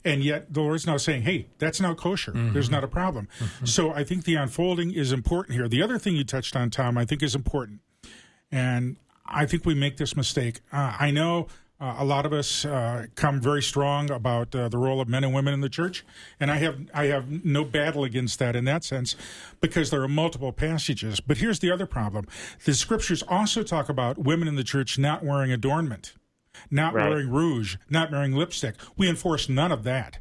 And 0.05 0.23
yet 0.23 0.53
the 0.53 0.61
Lord's 0.61 0.87
now 0.87 0.97
saying, 0.97 1.23
hey, 1.23 1.47
that's 1.57 1.81
now 1.81 1.95
kosher. 1.95 2.31
Mm-hmm. 2.31 2.53
There's 2.53 2.69
not 2.69 2.83
a 2.83 2.87
problem. 2.87 3.27
Mm-hmm. 3.39 3.65
So 3.65 3.91
I 3.91 4.03
think 4.03 4.23
the 4.23 4.35
unfolding 4.35 4.91
is 4.91 5.11
important 5.11 5.57
here. 5.57 5.67
The 5.67 5.81
other 5.81 5.97
thing 5.97 6.15
you 6.15 6.23
touched 6.23 6.55
on, 6.55 6.69
Tom, 6.69 6.97
I 6.97 7.05
think 7.05 7.21
is 7.21 7.35
important. 7.35 7.81
And 8.51 8.97
I 9.25 9.45
think 9.45 9.65
we 9.65 9.73
make 9.75 9.97
this 9.97 10.15
mistake. 10.15 10.61
Uh, 10.71 10.95
I 10.99 11.11
know 11.11 11.47
Uh, 11.77 11.93
a 11.99 12.05
lot 12.05 12.25
of 12.25 12.31
us 12.31 12.63
uh, 12.63 13.05
come 13.15 13.41
very 13.41 13.61
strong 13.61 14.09
about 14.09 14.55
uh, 14.55 14.69
the 14.69 14.77
role 14.77 15.01
of 15.01 15.09
men 15.09 15.25
and 15.25 15.33
women 15.35 15.53
in 15.53 15.59
the 15.59 15.67
church, 15.67 16.05
and 16.39 16.49
I 16.49 16.55
have 16.59 16.77
I 16.93 17.07
have 17.07 17.43
no 17.43 17.65
battle 17.65 18.05
against 18.05 18.39
that 18.39 18.55
in 18.55 18.63
that 18.63 18.85
sense, 18.85 19.17
because 19.59 19.89
there 19.89 20.01
are 20.01 20.07
multiple 20.07 20.53
passages. 20.53 21.19
But 21.19 21.39
here's 21.39 21.59
the 21.59 21.69
other 21.73 21.85
problem: 21.85 22.27
the 22.63 22.73
scriptures 22.73 23.21
also 23.27 23.61
talk 23.61 23.89
about 23.89 24.17
women 24.17 24.47
in 24.47 24.55
the 24.55 24.63
church 24.63 24.97
not 24.97 25.21
wearing 25.21 25.51
adornment, 25.51 26.13
not 26.71 26.93
Right. 26.93 27.09
wearing 27.09 27.29
rouge, 27.29 27.75
not 27.89 28.09
wearing 28.09 28.31
lipstick. 28.31 28.75
We 28.95 29.09
enforce 29.09 29.49
none 29.49 29.73
of 29.73 29.83
that. 29.83 30.19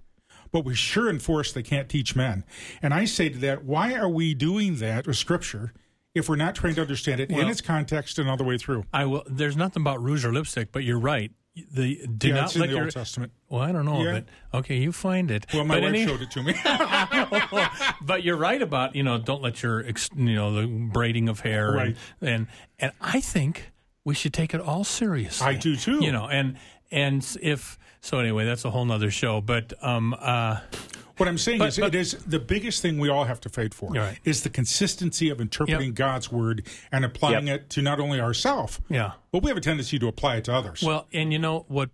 But 0.51 0.65
we 0.65 0.75
sure 0.75 1.09
enforce 1.09 1.53
they 1.53 1.63
can't 1.63 1.89
teach 1.89 2.17
men. 2.17 2.43
And 2.83 2.93
I 2.93 3.05
say 3.07 3.29
to 3.29 3.39
that, 3.39 3.65
why 3.65 3.95
are 3.95 4.09
we 4.09 4.35
doing 4.35 4.79
that 4.79 5.07
with 5.07 5.17
Scripture 5.17 5.73
if 6.15 6.29
we're 6.29 6.37
not 6.37 6.55
trained 6.55 6.77
to 6.77 6.83
understand 6.83 7.21
it 7.21 7.31
in 7.31 7.49
its 7.49 7.61
context 7.61 8.19
and 8.19 8.29
all 8.31 8.37
the 8.37 8.45
way 8.45 8.57
through? 8.59 8.85
I 8.93 9.05
will. 9.05 9.23
There's 9.27 9.57
nothing 9.57 9.83
about 9.83 10.03
rouge 10.03 10.25
or 10.25 10.33
lipstick, 10.33 10.73
but 10.73 10.85
you're 10.85 10.99
right. 11.01 11.31
The 11.73 12.05
do 12.09 12.29
yeah, 12.29 12.35
not 12.35 12.45
it's 12.47 12.55
in 12.57 12.61
let 12.63 12.67
the 12.71 12.75
your. 12.75 12.85
Old 12.85 12.93
Testament. 12.93 13.33
Well, 13.49 13.61
I 13.63 13.71
don't 13.71 13.85
know 13.85 14.03
Yeah. 14.03 14.11
of 14.11 14.17
it. 14.17 14.29
Okay, 14.55 14.77
you 14.79 14.91
find 14.91 15.31
it. 15.31 15.47
Well, 15.55 15.65
my 15.65 15.77
but 15.77 15.83
wife 15.85 15.89
any- 15.95 16.05
showed 16.07 16.21
it 16.21 16.31
to 16.33 16.43
me. 16.43 16.55
but 18.03 18.23
you're 18.25 18.37
right 18.37 18.61
about 18.61 18.97
you 18.97 19.03
know 19.03 19.19
don't 19.19 19.43
let 19.43 19.63
your 19.63 19.85
you 19.87 19.95
know 20.35 20.53
the 20.53 20.67
braiding 20.67 21.29
of 21.29 21.41
hair 21.41 21.71
Right. 21.73 21.97
and, 22.21 22.29
and 22.29 22.47
and 22.81 22.93
I 23.01 23.21
think 23.21 23.71
we 24.05 24.15
should 24.15 24.33
take 24.33 24.53
it 24.55 24.61
all 24.61 24.85
seriously. 24.85 25.47
I 25.47 25.55
do, 25.55 25.77
too. 25.77 26.05
You 26.05 26.13
know, 26.13 26.27
and 26.29 26.57
and 26.91 27.25
if 27.41 27.79
so 28.01 28.19
anyway, 28.19 28.45
that's 28.45 28.65
a 28.65 28.71
whole 28.71 28.85
nother 28.85 29.11
show. 29.13 29.41
But 29.41 29.73
um 29.83 30.15
uh 30.19 30.59
What 31.17 31.29
I'm 31.29 31.39
saying 31.39 31.59
But- 31.61 31.69
is, 31.69 31.79
but- 31.79 31.95
it 31.95 31.99
is 31.99 32.13
the 32.27 32.41
biggest 32.41 32.83
thing 32.83 32.99
we 32.99 33.09
all 33.09 33.25
have 33.25 33.41
to 33.43 33.49
fight 33.49 33.73
for 33.73 33.91
right. 33.93 34.19
is 34.25 34.43
the 34.43 34.51
consistency 34.51 35.31
of 35.31 35.41
interpreting 35.41 35.89
Yep. 35.91 35.95
God's 35.95 36.33
word 36.33 36.67
and 36.91 37.05
applying 37.05 37.47
it 37.49 37.71
to 37.71 37.83
not 37.83 38.01
only 38.01 38.21
ourselves, 38.21 38.81
yeah. 38.89 39.13
but 39.31 39.43
we 39.43 39.51
have 39.51 39.57
a 39.57 39.61
tendency 39.61 39.99
to 40.01 40.09
apply 40.09 40.37
it 40.37 40.45
to 40.45 40.55
others. 40.55 40.83
Well, 40.83 41.07
and 41.13 41.33
you 41.33 41.39
know 41.39 41.67
what? 41.69 41.91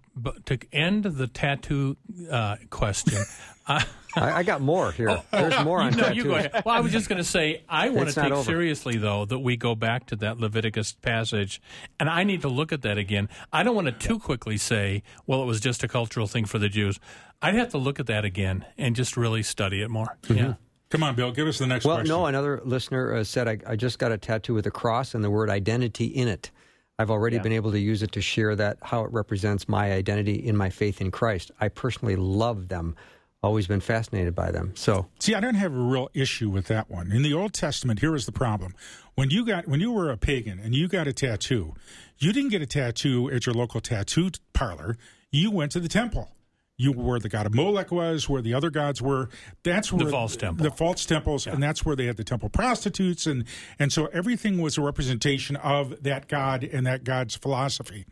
To 0.46 0.58
end 0.72 1.04
the 1.04 1.26
tattoo 1.26 1.96
uh, 2.30 2.56
question, 2.70 3.22
I, 3.70 3.86
I, 4.16 4.32
I 4.38 4.42
got 4.42 4.60
more 4.60 4.90
here. 4.92 5.22
There's 5.30 5.64
more 5.64 5.80
on 5.80 5.94
Oh. 5.94 5.96
no, 5.96 6.02
tattoos. 6.04 6.16
you 6.16 6.24
go 6.24 6.34
ahead. 6.34 6.62
Well, 6.66 6.74
I 6.74 6.80
was 6.80 6.90
just 6.92 7.08
going 7.08 7.18
to 7.18 7.24
say 7.24 7.62
I 7.68 7.90
want 7.90 8.08
to 8.08 8.14
take 8.14 8.34
seriously 8.44 8.96
though 8.96 9.24
that 9.26 9.38
we 9.38 9.56
go 9.56 9.74
back 9.74 10.06
to 10.06 10.16
that 10.16 10.38
Leviticus 10.38 10.92
passage, 10.94 11.62
and 11.98 12.08
I 12.10 12.24
need 12.24 12.42
to 12.42 12.48
look 12.48 12.72
at 12.72 12.82
that 12.82 12.98
again. 12.98 13.28
I 13.52 13.62
don't 13.62 13.74
want 13.74 13.86
to 13.86 13.92
too 13.92 14.18
quickly 14.18 14.56
say, 14.56 15.02
well, 15.26 15.42
it 15.42 15.46
was 15.46 15.60
just 15.60 15.82
a 15.84 15.88
cultural 15.88 16.26
thing 16.26 16.44
for 16.44 16.58
the 16.58 16.68
Jews. 16.68 16.98
I'd 17.40 17.54
have 17.54 17.68
to 17.70 17.78
look 17.78 18.00
at 18.00 18.06
that 18.06 18.24
again 18.24 18.64
and 18.76 18.96
just 18.96 19.16
really 19.16 19.42
study 19.42 19.80
it 19.80 19.90
more. 19.90 20.18
Yeah. 20.28 20.54
Come 20.90 21.04
on, 21.04 21.14
Bill, 21.14 21.30
give 21.30 21.46
us 21.46 21.58
the 21.58 21.68
next 21.68 21.84
Well, 21.84 21.98
question. 21.98 22.08
no, 22.08 22.26
another 22.26 22.60
listener 22.64 23.14
uh, 23.14 23.22
said, 23.24 23.46
I, 23.46 23.58
I 23.64 23.76
just 23.76 24.00
got 24.00 24.10
a 24.10 24.18
tattoo 24.18 24.54
with 24.54 24.66
a 24.66 24.72
cross 24.72 25.14
and 25.14 25.22
the 25.22 25.30
word 25.30 25.48
identity 25.48 26.06
in 26.06 26.26
it. 26.26 26.50
I've 26.98 27.12
already 27.12 27.38
been 27.38 27.52
able 27.52 27.70
to 27.70 27.78
use 27.78 28.02
it 28.02 28.10
to 28.12 28.20
share 28.20 28.56
that, 28.56 28.76
how 28.82 29.04
it 29.04 29.12
represents 29.12 29.68
my 29.68 29.92
identity 29.92 30.34
in 30.34 30.56
my 30.56 30.68
faith 30.68 31.00
in 31.00 31.10
Christ. 31.12 31.50
I 31.60 31.68
personally 31.68 32.16
love 32.16 32.68
them, 32.68 32.94
always 33.42 33.66
been 33.66 33.80
fascinated 33.80 34.34
by 34.34 34.50
them. 34.50 34.72
So, 34.76 35.06
See, 35.18 35.34
I 35.34 35.40
don't 35.40 35.54
have 35.54 35.74
a 35.74 35.78
real 35.78 36.10
issue 36.14 36.50
with 36.50 36.66
that 36.66 36.90
one. 36.90 37.12
In 37.12 37.22
the 37.22 37.32
Old 37.32 37.52
Testament, 37.52 38.00
here 38.00 38.12
was 38.12 38.26
the 38.26 38.32
problem: 38.32 38.74
when 39.14 39.30
you 39.30 39.44
got 39.46 39.66
when 39.66 39.80
you 39.80 39.92
were 39.92 40.10
a 40.10 40.16
pagan 40.16 40.58
and 40.58 40.74
you 40.74 40.88
got 40.88 41.06
a 41.06 41.12
tattoo, 41.12 41.74
you 42.18 42.32
didn't 42.32 42.50
get 42.50 42.62
a 42.62 42.66
tattoo 42.66 43.30
at 43.30 43.46
your 43.46 43.54
local 43.54 43.80
tattoo 43.80 44.30
parlor. 44.52 44.96
You 45.30 45.50
went 45.50 45.72
to 45.72 45.80
the 45.80 45.88
temple. 45.88 46.30
You 46.76 46.92
where 46.92 47.18
the 47.20 47.28
god 47.28 47.44
of 47.44 47.52
Molech 47.54 47.90
was, 47.92 48.26
where 48.26 48.40
the 48.40 48.54
other 48.54 48.70
gods 48.70 49.02
were. 49.02 49.28
That's 49.62 49.92
where 49.92 50.06
the 50.06 50.10
false 50.10 50.34
temple. 50.34 50.64
the 50.64 50.70
false 50.70 51.04
temples, 51.04 51.46
and 51.46 51.62
that's 51.62 51.84
where 51.84 51.94
they 51.94 52.06
had 52.06 52.16
the 52.16 52.24
temple 52.24 52.48
prostitutes, 52.48 53.26
and 53.26 53.44
and 53.78 53.92
so 53.92 54.06
everything 54.06 54.62
was 54.62 54.78
a 54.78 54.80
representation 54.80 55.56
of 55.56 56.02
that 56.04 56.26
god 56.26 56.64
and 56.64 56.86
that 56.86 57.04
god's 57.04 57.36
philosophy. 57.36 58.06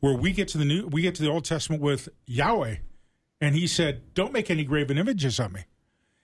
Where 0.00 0.14
we 0.14 0.32
get 0.32 0.48
to 0.48 0.58
the 0.58 0.64
new, 0.64 0.88
we 0.88 1.02
get 1.02 1.14
to 1.14 1.22
the 1.22 1.30
Old 1.30 1.44
Testament 1.44 1.80
with 1.80 2.08
Yahweh, 2.26 2.78
and 3.40 3.54
he 3.54 3.66
said, 3.66 4.14
"Don't 4.14 4.32
make 4.32 4.50
any 4.50 4.64
graven 4.64 4.98
images 4.98 5.38
of 5.38 5.52
me." 5.52 5.64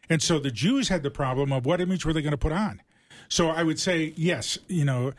And 0.09 0.23
so 0.23 0.39
the 0.39 0.51
Jews 0.51 0.89
had 0.89 1.03
the 1.03 1.11
problem 1.11 1.53
of 1.53 1.67
what 1.67 1.81
image 1.81 2.05
were 2.05 2.13
they 2.13 2.23
going 2.23 2.33
to 2.33 2.39
put 2.39 2.53
on. 2.53 2.83
So 3.29 3.49
I 3.49 3.63
would 3.63 3.79
say, 3.81 4.13
yes, 4.17 4.59
you 4.69 4.85
know, 4.85 5.13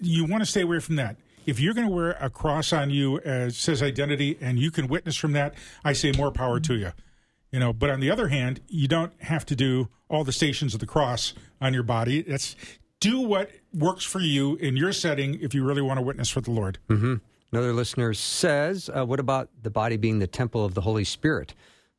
you 0.00 0.24
want 0.24 0.42
to 0.42 0.46
stay 0.46 0.62
away 0.62 0.80
from 0.80 0.96
that. 0.96 1.16
If 1.46 1.60
you're 1.60 1.74
going 1.74 1.86
to 1.86 1.92
wear 1.92 2.16
a 2.20 2.28
cross 2.28 2.72
on 2.72 2.90
you 2.90 3.20
uh, 3.24 3.28
as 3.28 3.56
says 3.56 3.82
identity 3.82 4.36
and 4.40 4.58
you 4.58 4.70
can 4.70 4.88
witness 4.88 5.16
from 5.16 5.32
that, 5.32 5.54
I 5.84 5.92
say 5.92 6.12
more 6.12 6.32
power 6.32 6.58
to 6.60 6.74
you. 6.74 6.92
You 7.52 7.60
know, 7.60 7.72
but 7.72 7.88
on 7.88 8.00
the 8.00 8.10
other 8.10 8.28
hand, 8.28 8.60
you 8.68 8.88
don't 8.88 9.12
have 9.22 9.46
to 9.46 9.56
do 9.56 9.88
all 10.08 10.24
the 10.24 10.32
stations 10.32 10.74
of 10.74 10.80
the 10.80 10.86
cross 10.86 11.34
on 11.60 11.72
your 11.72 11.84
body. 11.84 12.22
That's 12.22 12.56
do 12.98 13.20
what 13.20 13.50
works 13.72 14.04
for 14.04 14.20
you 14.20 14.56
in 14.56 14.76
your 14.76 14.92
setting 14.92 15.40
if 15.40 15.54
you 15.54 15.64
really 15.64 15.82
want 15.82 15.98
to 15.98 16.02
witness 16.02 16.28
for 16.28 16.40
the 16.40 16.50
Lord. 16.50 16.78
Mm-hmm. 16.88 17.14
Another 17.56 17.72
listener 17.72 18.12
says, 18.14 18.90
uh, 18.94 19.04
What 19.04 19.20
about 19.20 19.48
the 19.62 19.70
body 19.70 19.96
being 19.96 20.18
the 20.18 20.26
temple 20.26 20.64
of 20.64 20.74
the 20.74 20.80
Holy 20.82 21.04
Spirit? 21.04 21.54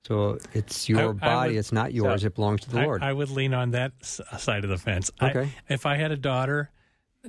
So, 0.07 0.37
it's 0.53 0.87
your 0.87 0.99
I- 0.99 1.09
I 1.09 1.11
body, 1.13 1.49
would- 1.53 1.59
it's 1.59 1.71
not 1.71 1.93
yours, 1.93 2.23
it 2.23 2.35
belongs 2.35 2.61
to 2.61 2.69
the 2.69 2.79
I, 2.79 2.83
Lord. 2.85 3.03
I 3.03 3.11
would 3.13 3.29
lean 3.29 3.53
on 3.53 3.71
that 3.71 3.91
side 4.03 4.63
of 4.63 4.69
the 4.69 4.77
fence. 4.77 5.11
I- 5.19 5.29
Okay. 5.31 5.49
if 5.67 5.85
I 5.85 5.95
had 5.97 6.11
a 6.11 6.17
daughter, 6.17 6.69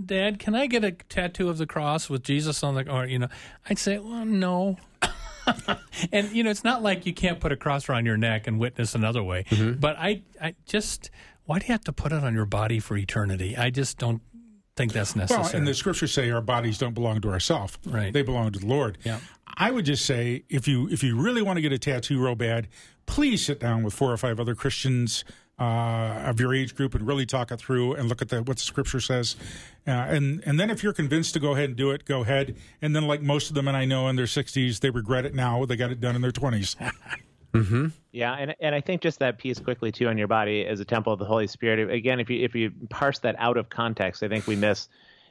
Dad, 0.05 0.38
can 0.38 0.55
I 0.55 0.67
get 0.67 0.85
a 0.85 0.93
tattoo 0.93 1.49
of 1.49 1.59
the 1.59 1.67
cross 1.67 2.09
with 2.09 2.23
Jesus 2.23 2.62
on 2.62 2.77
the, 2.77 2.88
or 2.88 3.05
you 3.07 3.19
know, 3.19 3.29
I'd 3.69 3.79
say, 3.79 3.99
well, 3.99 4.25
no. 4.25 4.77
and 6.12 6.31
you 6.31 6.45
know, 6.45 6.51
it's 6.51 6.62
not 6.62 6.83
like 6.83 7.05
you 7.07 7.12
can't 7.14 7.41
put 7.41 7.51
a 7.51 7.57
cross 7.57 7.88
around 7.88 8.07
your 8.07 8.17
neck 8.17 8.47
and 8.47 8.61
witness 8.61 8.95
another 8.95 9.23
way. 9.25 9.45
Mm-hmm. 9.51 9.81
But 9.81 9.97
I, 9.99 10.23
I 10.41 10.55
just, 10.67 11.11
why 11.47 11.59
do 11.59 11.67
you 11.67 11.73
have 11.73 11.85
to 11.85 11.93
put 11.93 12.12
it 12.12 12.23
on 12.23 12.33
your 12.35 12.45
body 12.47 12.79
for 12.79 12.97
eternity? 12.97 13.57
I 13.57 13.71
just 13.71 13.99
don't 13.99 14.23
think 14.79 14.93
that's 14.93 15.14
necessary. 15.14 15.43
Well, 15.43 15.55
and 15.57 15.67
the 15.67 15.75
scriptures 15.75 16.12
say 16.12 16.31
our 16.31 16.41
bodies 16.41 16.79
don't 16.79 16.95
belong 16.95 17.21
to 17.21 17.29
ourselves; 17.31 17.77
Right. 17.85 18.12
they 18.12 18.23
belong 18.23 18.53
to 18.53 18.59
the 18.59 18.67
Lord. 18.67 18.97
Yeah. 19.05 19.21
I 19.57 19.71
would 19.71 19.85
just 19.85 20.07
say 20.07 20.45
if 20.49 20.67
you 20.67 20.88
if 20.88 21.03
you 21.03 21.21
really 21.21 21.43
want 21.43 21.57
to 21.59 21.61
get 21.61 21.73
a 21.73 21.79
tattoo 21.79 22.23
real 22.23 22.35
bad, 22.35 22.69
please 23.07 23.45
sit 23.45 23.61
down 23.61 23.83
with 23.83 23.93
four 23.93 24.11
or 24.12 24.17
five 24.17 24.38
other 24.41 24.55
Christians 24.55 25.25
uh, 25.59 26.23
of 26.31 26.38
your 26.38 26.55
age 26.55 26.77
group 26.77 26.95
and 26.95 27.05
really 27.07 27.27
talk 27.27 27.51
it 27.51 27.57
through 27.59 27.95
and 27.95 28.09
look 28.09 28.23
at 28.23 28.29
the, 28.29 28.43
what 28.45 28.57
the 28.59 28.62
scripture 28.62 29.01
says. 29.01 29.35
Uh, 29.87 29.91
and 29.91 30.43
and 30.47 30.61
then 30.61 30.71
if 30.71 30.83
you're 30.85 30.93
convinced 30.93 31.35
to 31.35 31.41
go 31.41 31.53
ahead 31.55 31.64
and 31.71 31.77
do 31.77 31.91
it, 31.91 32.05
go 32.05 32.23
ahead. 32.23 32.57
And 32.81 32.95
then 32.95 33.07
like 33.09 33.21
most 33.21 33.49
of 33.49 33.55
them, 33.57 33.67
and 33.67 33.77
I 33.77 33.85
know 33.85 34.07
in 34.09 34.14
their 34.17 34.27
60s, 34.27 34.79
they 34.81 34.91
regret 34.91 35.25
it 35.27 35.35
now. 35.35 35.64
They 35.64 35.75
got 35.77 35.91
it 35.91 36.01
done 36.01 36.14
in 36.14 36.23
their 36.23 36.31
20s. 36.31 36.77
Mm-hmm. 37.54 37.87
Yeah, 38.12 38.34
and 38.34 38.54
and 38.61 38.74
I 38.74 38.80
think 38.80 39.00
just 39.00 39.18
that 39.20 39.38
piece 39.38 39.58
quickly 39.58 39.90
too 39.90 40.08
on 40.08 40.18
your 40.18 40.28
body 40.28 40.66
as 40.66 40.80
a 40.80 40.84
temple 40.84 41.12
of 41.12 41.18
the 41.18 41.24
Holy 41.24 41.46
Spirit. 41.46 41.90
Again, 41.90 42.20
if 42.20 42.28
you 42.30 42.44
if 42.44 42.54
you 42.54 42.72
parse 42.90 43.18
that 43.20 43.37
out 43.38 43.56
of 43.56 43.68
context, 43.68 44.22
I 44.22 44.28
think 44.28 44.46
we 44.46 44.56
miss 44.56 44.88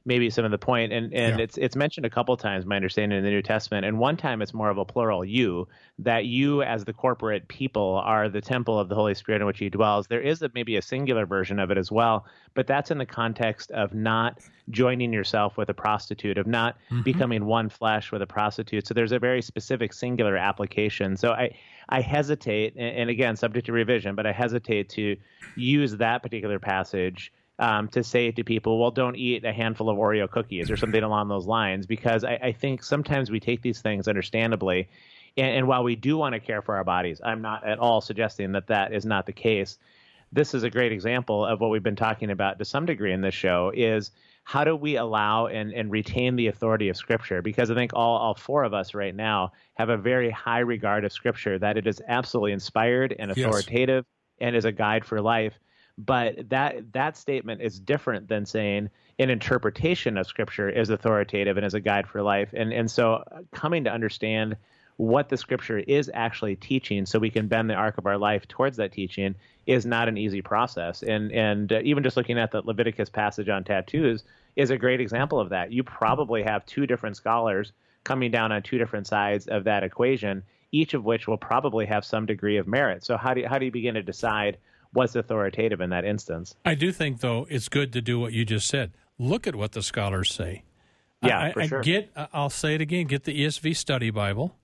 maybe 0.08 0.30
some 0.30 0.46
of 0.46 0.52
the 0.52 0.58
point. 0.58 0.93
And 0.93 1.13
and 1.13 1.38
Yeah. 1.38 1.43
it's 1.43 1.58
it's 1.58 1.76
mentioned 1.76 2.06
a 2.06 2.10
couple 2.10 2.36
times, 2.38 2.65
my 2.65 2.78
understanding 2.78 3.17
in 3.17 3.24
the 3.24 3.30
New 3.30 3.41
Testament. 3.41 3.86
And 3.86 4.00
one 4.00 4.17
time 4.17 4.41
it's 4.41 4.54
more 4.54 4.70
of 4.70 4.78
a 4.78 4.86
plural 4.86 5.24
you 5.24 5.67
that 6.00 6.26
you 6.26 6.63
as 6.63 6.86
the 6.86 6.93
corporate 6.93 7.48
people 7.50 8.02
are 8.04 8.30
the 8.30 8.41
temple 8.41 8.80
of 8.80 8.88
the 8.88 8.96
Holy 8.96 9.13
Spirit 9.13 9.41
in 9.41 9.48
which 9.48 9.60
He 9.60 9.70
dwells. 9.70 10.08
There 10.08 10.22
is 10.22 10.41
a, 10.41 10.50
maybe 10.56 10.78
a 10.78 10.82
singular 10.82 11.26
version 11.26 11.60
of 11.60 11.70
it 11.70 11.78
as 11.78 11.91
well, 11.91 12.26
but 12.54 12.65
that's 12.65 12.89
in 12.89 12.98
the 12.98 13.06
context 13.06 13.70
of 13.72 13.93
not 13.93 14.39
joining 14.70 15.13
yourself 15.13 15.58
with 15.58 15.70
a 15.70 15.74
prostitute, 15.74 16.38
of 16.38 16.48
not 16.48 16.76
mm-hmm. 16.89 17.02
becoming 17.02 17.46
one 17.46 17.70
flesh 17.70 18.12
with 18.12 18.22
a 18.22 18.28
prostitute. 18.28 18.88
So 18.88 18.93
there's 18.93 19.12
a 19.12 19.20
very 19.20 19.41
specific 19.41 19.93
singular 19.93 20.38
application. 20.38 21.17
So 21.17 21.34
I 21.34 21.52
I 21.89 22.02
hesitate, 22.02 22.76
and 22.78 23.10
again, 23.10 23.36
subject 23.36 23.65
to 23.67 23.72
revision, 23.72 24.15
but 24.15 24.26
I 24.26 24.32
hesitate 24.32 24.89
to 24.89 25.15
use 25.56 25.98
that 25.98 26.22
particular 26.22 26.60
passage 26.60 27.32
um, 27.60 27.88
to 27.89 28.04
say 28.04 28.32
to 28.32 28.43
people, 28.43 28.80
well, 28.80 28.91
don't 28.91 29.15
eat 29.15 29.43
a 29.43 29.52
handful 29.52 29.89
of 29.89 29.98
Oreo 29.98 30.30
cookies 30.30 30.70
or 30.70 30.78
something 30.78 31.04
along 31.04 31.28
those 31.28 31.48
lines, 31.48 31.86
because 31.86 32.24
I, 32.24 32.34
I 32.36 32.52
think 32.52 32.84
sometimes 32.84 33.32
we 33.32 33.39
take 33.39 33.62
these 33.62 33.82
things 33.82 34.08
understandably. 34.08 34.89
And, 35.36 35.58
and 35.58 35.67
while 35.67 35.84
we 35.84 35.96
do 35.96 36.17
want 36.17 36.34
to 36.34 36.39
care 36.39 36.62
for 36.62 36.76
our 36.76 36.84
bodies, 36.84 37.20
I'm 37.24 37.41
not 37.41 37.65
at 37.65 37.80
all 37.80 38.02
suggesting 38.02 38.52
that 38.52 38.67
that 38.67 38.93
is 38.93 39.06
not 39.06 39.26
the 39.26 39.34
case. 39.34 39.78
This 40.32 40.54
is 40.54 40.63
a 40.63 40.70
great 40.70 40.91
example 40.91 41.46
of 41.46 41.60
what 41.62 41.70
we've 41.70 41.82
been 41.82 41.96
talking 41.96 42.32
about 42.32 42.60
to 42.60 42.65
some 42.65 42.86
degree 42.86 43.13
in 43.13 43.22
this 43.22 43.34
show 43.34 43.72
is 43.74 44.12
how 44.43 44.63
do 44.63 44.76
we 44.76 44.96
allow 44.98 45.48
and, 45.48 45.74
and 45.74 45.91
retain 45.91 46.36
the 46.36 46.48
authority 46.48 46.89
of 46.89 46.98
Scripture? 46.98 47.41
Because 47.41 47.72
I 47.72 47.76
think 47.76 47.91
all, 47.93 48.17
all 48.17 48.36
four 48.36 48.63
of 48.63 48.74
us 48.74 48.93
right 48.93 49.15
now 49.15 49.52
have 49.76 49.89
a 49.89 49.98
very 49.98 50.30
high 50.30 50.60
regard 50.60 51.06
of 51.06 51.12
Scripture, 51.12 51.58
that 51.60 51.78
it 51.78 51.88
is 51.88 52.02
absolutely 52.08 52.52
inspired 52.52 53.15
and 53.17 53.30
Yes. 53.30 53.39
authoritative 53.39 54.06
and 54.39 54.56
is 54.56 54.65
a 54.65 54.72
guide 54.72 55.06
for 55.06 55.22
life. 55.22 55.54
But 55.98 56.50
that 56.50 56.94
that 56.94 57.18
statement 57.18 57.62
is 57.62 57.80
different 57.80 58.28
than 58.28 58.46
saying 58.46 58.90
an 59.20 59.30
interpretation 59.30 60.18
of 60.18 60.28
Scripture 60.28 60.70
is 60.70 60.90
authoritative 60.90 61.58
and 61.58 61.66
is 61.66 61.74
a 61.74 61.80
guide 61.80 62.08
for 62.08 62.22
life. 62.22 62.50
And 62.54 62.72
and 62.72 62.89
so 62.89 63.24
uh, 63.32 63.41
coming 63.52 63.84
to 63.86 63.91
understand 63.91 64.58
what 64.98 65.30
the 65.30 65.38
Scripture 65.38 65.80
is 65.80 66.10
actually 66.14 66.56
teaching, 66.56 67.06
so 67.06 67.20
we 67.20 67.30
can 67.30 67.48
bend 67.48 67.70
the 67.70 67.76
arc 67.76 67.98
of 67.98 68.06
our 68.06 68.18
life 68.18 68.48
towards 68.48 68.78
that 68.78 68.91
teaching, 68.91 69.36
is 69.66 69.86
not 69.86 70.08
an 70.08 70.18
easy 70.18 70.41
process. 70.41 71.04
And 71.04 71.32
and 71.32 71.72
uh, 71.74 71.80
even 71.84 72.04
just 72.04 72.18
looking 72.18 72.38
at 72.38 72.52
the 72.52 72.62
Leviticus 72.62 73.10
passage 73.10 73.50
on 73.50 73.64
tattoos 73.64 74.24
is 74.56 74.70
a 74.70 74.78
great 74.78 75.02
example 75.02 75.39
of 75.39 75.50
that. 75.50 75.72
You 75.72 75.84
probably 75.84 76.43
have 76.43 76.66
two 76.66 76.86
different 76.86 77.16
scholars 77.16 77.72
coming 78.04 78.32
down 78.32 78.52
on 78.52 78.62
two 78.62 78.78
different 78.78 79.08
sides 79.08 79.48
of 79.48 79.64
that 79.64 79.84
equation, 79.84 80.43
each 80.72 80.93
of 80.93 81.06
which 81.06 81.28
will 81.28 81.38
probably 81.38 81.86
have 81.86 82.06
some 82.06 82.26
degree 82.26 82.58
of 82.58 82.68
merit. 82.68 83.04
So 83.04 83.18
how 83.18 83.34
do 83.34 83.41
you, 83.41 83.48
how 83.48 83.60
do 83.60 83.66
you 83.66 83.72
begin 83.72 83.95
to 83.95 84.04
decide 84.04 84.58
what's 84.94 85.16
authoritative 85.16 85.82
in 85.82 85.90
that 85.92 86.06
instance? 86.06 86.56
I 86.66 86.76
do 86.76 86.92
think, 86.92 87.20
though, 87.20 87.48
it's 87.50 87.70
good 87.70 87.94
to 87.94 88.02
do 88.02 88.20
what 88.20 88.34
you 88.34 88.46
just 88.46 88.68
said. 88.68 88.92
Look 89.20 89.48
at 89.48 89.56
what 89.56 89.72
the 89.72 89.82
scholars 89.82 90.34
say. 90.34 90.64
Yeah, 91.24 91.40
I, 91.40 91.52
for 91.52 91.62
I 91.62 91.68
sure. 91.68 91.82
get. 91.82 92.12
I'll 92.34 92.50
say 92.50 92.76
it 92.76 92.82
again. 92.82 93.08
Get 93.08 93.24
the 93.24 93.44
ESV 93.44 93.76
Study 93.76 94.12
Bible. 94.12 94.56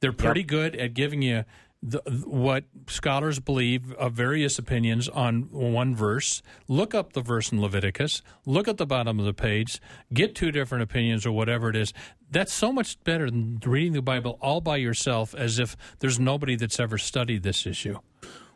They're 0.00 0.12
pretty 0.12 0.42
good 0.42 0.74
at 0.76 0.94
giving 0.94 1.22
you 1.22 1.44
the, 1.82 1.98
what 2.24 2.64
scholars 2.88 3.38
believe 3.38 3.92
of 3.92 4.12
various 4.12 4.58
opinions 4.58 5.08
on 5.08 5.48
one 5.50 5.94
verse. 5.94 6.42
Look 6.68 6.94
up 6.94 7.12
the 7.12 7.22
verse 7.22 7.52
in 7.52 7.60
Leviticus. 7.60 8.22
Look 8.44 8.68
at 8.68 8.76
the 8.76 8.86
bottom 8.86 9.18
of 9.18 9.24
the 9.24 9.34
page. 9.34 9.80
Get 10.12 10.34
two 10.34 10.50
different 10.52 10.82
opinions 10.82 11.24
or 11.24 11.32
whatever 11.32 11.70
it 11.70 11.76
is. 11.76 11.92
That's 12.30 12.52
so 12.52 12.72
much 12.72 13.02
better 13.04 13.30
than 13.30 13.60
reading 13.64 13.92
the 13.92 14.02
Bible 14.02 14.38
all 14.40 14.60
by 14.60 14.76
yourself, 14.76 15.34
as 15.34 15.58
if 15.58 15.76
there's 16.00 16.18
nobody 16.18 16.56
that's 16.56 16.80
ever 16.80 16.98
studied 16.98 17.42
this 17.42 17.66
issue. 17.66 17.98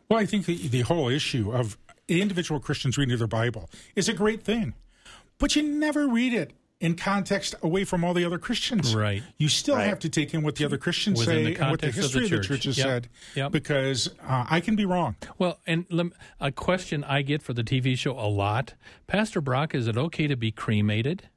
Well, 0.09 0.19
I 0.19 0.25
think 0.25 0.45
the, 0.45 0.67
the 0.67 0.81
whole 0.81 1.09
issue 1.09 1.51
of 1.51 1.77
individual 2.07 2.59
Christians 2.59 2.97
reading 2.97 3.17
their 3.17 3.27
Bible 3.27 3.69
is 3.95 4.07
a 4.07 4.13
great 4.13 4.43
thing, 4.43 4.73
but 5.39 5.55
you 5.55 5.63
never 5.63 6.07
read 6.07 6.33
it 6.33 6.53
in 6.81 6.95
context 6.95 7.55
away 7.63 7.85
from 7.85 8.03
all 8.03 8.13
the 8.13 8.25
other 8.25 8.37
Christians. 8.37 8.93
Right. 8.93 9.23
You 9.37 9.47
still 9.47 9.75
Right. 9.77 9.87
have 9.87 9.99
to 9.99 10.09
take 10.09 10.33
in 10.33 10.43
what 10.43 10.55
the 10.57 10.65
other 10.65 10.77
Christians 10.77 11.19
Within 11.19 11.35
say 11.45 11.53
the 11.53 11.61
and 11.61 11.71
what 11.71 11.79
the 11.79 11.87
context 11.87 11.97
of 11.97 12.03
history 12.03 12.19
the 12.19 12.25
of 12.25 12.29
the 12.41 12.47
church. 12.47 12.47
church 12.47 12.63
has 12.65 12.77
Yep. 12.77 12.85
said, 12.85 13.09
Yep. 13.35 13.51
because 13.53 14.09
uh, 14.21 14.45
I 14.49 14.59
can 14.59 14.75
be 14.75 14.85
wrong. 14.85 15.15
Well, 15.39 15.59
and 15.65 15.85
lem- 15.89 16.13
a 16.39 16.51
question 16.51 17.03
I 17.05 17.21
get 17.21 17.41
for 17.41 17.53
the 17.53 17.63
TV 17.63 17.97
show 17.97 18.11
a 18.11 18.27
lot 18.27 18.73
Pastor 19.07 19.39
Brock, 19.41 19.73
is 19.73 19.87
it 19.87 19.97
okay 19.97 20.27
to 20.27 20.35
be 20.35 20.51
cremated? 20.51 21.29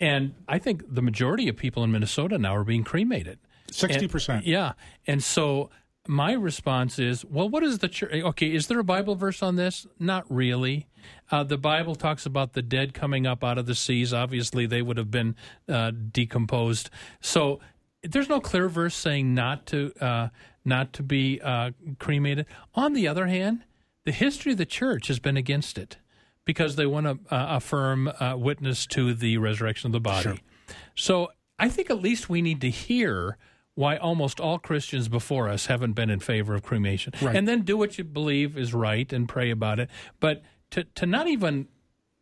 And 0.00 0.34
I 0.48 0.58
think 0.58 0.82
the 0.94 1.02
majority 1.02 1.48
of 1.48 1.56
people 1.56 1.82
in 1.84 1.90
Minnesota 1.92 2.38
now 2.38 2.54
are 2.54 2.64
being 2.64 2.84
cremated. 2.84 3.38
Sixty 3.70 4.04
And- 4.04 4.10
percent. 4.10 4.46
Yeah. 4.46 4.72
And 5.06 5.22
so 5.22 5.70
my 6.06 6.32
response 6.32 6.98
is, 6.98 7.24
well, 7.24 7.48
what 7.48 7.62
is 7.62 7.78
the 7.78 7.88
church? 7.88 8.12
Okay, 8.12 8.54
is 8.54 8.66
there 8.66 8.78
a 8.78 8.84
Bible 8.84 9.14
verse 9.14 9.42
on 9.42 9.56
this? 9.56 9.86
Not 9.98 10.24
really. 10.28 10.86
Uh, 11.30 11.44
the 11.44 11.56
Bible 11.56 11.94
talks 11.94 12.26
about 12.26 12.52
the 12.52 12.62
dead 12.62 12.94
coming 12.94 13.26
up 13.26 13.42
out 13.42 13.58
of 13.58 13.66
the 13.66 13.74
seas. 13.74 14.12
Obviously, 14.12 14.66
they 14.66 14.82
would 14.82 14.96
have 14.96 15.10
been 15.10 15.34
uh, 15.68 15.92
decomposed. 16.12 16.90
So 17.20 17.60
there's 18.02 18.28
no 18.28 18.40
clear 18.40 18.68
verse 18.68 18.94
saying 18.94 19.34
not 19.34 19.66
to 19.66 19.92
uh, 20.00 20.28
not 20.64 20.92
to 20.94 21.02
be 21.02 21.40
uh, 21.42 21.70
cremated. 21.98 22.46
On 22.74 22.92
the 22.92 23.08
other 23.08 23.26
hand, 23.26 23.64
the 24.04 24.12
history 24.12 24.52
of 24.52 24.58
the 24.58 24.66
church 24.66 25.08
has 25.08 25.18
been 25.18 25.36
against 25.36 25.78
it 25.78 25.98
because 26.44 26.76
they 26.76 26.86
want 26.86 27.06
to 27.06 27.34
uh, 27.34 27.56
affirm 27.56 28.08
uh, 28.08 28.36
witness 28.36 28.86
to 28.86 29.14
the 29.14 29.38
resurrection 29.38 29.88
of 29.88 29.92
the 29.92 30.00
body. 30.00 30.40
So 30.94 31.30
I 31.58 31.68
think 31.68 31.90
at 31.90 32.00
least 32.00 32.28
we 32.28 32.42
need 32.42 32.60
to 32.60 32.70
hear 32.70 33.38
why 33.74 33.96
almost 33.96 34.40
all 34.40 34.58
Christians 34.58 35.08
before 35.08 35.48
us 35.48 35.66
haven't 35.66 35.92
been 35.92 36.10
in 36.10 36.20
favor 36.20 36.54
of 36.54 36.62
cremation. 36.62 37.12
Right. 37.20 37.34
And 37.34 37.48
then 37.48 37.62
do 37.62 37.76
what 37.76 37.98
you 37.98 38.04
believe 38.04 38.56
is 38.56 38.72
right 38.72 39.12
and 39.12 39.28
pray 39.28 39.50
about 39.50 39.80
it. 39.80 39.90
But 40.20 40.42
to, 40.70 40.84
to 40.84 41.06
not 41.06 41.26
even, 41.26 41.68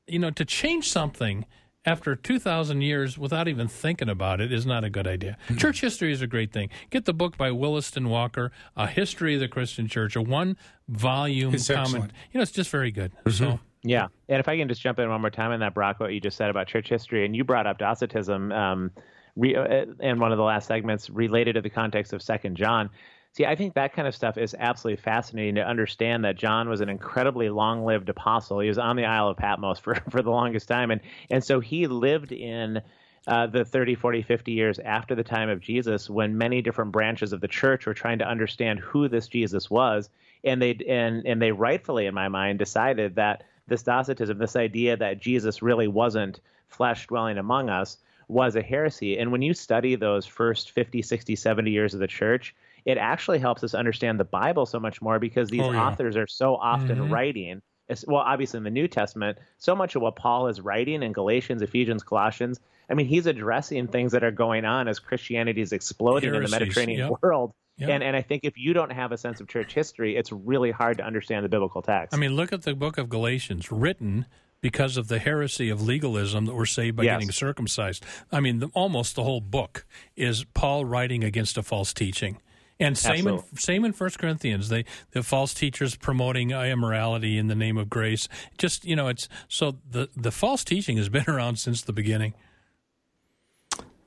you 0.06 0.18
know, 0.18 0.30
to 0.30 0.44
change 0.44 0.90
something 0.90 1.44
after 1.84 2.14
2,000 2.14 2.80
years 2.82 3.18
without 3.18 3.48
even 3.48 3.68
thinking 3.68 4.08
about 4.08 4.40
it 4.40 4.52
is 4.52 4.64
not 4.64 4.84
a 4.84 4.90
good 4.90 5.06
idea. 5.06 5.36
Mm-hmm. 5.44 5.56
Church 5.56 5.80
history 5.80 6.12
is 6.12 6.22
a 6.22 6.26
great 6.26 6.52
thing. 6.52 6.70
Get 6.90 7.04
the 7.04 7.14
book 7.14 7.36
by 7.36 7.50
Williston 7.50 8.08
Walker, 8.08 8.52
A 8.76 8.86
History 8.86 9.34
of 9.34 9.40
the 9.40 9.48
Christian 9.48 9.88
Church, 9.88 10.14
a 10.14 10.22
one 10.22 10.56
volume 10.88 11.54
It's 11.54 11.68
comment. 11.68 11.86
excellent. 11.86 12.12
You 12.32 12.38
know, 12.38 12.42
it's 12.42 12.52
just 12.52 12.70
very 12.70 12.92
good. 12.92 13.12
Mm-hmm. 13.26 13.30
So. 13.30 13.60
Yeah, 13.84 14.08
and 14.28 14.38
if 14.38 14.46
I 14.46 14.56
can 14.56 14.68
just 14.68 14.80
jump 14.80 15.00
in 15.00 15.08
one 15.08 15.20
more 15.20 15.30
time 15.30 15.50
on 15.50 15.58
that, 15.58 15.74
Brock, 15.74 15.98
what 15.98 16.12
you 16.12 16.20
just 16.20 16.36
said 16.36 16.50
about 16.50 16.68
church 16.68 16.88
history, 16.88 17.26
and 17.26 17.34
you 17.34 17.42
brought 17.42 17.66
up 17.66 17.78
Docetism 17.78 18.52
um, 18.52 18.92
re- 19.36 19.56
uh, 19.56 19.86
in 20.00 20.18
one 20.18 20.32
of 20.32 20.38
the 20.38 20.44
last 20.44 20.66
segments 20.66 21.10
related 21.10 21.54
to 21.54 21.60
the 21.60 21.70
context 21.70 22.12
of 22.12 22.22
Second 22.22 22.56
John. 22.56 22.90
See, 23.34 23.46
I 23.46 23.56
think 23.56 23.74
that 23.74 23.94
kind 23.94 24.06
of 24.06 24.14
stuff 24.14 24.36
is 24.36 24.54
absolutely 24.58 25.02
fascinating 25.02 25.54
to 25.54 25.66
understand 25.66 26.24
that 26.24 26.36
John 26.36 26.68
was 26.68 26.82
an 26.82 26.90
incredibly 26.90 27.48
long-lived 27.48 28.10
apostle. 28.10 28.60
He 28.60 28.68
was 28.68 28.78
on 28.78 28.96
the 28.96 29.06
Isle 29.06 29.28
of 29.28 29.38
Patmos 29.38 29.78
for, 29.78 29.94
for 30.10 30.22
the 30.22 30.30
longest 30.30 30.68
time, 30.68 30.90
and 30.90 31.00
and 31.30 31.42
so 31.42 31.60
he 31.60 31.86
lived 31.86 32.32
in 32.32 32.82
uh, 33.26 33.46
the 33.46 33.64
30, 33.64 33.94
40, 33.94 34.22
50 34.22 34.52
years 34.52 34.78
after 34.80 35.14
the 35.14 35.22
time 35.22 35.48
of 35.48 35.60
Jesus, 35.60 36.10
when 36.10 36.36
many 36.36 36.60
different 36.60 36.92
branches 36.92 37.32
of 37.32 37.40
the 37.40 37.48
church 37.48 37.86
were 37.86 37.94
trying 37.94 38.18
to 38.18 38.28
understand 38.28 38.80
who 38.80 39.08
this 39.08 39.28
Jesus 39.28 39.70
was, 39.70 40.10
and 40.44 40.60
they 40.60 40.76
and 40.88 41.24
and 41.26 41.40
they 41.40 41.52
rightfully, 41.52 42.06
in 42.06 42.14
my 42.14 42.28
mind, 42.28 42.58
decided 42.58 43.14
that 43.14 43.44
this 43.66 43.82
Docetism, 43.82 44.38
this 44.38 44.56
idea 44.56 44.96
that 44.96 45.20
Jesus 45.20 45.62
really 45.62 45.88
wasn't 45.88 46.40
flesh 46.68 47.06
dwelling 47.06 47.38
among 47.38 47.70
us, 47.70 47.96
was 48.28 48.56
a 48.56 48.62
heresy. 48.62 49.18
And 49.18 49.32
when 49.32 49.42
you 49.42 49.54
study 49.54 49.94
those 49.94 50.26
first 50.26 50.70
50, 50.72 51.02
60, 51.02 51.36
70 51.36 51.70
years 51.70 51.94
of 51.94 52.00
the 52.00 52.06
church, 52.06 52.54
it 52.84 52.98
actually 52.98 53.38
helps 53.38 53.62
us 53.62 53.74
understand 53.74 54.18
the 54.18 54.24
Bible 54.24 54.66
so 54.66 54.80
much 54.80 55.00
more 55.00 55.18
because 55.18 55.50
these 55.50 55.62
Oh, 55.62 55.72
yeah. 55.72 55.86
authors 55.86 56.16
are 56.16 56.26
so 56.26 56.56
often 56.56 56.98
mm-hmm. 56.98 57.12
writing. 57.12 57.62
Well, 58.06 58.22
obviously 58.22 58.58
in 58.58 58.64
the 58.64 58.70
New 58.70 58.88
Testament, 58.88 59.38
so 59.58 59.74
much 59.74 59.96
of 59.96 60.02
what 60.02 60.16
Paul 60.16 60.48
is 60.48 60.60
writing 60.60 61.02
in 61.02 61.12
Galatians, 61.12 61.60
Ephesians, 61.62 62.02
Colossians, 62.02 62.58
I 62.88 62.94
mean, 62.94 63.06
he's 63.06 63.26
addressing 63.26 63.88
things 63.88 64.12
that 64.12 64.24
are 64.24 64.30
going 64.30 64.64
on 64.64 64.88
as 64.88 64.98
Christianity 64.98 65.60
is 65.60 65.72
exploding 65.72 66.34
in 66.34 66.42
the 66.42 66.48
Mediterranean 66.48 67.10
yep. 67.10 67.12
world. 67.22 67.52
Yep. 67.78 67.88
And 67.88 68.02
and 68.02 68.16
I 68.16 68.22
think 68.22 68.44
if 68.44 68.58
you 68.58 68.74
don't 68.74 68.92
have 68.92 69.12
a 69.12 69.18
sense 69.18 69.40
of 69.40 69.48
church 69.48 69.72
history, 69.72 70.16
it's 70.16 70.30
really 70.30 70.70
hard 70.70 70.98
to 70.98 71.04
understand 71.04 71.44
the 71.44 71.48
biblical 71.48 71.80
text. 71.80 72.14
I 72.14 72.18
mean, 72.18 72.36
look 72.36 72.52
at 72.52 72.62
the 72.62 72.74
book 72.74 72.98
of 72.98 73.08
Galatians, 73.08 73.72
written 73.72 74.26
because 74.62 74.96
of 74.96 75.08
the 75.08 75.18
heresy 75.18 75.68
of 75.68 75.82
legalism 75.82 76.46
that 76.46 76.54
we're 76.54 76.64
saved 76.64 76.96
by 76.96 77.02
Yes. 77.02 77.16
getting 77.16 77.32
circumcised. 77.32 78.04
I 78.30 78.40
mean, 78.40 78.60
the, 78.60 78.68
almost 78.68 79.16
the 79.16 79.24
whole 79.24 79.40
book 79.42 79.84
is 80.16 80.44
Paul 80.54 80.86
writing 80.86 81.22
against 81.24 81.58
a 81.58 81.62
false 81.62 81.92
teaching. 81.92 82.38
And 82.80 82.96
same 82.96 83.12
in, 83.12 83.34
Absolutely. 83.34 83.58
same 83.58 83.84
in 83.84 83.92
First 83.92 84.18
Corinthians, 84.18 84.68
they 84.68 84.84
the 85.10 85.22
false 85.22 85.52
teachers 85.54 85.94
promoting 85.94 86.52
uh, 86.52 86.62
immorality 86.62 87.36
in 87.38 87.46
the 87.48 87.54
name 87.54 87.76
of 87.76 87.88
grace. 87.90 88.26
Just 88.56 88.84
you 88.84 88.96
know, 88.96 89.08
it's 89.08 89.28
so 89.46 89.76
the 89.88 90.08
the 90.16 90.32
false 90.32 90.64
teaching 90.64 90.96
has 90.96 91.08
been 91.08 91.24
around 91.28 91.56
since 91.56 91.82
the 91.82 91.92
beginning. 91.92 92.34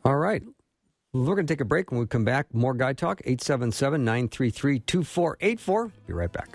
All 0.03 0.17
right. 0.17 0.41
We're 1.13 1.35
going 1.35 1.47
to 1.47 1.53
take 1.53 1.61
a 1.61 1.65
break. 1.65 1.91
When 1.91 2.01
we 2.01 2.07
come 2.07 2.25
back, 2.25 2.53
more 2.53 2.73
Guy 2.73 2.91
Talk, 2.91 3.21
877 3.23 4.03
933 4.03 4.79
2484. 4.79 5.91
Be 6.07 6.13
right 6.13 6.31
back. 6.31 6.49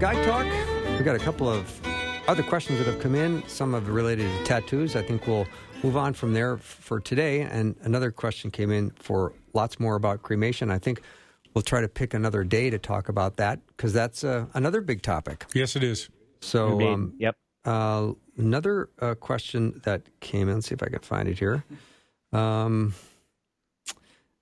Guy 0.00 0.14
Talk. 0.24 0.46
We 0.98 1.04
got 1.04 1.14
a 1.14 1.18
couple 1.18 1.46
of 1.46 1.78
other 2.26 2.42
questions 2.42 2.78
that 2.78 2.86
have 2.86 3.00
come 3.00 3.14
in. 3.14 3.46
Some 3.46 3.74
have 3.74 3.86
related 3.86 4.30
to 4.30 4.44
tattoos. 4.44 4.96
I 4.96 5.02
think 5.02 5.26
we'll 5.26 5.46
move 5.82 5.94
on 5.94 6.14
from 6.14 6.32
there 6.32 6.56
for 6.56 7.00
today. 7.00 7.42
And 7.42 7.76
another 7.82 8.10
question 8.10 8.50
came 8.50 8.70
in 8.70 8.92
for 8.92 9.34
lots 9.52 9.78
more 9.78 9.96
about 9.96 10.22
cremation. 10.22 10.70
I 10.70 10.78
think 10.78 11.02
we'll 11.52 11.60
try 11.60 11.82
to 11.82 11.88
pick 11.88 12.14
another 12.14 12.44
day 12.44 12.70
to 12.70 12.78
talk 12.78 13.10
about 13.10 13.36
that 13.36 13.60
because 13.66 13.92
that's 13.92 14.24
uh, 14.24 14.46
another 14.54 14.80
big 14.80 15.02
topic. 15.02 15.44
Yes, 15.52 15.76
it 15.76 15.82
is. 15.82 16.08
So, 16.40 16.80
um, 16.80 17.12
yep. 17.18 17.36
uh, 17.66 18.12
another 18.38 18.88
uh, 19.00 19.16
question 19.16 19.82
that 19.84 20.00
came 20.20 20.48
in, 20.48 20.62
see 20.62 20.74
if 20.74 20.82
I 20.82 20.88
can 20.88 21.00
find 21.00 21.28
it 21.28 21.38
here. 21.38 21.62
Um, 22.32 22.94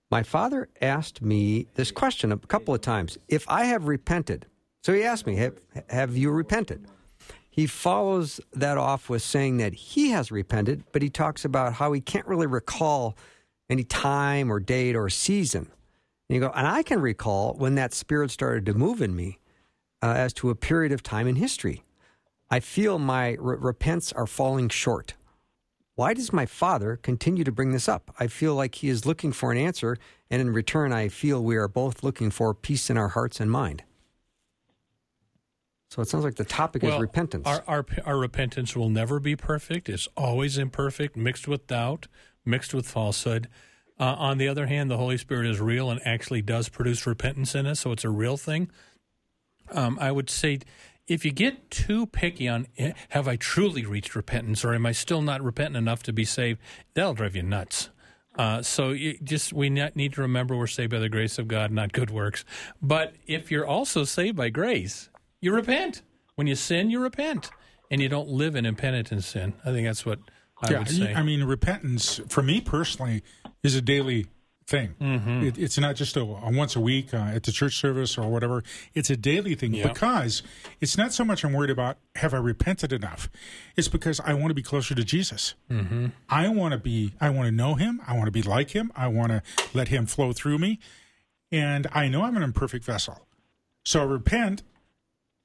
my 0.08 0.22
father 0.22 0.68
asked 0.80 1.20
me 1.20 1.66
this 1.74 1.90
question 1.90 2.30
a 2.30 2.36
couple 2.36 2.74
of 2.74 2.80
times 2.80 3.18
if 3.26 3.44
I 3.48 3.64
have 3.64 3.88
repented. 3.88 4.46
So 4.88 4.94
he 4.94 5.04
asked 5.04 5.26
me, 5.26 5.36
Have, 5.36 5.60
have 5.90 6.16
you 6.16 6.30
repented? 6.30 6.86
He 7.50 7.66
follows 7.66 8.40
that 8.54 8.78
off 8.78 9.10
with 9.10 9.20
saying 9.20 9.58
that 9.58 9.74
he 9.74 10.12
has 10.12 10.32
repented, 10.32 10.82
but 10.92 11.02
he 11.02 11.10
talks 11.10 11.44
about 11.44 11.74
how 11.74 11.92
he 11.92 12.00
can't 12.00 12.26
really 12.26 12.46
recall 12.46 13.14
any 13.68 13.84
time 13.84 14.50
or 14.50 14.58
date 14.58 14.96
or 14.96 15.10
season. 15.10 15.70
And 16.30 16.34
you 16.34 16.40
go, 16.40 16.50
and 16.54 16.66
I 16.66 16.82
can 16.82 17.02
recall 17.02 17.52
when 17.58 17.74
that 17.74 17.92
spirit 17.92 18.30
started 18.30 18.64
to 18.64 18.72
move 18.72 19.02
in 19.02 19.14
me 19.14 19.38
uh, 20.00 20.14
as 20.16 20.32
to 20.34 20.48
a 20.48 20.54
period 20.54 20.90
of 20.90 21.02
time 21.02 21.26
in 21.26 21.36
history. 21.36 21.84
I 22.48 22.60
feel 22.60 22.98
my 22.98 23.36
re- 23.38 23.58
repents 23.60 24.10
are 24.14 24.26
falling 24.26 24.70
short. 24.70 25.16
Why 25.96 26.14
does 26.14 26.32
my 26.32 26.46
father 26.46 26.96
continue 26.96 27.44
to 27.44 27.52
bring 27.52 27.72
this 27.72 27.90
up? 27.90 28.10
I 28.18 28.26
feel 28.26 28.54
like 28.54 28.76
he 28.76 28.88
is 28.88 29.04
looking 29.04 29.32
for 29.32 29.52
an 29.52 29.58
answer, 29.58 29.98
and 30.30 30.40
in 30.40 30.48
return, 30.48 30.94
I 30.94 31.08
feel 31.08 31.44
we 31.44 31.56
are 31.56 31.68
both 31.68 32.02
looking 32.02 32.30
for 32.30 32.54
peace 32.54 32.88
in 32.88 32.96
our 32.96 33.08
hearts 33.08 33.38
and 33.38 33.50
mind. 33.50 33.82
So 35.90 36.02
it 36.02 36.08
sounds 36.08 36.24
like 36.24 36.34
the 36.34 36.44
topic 36.44 36.84
is 36.84 36.98
repentance. 36.98 37.46
Our, 37.46 37.64
our 37.66 37.86
our 38.04 38.18
repentance 38.18 38.76
will 38.76 38.90
never 38.90 39.18
be 39.18 39.36
perfect. 39.36 39.88
It's 39.88 40.06
always 40.16 40.58
imperfect, 40.58 41.16
mixed 41.16 41.48
with 41.48 41.66
doubt, 41.66 42.08
mixed 42.44 42.74
with 42.74 42.86
falsehood. 42.86 43.48
Uh, 43.98 44.14
on 44.18 44.38
the 44.38 44.46
other 44.46 44.66
hand, 44.66 44.90
the 44.90 44.98
Holy 44.98 45.16
Spirit 45.16 45.46
is 45.46 45.60
real 45.60 45.90
and 45.90 46.00
actually 46.04 46.42
does 46.42 46.68
produce 46.68 47.06
repentance 47.06 47.54
in 47.54 47.66
us, 47.66 47.80
so 47.80 47.90
it's 47.90 48.04
a 48.04 48.10
real 48.10 48.36
thing. 48.36 48.70
Um, 49.72 49.98
I 50.00 50.12
would 50.12 50.30
say, 50.30 50.60
if 51.08 51.24
you 51.24 51.32
get 51.32 51.70
too 51.70 52.06
picky 52.06 52.46
on 52.48 52.66
eh, 52.76 52.92
have 53.10 53.26
I 53.26 53.36
truly 53.36 53.84
reached 53.84 54.14
repentance 54.14 54.64
or 54.64 54.74
am 54.74 54.86
I 54.86 54.92
still 54.92 55.22
not 55.22 55.42
repentant 55.42 55.76
enough 55.76 56.02
to 56.04 56.12
be 56.12 56.24
saved, 56.24 56.60
that'll 56.94 57.14
drive 57.14 57.34
you 57.34 57.42
nuts. 57.42 57.90
Uh, 58.36 58.62
so 58.62 58.90
you 58.90 59.18
just 59.24 59.52
we 59.52 59.68
need 59.68 60.12
to 60.12 60.20
remember 60.20 60.56
we're 60.56 60.68
saved 60.68 60.92
by 60.92 61.00
the 61.00 61.08
grace 61.08 61.38
of 61.38 61.48
God, 61.48 61.72
not 61.72 61.92
good 61.92 62.10
works. 62.10 62.44
But 62.80 63.14
if 63.26 63.50
you're 63.50 63.66
also 63.66 64.04
saved 64.04 64.36
by 64.36 64.50
grace, 64.50 65.08
you 65.40 65.54
repent. 65.54 66.02
When 66.34 66.46
you 66.46 66.54
sin, 66.54 66.90
you 66.90 67.00
repent, 67.00 67.50
and 67.90 68.00
you 68.00 68.08
don't 68.08 68.28
live 68.28 68.54
in 68.54 68.64
impenitent 68.64 69.24
sin. 69.24 69.54
I 69.64 69.72
think 69.72 69.86
that's 69.86 70.06
what 70.06 70.20
I 70.62 70.70
yeah, 70.70 70.78
would 70.78 70.88
say. 70.88 71.12
I 71.14 71.22
mean, 71.22 71.42
repentance 71.44 72.20
for 72.28 72.42
me 72.42 72.60
personally 72.60 73.22
is 73.62 73.74
a 73.74 73.82
daily 73.82 74.26
thing. 74.68 74.94
Mm-hmm. 75.00 75.44
It, 75.44 75.58
it's 75.58 75.78
not 75.78 75.96
just 75.96 76.16
a, 76.16 76.20
a 76.20 76.50
once 76.52 76.76
a 76.76 76.80
week 76.80 77.12
uh, 77.14 77.16
at 77.16 77.42
the 77.44 77.50
church 77.52 77.76
service 77.76 78.18
or 78.18 78.28
whatever. 78.28 78.62
It's 78.94 79.08
a 79.10 79.16
daily 79.16 79.54
thing 79.54 79.72
Yeah. 79.72 79.88
because 79.88 80.42
it's 80.80 80.96
not 80.96 81.12
so 81.12 81.24
much 81.24 81.42
I'm 81.44 81.54
worried 81.54 81.70
about 81.70 81.96
have 82.16 82.34
I 82.34 82.36
repented 82.36 82.92
enough. 82.92 83.30
It's 83.76 83.88
because 83.88 84.20
I 84.20 84.34
want 84.34 84.48
to 84.48 84.54
be 84.54 84.62
closer 84.62 84.94
to 84.94 85.02
Jesus. 85.02 85.54
Mm-hmm. 85.70 86.08
I 86.28 86.48
want 86.50 86.72
to 86.72 86.78
be. 86.78 87.14
I 87.20 87.30
want 87.30 87.46
to 87.46 87.52
know 87.52 87.74
Him. 87.74 88.00
I 88.06 88.12
want 88.12 88.26
to 88.26 88.30
be 88.30 88.42
like 88.42 88.70
Him. 88.70 88.92
I 88.94 89.08
want 89.08 89.30
to 89.30 89.42
let 89.72 89.88
Him 89.88 90.06
flow 90.06 90.32
through 90.32 90.58
me. 90.58 90.78
And 91.50 91.86
I 91.92 92.08
know 92.08 92.22
I'm 92.24 92.36
an 92.36 92.42
imperfect 92.42 92.84
vessel, 92.84 93.26
so 93.84 94.02
I 94.02 94.04
repent. 94.04 94.62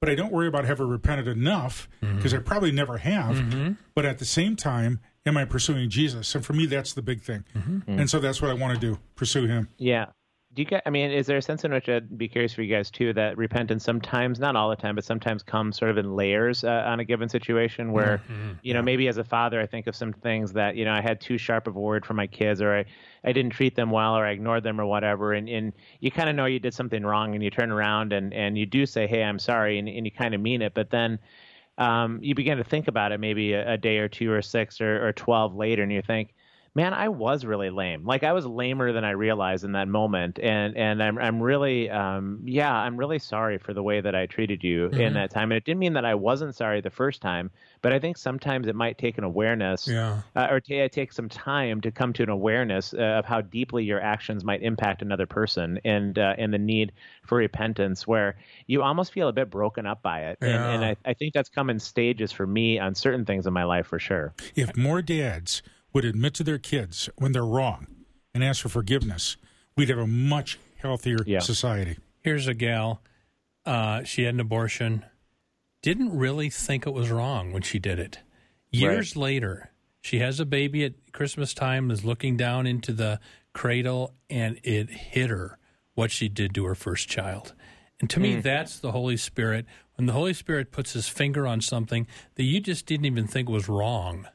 But 0.03 0.09
I 0.09 0.15
don't 0.15 0.33
worry 0.33 0.47
about 0.47 0.65
have 0.65 0.81
I 0.81 0.83
repented 0.83 1.29
enough 1.29 1.87
because 2.01 2.33
I 2.33 2.39
probably 2.39 2.73
never 2.73 2.97
have. 2.97 3.37
Mm-hmm. 3.37 3.71
But 3.95 4.05
at 4.05 4.19
the 4.19 4.25
same 4.25 4.57
time, 4.57 4.99
am 5.25 5.37
I 5.37 5.45
pursuing 5.45 5.89
Jesus? 5.89 6.35
And 6.35 6.45
for 6.45 6.51
me, 6.51 6.65
that's 6.65 6.91
the 6.91 7.01
big 7.01 7.21
thing. 7.21 7.45
Mm-hmm. 7.55 7.99
And 7.99 8.09
so 8.09 8.19
that's 8.19 8.41
what 8.41 8.51
I 8.51 8.53
want 8.53 8.77
to 8.77 8.85
do: 8.85 8.99
pursue 9.15 9.45
Him. 9.45 9.69
Yeah. 9.77 10.07
Do 10.55 10.61
you 10.61 10.67
get? 10.67 10.83
I 10.85 10.91
mean, 10.91 11.09
is 11.09 11.25
there 11.25 11.37
a 11.37 11.41
sense 11.41 11.63
in 11.63 11.71
which 11.71 11.89
I'd 11.89 12.15
be 12.15 12.27
curious 12.27 12.53
for 12.53 12.61
you 12.61 12.73
guys 12.73 12.91
too 12.91 13.11
that 13.13 13.37
repentance 13.37 13.83
sometimes, 13.83 14.39
not 14.39 14.55
all 14.55 14.69
the 14.69 14.75
time, 14.75 14.93
but 14.93 15.03
sometimes 15.03 15.41
comes 15.41 15.77
sort 15.77 15.89
of 15.89 15.97
in 15.97 16.15
layers 16.15 16.63
uh, 16.63 16.83
on 16.85 16.99
a 16.99 17.03
given 17.03 17.27
situation 17.27 17.91
where, 17.91 18.21
you 18.61 18.73
know, 18.73 18.81
maybe 18.83 19.07
as 19.07 19.17
a 19.17 19.23
father, 19.23 19.59
I 19.59 19.65
think 19.65 19.87
of 19.87 19.95
some 19.95 20.13
things 20.13 20.53
that 20.53 20.75
you 20.75 20.85
know 20.85 20.93
I 20.93 21.01
had 21.01 21.19
too 21.19 21.39
sharp 21.39 21.65
of 21.67 21.75
a 21.75 21.79
word 21.79 22.05
for 22.05 22.13
my 22.13 22.27
kids, 22.27 22.61
or 22.61 22.75
I, 22.75 22.85
I 23.23 23.31
didn't 23.31 23.51
treat 23.51 23.75
them 23.75 23.89
well, 23.89 24.15
or 24.15 24.25
I 24.25 24.31
ignored 24.31 24.63
them, 24.63 24.79
or 24.79 24.85
whatever, 24.85 25.33
and 25.33 25.49
and 25.49 25.73
you 26.01 26.11
kind 26.11 26.29
of 26.29 26.35
know 26.35 26.45
you 26.45 26.59
did 26.59 26.75
something 26.75 27.03
wrong, 27.03 27.33
and 27.33 27.43
you 27.43 27.49
turn 27.49 27.71
around 27.71 28.13
and 28.13 28.31
and 28.33 28.55
you 28.55 28.67
do 28.67 28.85
say, 28.85 29.07
hey, 29.07 29.23
I'm 29.23 29.39
sorry, 29.39 29.79
and 29.79 29.89
and 29.89 30.05
you 30.05 30.11
kind 30.11 30.35
of 30.35 30.41
mean 30.41 30.61
it, 30.61 30.73
but 30.73 30.89
then. 30.89 31.19
Um, 31.75 32.19
you 32.21 32.35
begin 32.35 32.59
to 32.59 32.63
think 32.63 32.87
about 32.87 33.13
it 33.13 33.19
maybe 33.19 33.53
a, 33.53 33.73
a 33.73 33.77
day 33.77 33.97
or 33.97 34.07
two 34.07 34.31
or 34.31 34.43
six 34.43 34.79
or, 34.79 35.07
or 35.07 35.11
12 35.11 35.55
later, 35.55 35.81
and 35.81 35.91
you 35.91 36.03
think, 36.03 36.35
man, 36.75 36.93
I 36.93 37.09
was 37.09 37.45
really 37.45 37.69
lame. 37.69 38.05
Like 38.05 38.23
I 38.23 38.31
was 38.33 38.45
lamer 38.45 38.91
than 38.91 39.03
I 39.03 39.11
realized 39.11 39.63
in 39.63 39.73
that 39.73 39.87
moment, 39.87 40.39
and 40.39 40.75
and 40.75 41.03
I'm 41.03 41.17
I'm 41.17 41.41
really 41.41 41.89
um 41.89 42.41
yeah 42.45 42.73
I'm 42.73 42.97
really 42.97 43.19
sorry 43.19 43.57
for 43.57 43.73
the 43.73 43.83
way 43.83 44.01
that 44.01 44.15
I 44.15 44.25
treated 44.25 44.63
you 44.63 44.87
in 44.87 45.13
that 45.13 45.31
time. 45.31 45.51
And 45.51 45.57
it 45.57 45.65
didn't 45.65 45.79
mean 45.79 45.93
that 45.93 46.05
I 46.05 46.15
wasn't 46.15 46.55
sorry 46.55 46.81
the 46.81 46.89
first 46.89 47.21
time, 47.21 47.51
but 47.81 47.93
I 47.93 47.99
think 47.99 48.17
sometimes 48.17 48.67
it 48.67 48.75
might 48.75 48.97
take 48.97 49.17
an 49.17 49.23
awareness, 49.23 49.87
Yeah. 49.87 50.21
uh, 50.35 50.47
or 50.49 50.59
ta 50.59 50.87
take 50.91 51.11
some 51.13 51.29
time 51.29 51.81
to 51.81 51.91
come 51.91 52.13
to 52.13 52.23
an 52.23 52.29
awareness 52.29 52.93
uh, 52.93 52.97
of 53.19 53.25
how 53.25 53.41
deeply 53.41 53.83
your 53.83 54.01
actions 54.01 54.43
might 54.43 54.63
impact 54.63 55.01
another 55.01 55.25
person, 55.27 55.79
and 55.85 56.17
uh, 56.17 56.35
and 56.37 56.53
the 56.53 56.57
need 56.59 56.91
for 57.23 57.37
repentance, 57.37 58.07
where 58.07 58.35
you 58.67 58.81
almost 58.81 59.13
feel 59.13 59.27
a 59.27 59.33
bit 59.33 59.49
broken 59.49 59.85
up 59.85 60.01
by 60.01 60.21
it. 60.25 60.37
And, 60.41 60.51
and 60.65 60.85
I, 60.85 60.95
I 61.05 61.13
think 61.13 61.33
that's 61.33 61.49
come 61.49 61.69
in 61.69 61.79
stages 61.79 62.31
for 62.31 62.45
me 62.47 62.79
on 62.79 62.95
certain 62.95 63.25
things 63.25 63.47
in 63.47 63.53
my 63.53 63.63
life 63.63 63.87
for 63.87 63.99
sure. 63.99 64.33
If 64.55 64.75
more 64.75 65.01
dads 65.01 65.61
would 65.93 66.05
admit 66.05 66.33
to 66.35 66.43
their 66.43 66.57
kids 66.57 67.09
when 67.17 67.31
they're 67.31 67.45
wrong 67.45 67.87
and 68.33 68.43
ask 68.43 68.61
for 68.61 68.69
forgiveness, 68.69 69.37
we'd 69.77 69.89
have 69.89 69.99
a 69.99 70.07
much 70.07 70.57
healthier 70.77 71.19
Yeah. 71.25 71.39
society. 71.39 71.97
Here's 72.21 72.47
a 72.47 72.53
gal. 72.53 73.01
Uh, 73.65 74.03
she 74.03 74.23
had 74.23 74.33
an 74.33 74.39
abortion. 74.39 75.05
Didn't 75.81 76.17
really 76.17 76.49
think 76.49 76.85
it 76.87 76.93
was 76.93 77.09
wrong 77.09 77.51
when 77.51 77.61
she 77.61 77.79
did 77.79 77.99
it. 77.99 78.19
Years 78.71 79.15
later, 79.15 79.71
she 80.01 80.19
has 80.19 80.39
a 80.39 80.45
baby 80.45 80.83
at 80.83 80.93
Christmas 81.11 81.53
time, 81.53 81.91
is 81.91 82.03
looking 82.03 82.35
down 82.37 82.65
into 82.65 82.91
the 82.91 83.19
cradle, 83.53 84.15
and 84.29 84.59
it 84.63 84.89
hit 84.89 85.29
her 85.29 85.59
what 85.93 86.09
she 86.11 86.27
did 86.27 86.55
to 86.55 86.65
her 86.65 86.75
first 86.75 87.07
child. 87.07 87.53
And 87.99 88.09
to 88.09 88.19
me, 88.19 88.37
that's 88.41 88.79
the 88.79 88.91
Holy 88.91 89.15
Spirit. 89.15 89.65
When 89.95 90.07
the 90.07 90.13
Holy 90.13 90.33
Spirit 90.33 90.71
puts 90.71 90.93
his 90.93 91.07
finger 91.07 91.45
on 91.45 91.61
something 91.61 92.07
that 92.35 92.43
you 92.43 92.59
just 92.59 92.85
didn't 92.87 93.05
even 93.05 93.27
think 93.27 93.47
was 93.47 93.69
wrong, 93.69 94.27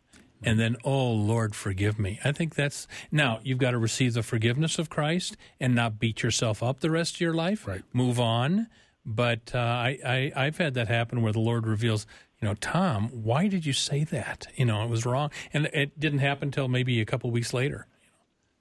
and 0.42 0.58
then, 0.58 0.76
oh 0.84 1.10
Lord, 1.10 1.54
forgive 1.54 1.98
me. 1.98 2.20
I 2.24 2.32
think 2.32 2.54
that's 2.54 2.86
now 3.10 3.40
you've 3.42 3.58
got 3.58 3.72
to 3.72 3.78
receive 3.78 4.14
the 4.14 4.22
forgiveness 4.22 4.78
of 4.78 4.88
Christ 4.88 5.36
and 5.58 5.74
not 5.74 5.98
beat 5.98 6.22
yourself 6.22 6.62
up 6.62 6.80
the 6.80 6.90
rest 6.90 7.16
of 7.16 7.20
your 7.20 7.34
life. 7.34 7.66
Right. 7.66 7.82
Move 7.92 8.20
on. 8.20 8.68
But 9.04 9.52
uh, 9.54 9.58
I, 9.58 9.98
I, 10.04 10.32
I've 10.36 10.58
had 10.58 10.74
that 10.74 10.88
happen 10.88 11.22
where 11.22 11.32
the 11.32 11.40
Lord 11.40 11.66
reveals, 11.66 12.06
you 12.42 12.46
know, 12.46 12.54
Tom, 12.54 13.08
why 13.08 13.48
did 13.48 13.64
you 13.64 13.72
say 13.72 14.04
that? 14.04 14.46
You 14.54 14.66
know, 14.66 14.84
it 14.84 14.90
was 14.90 15.06
wrong, 15.06 15.30
and 15.52 15.66
it 15.72 15.98
didn't 15.98 16.18
happen 16.18 16.48
until 16.48 16.68
maybe 16.68 17.00
a 17.00 17.06
couple 17.06 17.30
weeks 17.30 17.54
later. 17.54 17.86
You 18.02 18.08
know, 18.10 18.16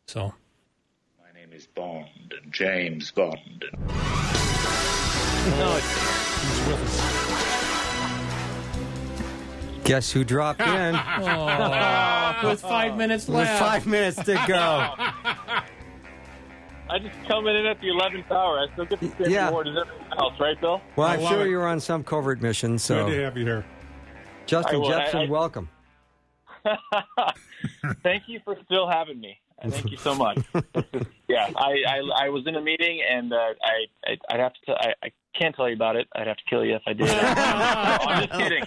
so 0.05 0.33
My 1.21 1.37
name 1.37 1.51
is 1.51 1.67
Bond, 1.67 2.33
James 2.49 3.11
Bond. 3.11 3.65
No, 5.47 5.79
Guess 9.87 10.11
who 10.11 10.23
dropped 10.25 10.59
in 10.75 10.93
with 12.43 12.59
five 12.61 12.97
minutes 12.97 13.29
left. 13.29 13.51
with 13.51 13.61
left, 13.61 13.63
five 13.63 13.87
minutes 13.87 14.17
to 14.17 14.33
go? 14.45 14.93
I 16.89 16.99
just 16.99 17.15
coming 17.27 17.55
in 17.55 17.65
at 17.65 17.79
the 17.79 17.87
11th 17.87 18.29
hour. 18.31 18.59
I 18.59 18.67
still 18.73 18.83
get 18.85 18.99
the 18.99 19.09
same 19.23 19.31
Yeah. 19.31 19.47
reward 19.47 19.67
as 19.69 19.75
everyone 19.77 20.17
else, 20.19 20.33
right, 20.41 20.59
Bill? 20.59 20.81
Well, 20.97 21.07
I 21.07 21.13
I'm 21.15 21.21
sure 21.27 21.45
it. 21.45 21.49
you're 21.49 21.67
on 21.67 21.79
some 21.79 22.03
covert 22.03 22.41
mission. 22.41 22.77
So 22.77 23.05
Good 23.05 23.15
to 23.15 23.23
have 23.23 23.37
you 23.37 23.45
here. 23.45 23.65
Justin 24.45 24.75
I 24.75 24.79
will. 24.79 24.93
I- 24.93 25.05
Jeppesen, 25.05 25.27
I- 25.27 25.29
welcome. 25.29 25.69
Thank 28.03 28.23
you 28.27 28.41
for 28.43 28.57
still 28.65 28.89
having 28.89 29.19
me. 29.21 29.37
I 29.63 29.69
Thank 29.69 29.91
you 29.91 29.97
so 29.97 30.13
much. 30.25 30.37
yeah, 31.27 31.49
I, 31.55 31.73
I 31.87 32.25
I 32.25 32.29
was 32.29 32.43
in 32.45 32.55
a 32.55 32.61
meeting 32.61 33.01
and 33.09 33.33
uh, 33.33 33.35
I, 33.35 33.85
I 34.05 34.17
I'd 34.29 34.39
have 34.39 34.53
to 34.53 34.59
tell, 34.65 34.75
I, 34.79 34.93
I 35.03 35.11
can't 35.37 35.55
tell 35.55 35.67
you 35.67 35.75
about 35.75 35.95
it. 35.95 36.07
I'd 36.15 36.27
have 36.27 36.37
to 36.37 36.43
kill 36.49 36.63
you 36.63 36.75
if 36.75 36.81
I 36.85 36.93
did. 36.93 37.07
no, 37.07 37.13
I'm 37.13 38.27
just 38.27 38.39
kidding. 38.39 38.63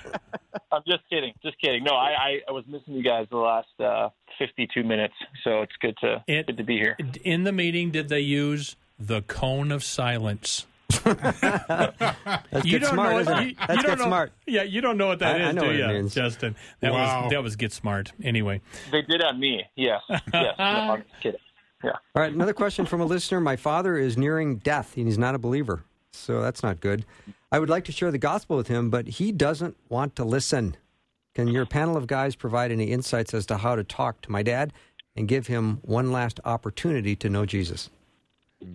I'm 0.73 0.83
just 0.87 1.03
kidding. 1.09 1.33
Just 1.43 1.61
kidding. 1.61 1.85
No, 1.85 1.93
I, 1.95 2.11
I, 2.11 2.41
I 2.49 2.53
was 2.53 2.65
missing 2.67 2.95
you 2.95 3.03
guys 3.05 3.27
the 3.31 3.37
last 3.37 3.69
uh, 3.81 4.09
52 4.39 4.83
minutes, 4.83 5.15
so 5.45 5.63
it's 5.63 5.73
good 5.81 5.97
to 6.01 6.25
It- 6.27 6.47
good 6.47 6.57
to 6.59 6.65
be 6.65 6.77
here. 6.77 6.97
in 7.25 7.45
the 7.45 7.53
meeting, 7.53 7.91
did 7.91 8.09
they 8.09 8.21
use 8.21 8.75
the 8.99 9.23
cone 9.23 9.71
of 9.73 9.83
silence? 9.85 10.67
That's 11.05 12.65
you 12.65 12.73
get 12.73 12.83
don't 12.83 12.95
smart, 12.95 13.13
know 13.13 13.19
isn't 13.21 13.33
what, 13.33 13.43
it? 13.43 13.49
you, 13.49 13.55
That's 13.59 13.69
you 13.71 13.77
don't 13.77 13.85
get 13.87 13.99
know, 13.99 14.05
smart. 14.07 14.33
Yeah, 14.47 14.63
you 14.63 14.81
don't 14.81 14.97
know 14.97 15.07
what 15.09 15.19
that 15.21 15.37
I- 15.37 15.39
is, 15.41 15.49
I 15.49 15.53
know 15.53 15.61
do 15.63 15.67
what 15.69 15.77
it 15.77 15.79
you, 15.81 15.87
means. 15.89 16.15
Justin? 16.15 16.57
That 16.81 16.93
Wow. 16.93 17.23
was 17.25 17.31
that 17.33 17.43
was 17.43 17.57
get 17.57 17.73
smart. 17.73 18.13
Anyway, 18.23 18.61
They 18.91 19.03
did 19.03 19.23
on 19.23 19.39
me. 19.41 19.65
Yes. 19.77 20.03
Yes. 20.09 20.23
No, 20.33 20.45
I'm 20.65 21.05
kidding. 21.23 21.41
Yeah. 21.83 21.93
All 22.15 22.23
right, 22.23 22.33
another 22.33 22.53
question 22.53 22.85
from 22.87 23.01
a 23.01 23.05
listener. 23.07 23.41
My 23.41 23.57
father 23.57 23.97
is 23.97 24.19
nearing 24.19 24.57
death, 24.57 24.97
and 24.97 25.07
he's 25.07 25.17
not 25.19 25.35
a 25.35 25.39
believer, 25.39 25.83
so 26.13 26.43
that's 26.43 26.63
not 26.63 26.81
good. 26.81 27.07
I 27.51 27.59
would 27.59 27.71
like 27.71 27.85
to 27.87 27.93
share 27.93 28.11
the 28.11 28.19
gospel 28.19 28.57
with 28.57 28.69
him, 28.69 28.91
but 28.91 29.07
he 29.07 29.33
doesn't 29.33 29.77
want 29.89 30.15
to 30.17 30.25
listen. 30.25 30.77
Can 31.35 31.49
your 31.49 31.65
panel 31.65 31.97
of 31.97 32.07
guys 32.07 32.37
provide 32.37 32.71
any 32.71 32.91
insights 32.91 33.33
as 33.33 33.47
to 33.47 33.57
how 33.59 33.77
to 33.77 33.85
talk 33.85 34.21
to 34.23 34.31
my 34.31 34.43
dad 34.43 34.73
and 35.17 35.27
give 35.27 35.47
him 35.47 35.79
one 35.83 36.13
last 36.13 36.39
opportunity 36.45 37.17
to 37.17 37.31
know 37.31 37.47
Jesus? 37.47 37.89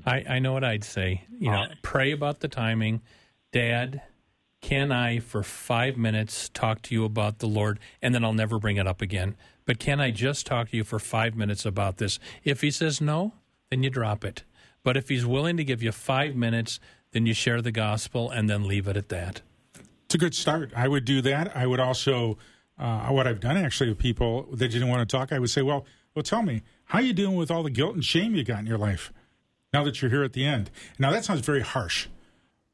I, 0.05 0.23
I 0.27 0.39
know 0.39 0.53
what 0.53 0.63
I'd 0.63 0.83
say. 0.83 1.25
You 1.29 1.51
know, 1.51 1.65
pray 1.81 2.11
about 2.11 2.39
the 2.39 2.47
timing. 2.47 3.01
Dad, 3.51 4.01
can 4.61 4.91
I, 4.91 5.19
for 5.19 5.43
five 5.43 5.95
minutes, 5.97 6.49
talk 6.49 6.81
to 6.83 6.95
you 6.95 7.05
about 7.05 7.39
the 7.39 7.47
Lord, 7.47 7.79
and 8.01 8.13
then 8.15 8.23
I'll 8.25 8.33
never 8.33 8.57
bring 8.57 8.77
it 8.77 8.88
up 8.88 9.01
again? 9.01 9.36
But 9.65 9.79
can 9.79 9.99
I 9.99 10.11
just 10.11 10.45
talk 10.45 10.71
to 10.71 10.77
you 10.77 10.83
for 10.83 10.99
five 10.99 11.36
minutes 11.36 11.65
about 11.65 11.97
this? 11.97 12.19
If 12.43 12.61
he 12.61 12.71
says 12.71 12.99
no, 12.99 13.33
then 13.69 13.83
you 13.83 13.89
drop 13.89 14.25
it. 14.25 14.43
But 14.83 14.97
if 14.97 15.09
he's 15.09 15.25
willing 15.25 15.57
to 15.57 15.63
give 15.63 15.81
you 15.81 15.91
five 15.91 16.36
minutes, 16.36 16.79
then 17.11 17.25
you 17.25 17.33
share 17.33 17.61
the 17.61 17.71
gospel 17.71 18.29
and 18.29 18.49
then 18.49 18.67
leave 18.67 18.88
it 18.88 18.97
at 18.97 19.09
that. 19.09 19.41
It's 20.05 20.15
a 20.15 20.17
good 20.17 20.36
start. 20.36 20.71
I 20.75 20.88
would 20.88 21.05
do 21.05 21.21
that. 21.21 21.55
I 21.55 21.65
would 21.65 21.79
also, 21.79 22.38
uh, 22.77 23.07
what 23.09 23.25
I've 23.25 23.39
done 23.39 23.57
actually 23.57 23.89
with 23.89 23.97
people 23.97 24.47
that 24.53 24.69
didn't 24.69 24.89
want 24.89 25.07
to 25.07 25.17
talk, 25.17 25.31
I 25.31 25.39
would 25.39 25.49
say, 25.49 25.61
well, 25.61 25.86
well, 26.13 26.23
tell 26.23 26.43
me, 26.43 26.61
how 26.86 26.99
you 26.99 27.13
doing 27.13 27.36
with 27.36 27.51
all 27.51 27.63
the 27.63 27.69
guilt 27.69 27.95
and 27.95 28.05
shame 28.05 28.36
you 28.36 28.43
got 28.43 28.59
in 28.59 28.67
your 28.67 28.77
life 28.77 29.11
now 29.76 29.84
that 29.84 30.01
you're 30.01 30.09
here 30.09 30.23
at 30.23 30.32
the 30.32 30.45
end? 30.45 30.71
Now, 30.97 31.11
that 31.11 31.26
sounds 31.26 31.41
very 31.41 31.59
harsh, 31.59 32.07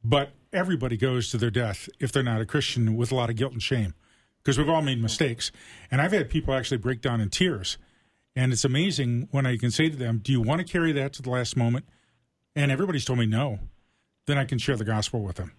but 0.03 0.33
everybody 0.53 0.97
goes 0.97 1.31
to 1.31 1.37
their 1.39 1.49
death 1.49 1.89
if 1.99 2.11
they're 2.11 2.21
not 2.21 2.41
a 2.41 2.45
Christian 2.45 2.95
with 2.95 3.11
a 3.11 3.15
lot 3.15 3.31
of 3.31 3.35
guilt 3.35 3.53
and 3.53 3.63
shame 3.63 3.95
because 4.37 4.55
we've 4.55 4.69
all 4.69 4.83
made 4.83 5.01
mistakes. 5.01 5.51
And 5.89 5.99
I've 5.99 6.11
had 6.11 6.29
people 6.29 6.53
actually 6.53 6.77
break 6.77 7.01
down 7.01 7.19
in 7.19 7.31
tears. 7.31 7.79
And 8.35 8.53
it's 8.53 8.63
amazing 8.63 9.29
when 9.31 9.47
I 9.47 9.57
can 9.57 9.71
say 9.71 9.89
to 9.89 9.95
them, 9.95 10.19
do 10.19 10.31
you 10.31 10.41
want 10.41 10.59
to 10.59 10.63
carry 10.63 10.91
that 10.91 11.13
to 11.13 11.23
the 11.23 11.31
last 11.31 11.57
moment? 11.57 11.85
And 12.55 12.71
everybody's 12.71 13.03
told 13.03 13.17
me 13.17 13.25
no. 13.25 13.57
Then 14.27 14.37
I 14.37 14.45
can 14.45 14.59
share 14.59 14.77
the 14.77 14.85
gospel 14.85 15.23
with 15.23 15.37
them. 15.37 15.53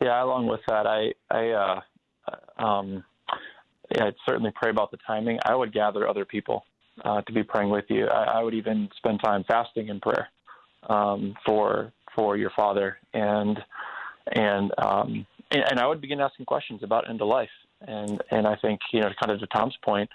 Yeah, 0.00 0.24
along 0.24 0.46
with 0.46 0.60
that, 0.66 0.86
I, 0.86 1.12
I, 1.30 1.50
uh, 1.50 2.64
um, 2.64 3.04
yeah, 3.94 4.06
I'd 4.06 4.14
certainly 4.26 4.52
pray 4.54 4.70
about 4.70 4.90
the 4.90 4.98
timing. 5.06 5.40
I 5.44 5.54
would 5.54 5.74
gather 5.74 6.08
other 6.08 6.24
people 6.24 6.64
uh, 7.04 7.22
to 7.22 7.32
be 7.32 7.42
praying 7.42 7.70
with 7.70 7.86
you. 7.88 8.06
I, 8.06 8.38
I 8.38 8.42
would 8.42 8.54
even 8.54 8.88
spend 8.96 9.20
time 9.22 9.44
fasting 9.46 9.88
in 9.88 10.00
prayer 10.00 10.28
um, 10.88 11.34
for 11.44 11.92
for 12.14 12.36
your 12.36 12.50
father, 12.50 12.98
and 13.14 13.58
and 14.32 14.72
um, 14.78 15.26
and, 15.50 15.64
and 15.70 15.80
I 15.80 15.86
would 15.86 16.00
begin 16.00 16.20
asking 16.20 16.46
questions 16.46 16.82
about 16.82 17.08
end 17.08 17.20
of 17.20 17.28
life, 17.28 17.50
and 17.80 18.22
and 18.30 18.46
I 18.46 18.56
think 18.56 18.80
you 18.92 19.00
know, 19.00 19.10
kind 19.20 19.32
of 19.32 19.40
to 19.40 19.46
Tom's 19.46 19.76
point, 19.84 20.10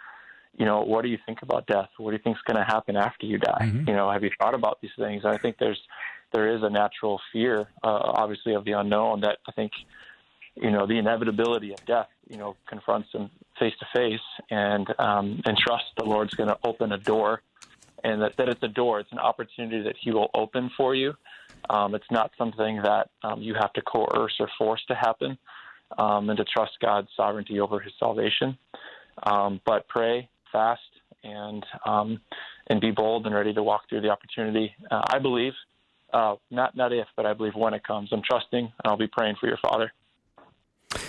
you 0.57 0.65
know, 0.65 0.81
what 0.81 1.03
do 1.03 1.09
you 1.09 1.17
think 1.25 1.41
about 1.41 1.67
death? 1.67 1.89
What 1.97 2.11
do 2.11 2.17
you 2.17 2.23
think 2.23 2.37
is 2.37 2.43
going 2.43 2.63
to 2.63 2.71
happen 2.71 2.95
after 2.95 3.25
you 3.25 3.37
die? 3.37 3.61
Mhm. 3.61 3.87
You 3.87 3.93
know, 3.93 4.11
have 4.11 4.23
you 4.23 4.31
thought 4.39 4.53
about 4.53 4.79
these 4.81 4.91
things? 4.97 5.23
And 5.23 5.33
I 5.33 5.37
think 5.37 5.57
there's 5.57 5.79
there 6.31 6.55
is 6.55 6.63
a 6.63 6.69
natural 6.69 7.21
fear, 7.31 7.67
uh, 7.83 7.99
obviously, 8.15 8.55
of 8.55 8.65
the 8.65 8.71
unknown 8.73 9.21
that 9.21 9.37
I 9.47 9.51
think 9.51 9.71
you 10.55 10.71
know 10.71 10.85
the 10.85 10.97
inevitability 10.97 11.71
of 11.73 11.83
death 11.85 12.09
you 12.29 12.37
know 12.37 12.55
confronts 12.67 13.11
them 13.11 13.29
face 13.63 13.73
to 13.79 13.87
face 13.95 14.27
and 14.49 14.87
um 14.99 15.41
and 15.45 15.55
trust 15.57 15.85
the 15.97 16.03
lord's 16.03 16.33
going 16.33 16.49
to 16.49 16.57
open 16.65 16.91
a 16.91 16.97
door 16.97 17.41
and 18.03 18.21
that, 18.21 18.33
that 18.37 18.49
it's 18.49 18.63
a 18.63 18.67
door. 18.67 18.99
It's 18.99 19.11
an 19.11 19.19
opportunity 19.19 19.81
that 19.83 19.95
he 19.99 20.11
will 20.11 20.29
open 20.33 20.69
for 20.75 20.95
you. 20.95 21.13
Um 21.69 21.95
it's 21.95 22.11
not 22.11 22.31
something 22.37 22.81
that 22.83 23.09
um 23.23 23.41
you 23.41 23.53
have 23.53 23.73
to 23.73 23.81
coerce 23.81 24.35
or 24.39 24.49
force 24.57 24.83
to 24.89 24.95
happen 24.95 25.37
um 25.97 26.29
and 26.29 26.37
to 26.37 26.45
trust 26.45 26.73
god's 26.81 27.09
sovereignty 27.15 27.59
over 27.59 27.79
his 27.79 27.93
salvation. 27.99 28.57
Um 29.23 29.61
but 29.65 29.87
pray 29.87 30.29
fast 30.51 30.81
and 31.23 31.65
um 31.85 32.19
and 32.67 32.81
be 32.81 32.91
bold 32.91 33.25
and 33.25 33.35
ready 33.35 33.53
to 33.53 33.63
walk 33.63 33.83
through 33.89 34.01
the 34.01 34.09
opportunity. 34.09 34.75
Uh, 34.91 35.03
i 35.15 35.19
believe 35.19 35.53
uh 36.11 36.35
not 36.51 36.75
not 36.75 36.91
if 36.91 37.07
but 37.15 37.25
i 37.25 37.33
believe 37.33 37.55
when 37.55 37.73
it 37.73 37.83
comes. 37.85 38.09
I'm 38.11 38.23
trusting 38.29 38.65
and 38.65 38.85
i'll 38.85 38.97
be 38.97 39.07
praying 39.07 39.35
for 39.39 39.47
your 39.47 39.59
father. 39.67 39.93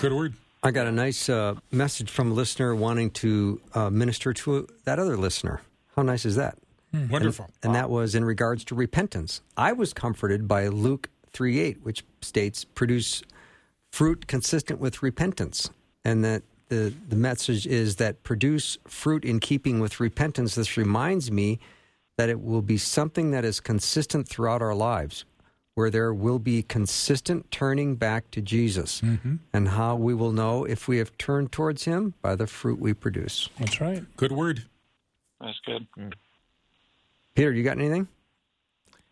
Good 0.01 0.13
word. 0.13 0.35
I 0.65 0.71
got 0.71 0.87
a 0.87 0.93
nice 0.93 1.29
uh, 1.29 1.57
message 1.71 2.11
from 2.11 2.31
a 2.31 2.35
listener 2.35 2.75
wanting 2.75 3.11
to 3.11 3.61
uh, 3.75 3.91
minister 3.91 4.33
to 4.33 4.67
that 4.85 4.99
other 4.99 5.19
listener. 5.19 5.61
How 5.95 6.01
nice 6.01 6.25
is 6.25 6.37
that? 6.37 6.57
Hmm, 6.91 7.09
wonderful. 7.09 7.51
And 7.63 7.75
that 7.75 7.91
was 7.91 8.15
in 8.15 8.25
regards 8.25 8.65
to 8.65 8.75
repentance. 8.75 9.43
I 9.59 9.73
was 9.73 9.93
comforted 9.93 10.49
by 10.49 10.69
Luke 10.69 11.11
3 11.35 11.61
8, 11.61 11.83
which 11.83 12.03
states, 12.23 12.65
produce 12.65 13.23
fruit 13.93 14.27
consistent 14.27 14.81
with 14.81 15.03
repentance. 15.03 15.69
And 16.03 16.25
that 16.25 16.45
the, 16.69 16.95
the 17.09 17.17
message 17.17 17.67
is 17.67 17.97
that 17.97 18.23
produce 18.23 18.79
fruit 18.89 19.23
in 19.23 19.41
keeping 19.41 19.81
with 19.81 20.01
repentance. 20.01 20.55
This 20.55 20.79
reminds 20.79 21.31
me 21.31 21.59
that 22.17 22.31
it 22.31 22.41
will 22.41 22.63
be 22.63 22.79
something 22.79 23.33
that 23.33 23.45
is 23.45 23.61
consistent 23.61 24.29
throughout 24.29 24.63
our 24.63 24.75
lives, 24.75 25.27
where 25.75 25.91
there 25.91 26.15
will 26.15 26.39
be 26.39 26.63
consistent 26.63 27.51
turning 27.51 27.97
back 27.97 28.31
to 28.31 28.41
Jesus. 28.41 29.01
And 29.53 29.69
how 29.69 29.97
we 29.97 30.15
will 30.15 30.33
know 30.33 30.65
if 30.65 30.87
we 30.87 30.99
have 30.99 31.17
turned 31.19 31.53
towards 31.53 31.85
Him 31.85 32.15
by 32.23 32.37
the 32.37 32.47
fruit 32.47 32.79
we 32.79 32.95
produce. 32.95 33.49
That's 33.59 33.81
right. 33.81 34.05
Good 34.17 34.33
word. 34.33 34.65
that's 35.41 35.59
good 35.67 35.87
Peter, 37.35 37.53
you 37.53 37.65
got 37.65 37.79
anything? 37.79 38.07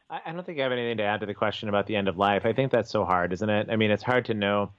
I, 0.09 0.21
I 0.27 0.33
don't 0.33 0.47
think 0.47 0.61
I 0.61 0.63
have 0.63 0.73
anything 0.73 0.99
to 0.99 1.03
add 1.03 1.21
to 1.21 1.27
the 1.27 1.35
question 1.35 1.69
about 1.69 1.87
the 1.87 1.97
end 1.97 2.07
of 2.09 2.17
life. 2.17 2.47
I 2.47 2.53
think 2.53 2.71
that's 2.71 2.91
so 2.91 3.05
hard, 3.05 3.33
isn't 3.33 3.51
it? 3.51 3.69
I 3.71 3.77
mean, 3.77 3.91
it's 3.91 4.03
hard 4.03 4.27
to 4.27 4.35
know. 4.35 4.71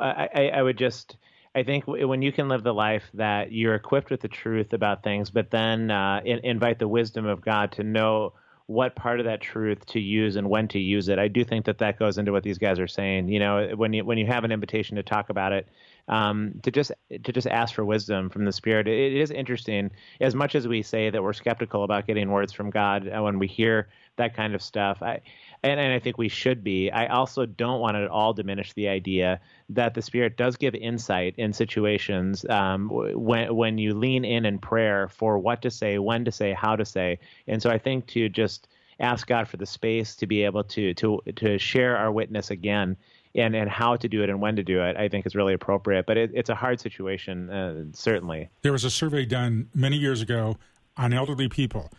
I, 0.00 0.28
I, 0.34 0.48
I 0.48 0.62
would 0.62 0.76
just, 0.76 1.16
I 1.54 1.62
think 1.62 1.86
when 1.86 2.22
you 2.22 2.32
can 2.32 2.48
live 2.48 2.64
the 2.64 2.74
life 2.74 3.04
that 3.14 3.52
you're 3.52 3.74
equipped 3.74 4.10
with 4.10 4.20
the 4.20 4.28
truth 4.28 4.72
about 4.72 5.04
things, 5.04 5.30
but 5.30 5.50
then 5.50 5.90
uh, 5.90 6.20
in, 6.24 6.40
invite 6.40 6.80
the 6.80 6.88
wisdom 6.88 7.26
of 7.26 7.40
God 7.40 7.72
to 7.72 7.84
know 7.84 8.32
what 8.70 8.94
part 8.94 9.18
of 9.18 9.26
that 9.26 9.40
truth 9.40 9.84
to 9.84 9.98
use 9.98 10.36
and 10.36 10.48
when 10.48 10.68
to 10.68 10.78
use 10.78 11.08
it. 11.08 11.18
I 11.18 11.26
do 11.26 11.44
think 11.44 11.64
that 11.64 11.78
that 11.78 11.98
goes 11.98 12.18
into 12.18 12.30
what 12.30 12.44
these 12.44 12.56
guys 12.56 12.78
are 12.78 12.86
saying. 12.86 13.28
You 13.28 13.40
know, 13.40 13.72
when 13.74 13.92
you 13.92 14.04
when 14.04 14.16
you 14.16 14.26
have 14.26 14.44
an 14.44 14.52
invitation 14.52 14.94
to 14.94 15.02
talk 15.02 15.28
about 15.28 15.50
it, 15.52 15.66
um, 16.06 16.54
to 16.62 16.70
just 16.70 16.92
to 17.10 17.32
just 17.32 17.48
ask 17.48 17.74
for 17.74 17.84
wisdom 17.84 18.30
from 18.30 18.44
the 18.44 18.52
Spirit. 18.52 18.86
It, 18.86 19.12
it 19.12 19.20
is 19.20 19.32
interesting. 19.32 19.90
As 20.20 20.36
much 20.36 20.54
as 20.54 20.68
we 20.68 20.82
say 20.82 21.10
that 21.10 21.20
we're 21.20 21.32
skeptical 21.32 21.82
about 21.82 22.06
getting 22.06 22.30
words 22.30 22.52
from 22.52 22.70
God, 22.70 23.08
uh, 23.08 23.20
when 23.20 23.40
we 23.40 23.48
hear 23.48 23.88
that 24.16 24.36
kind 24.36 24.54
of 24.54 24.62
stuff, 24.62 25.02
I 25.02 25.20
and, 25.62 25.78
and 25.78 25.92
I 25.92 25.98
think 25.98 26.16
we 26.16 26.28
should 26.28 26.64
be. 26.64 26.90
I 26.90 27.06
also 27.08 27.44
don't 27.44 27.80
want 27.80 27.96
to 27.96 28.04
at 28.04 28.08
all 28.08 28.32
diminish 28.32 28.72
the 28.72 28.88
idea 28.88 29.40
that 29.68 29.94
the 29.94 30.02
Spirit 30.02 30.36
does 30.36 30.56
give 30.56 30.74
insight 30.74 31.34
in 31.36 31.52
situations 31.52 32.44
um, 32.48 32.88
when 32.90 33.54
when 33.54 33.78
you 33.78 33.94
lean 33.94 34.24
in 34.24 34.46
in 34.46 34.58
prayer 34.58 35.08
for 35.08 35.38
what 35.38 35.62
to 35.62 35.70
say, 35.70 35.98
when 35.98 36.24
to 36.24 36.32
say, 36.32 36.52
how 36.52 36.76
to 36.76 36.84
say. 36.84 37.18
And 37.46 37.62
so 37.62 37.70
I 37.70 37.78
think 37.78 38.06
to 38.08 38.28
just 38.28 38.68
ask 39.00 39.26
God 39.26 39.48
for 39.48 39.56
the 39.56 39.66
space 39.66 40.14
to 40.16 40.26
be 40.26 40.44
able 40.44 40.64
to 40.64 40.94
to 40.94 41.20
to 41.36 41.58
share 41.58 41.96
our 41.96 42.10
witness 42.10 42.50
again 42.50 42.96
and 43.34 43.54
and 43.54 43.68
how 43.68 43.96
to 43.96 44.08
do 44.08 44.22
it 44.22 44.30
and 44.30 44.40
when 44.40 44.56
to 44.56 44.62
do 44.62 44.82
it, 44.82 44.96
I 44.96 45.08
think 45.08 45.26
is 45.26 45.36
really 45.36 45.54
appropriate. 45.54 46.06
But 46.06 46.16
it, 46.16 46.30
it's 46.32 46.50
a 46.50 46.54
hard 46.54 46.80
situation, 46.80 47.50
uh, 47.50 47.84
certainly. 47.92 48.48
There 48.62 48.72
was 48.72 48.84
a 48.84 48.90
survey 48.90 49.26
done 49.26 49.68
many 49.74 49.98
years 49.98 50.22
ago 50.22 50.56
on 50.96 51.12
elderly 51.12 51.48
people 51.48 51.90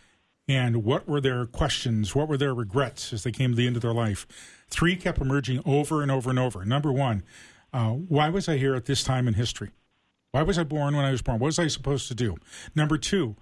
and 0.48 0.84
what 0.84 1.08
were 1.08 1.20
their 1.20 1.46
questions, 1.46 2.14
what 2.14 2.28
were 2.28 2.36
their 2.36 2.54
regrets 2.54 3.12
as 3.12 3.22
they 3.22 3.32
came 3.32 3.50
to 3.50 3.56
the 3.56 3.66
end 3.66 3.76
of 3.76 3.82
their 3.82 3.92
life. 3.92 4.26
Three 4.68 4.96
kept 4.96 5.20
emerging 5.20 5.62
over 5.64 6.02
and 6.02 6.10
over 6.10 6.30
and 6.30 6.38
over. 6.38 6.64
Number 6.64 6.92
one, 6.92 7.22
uh, 7.72 7.90
why 7.90 8.28
was 8.28 8.48
I 8.48 8.56
here 8.56 8.74
at 8.74 8.86
this 8.86 9.04
time 9.04 9.28
in 9.28 9.34
history? 9.34 9.70
Why 10.32 10.42
was 10.42 10.58
I 10.58 10.64
born 10.64 10.96
when 10.96 11.04
I 11.04 11.10
was 11.10 11.22
born? 11.22 11.38
What 11.38 11.46
was 11.46 11.58
I 11.58 11.68
supposed 11.68 12.08
to 12.08 12.14
do? 12.14 12.36
Number 12.74 12.96
two, 12.98 13.36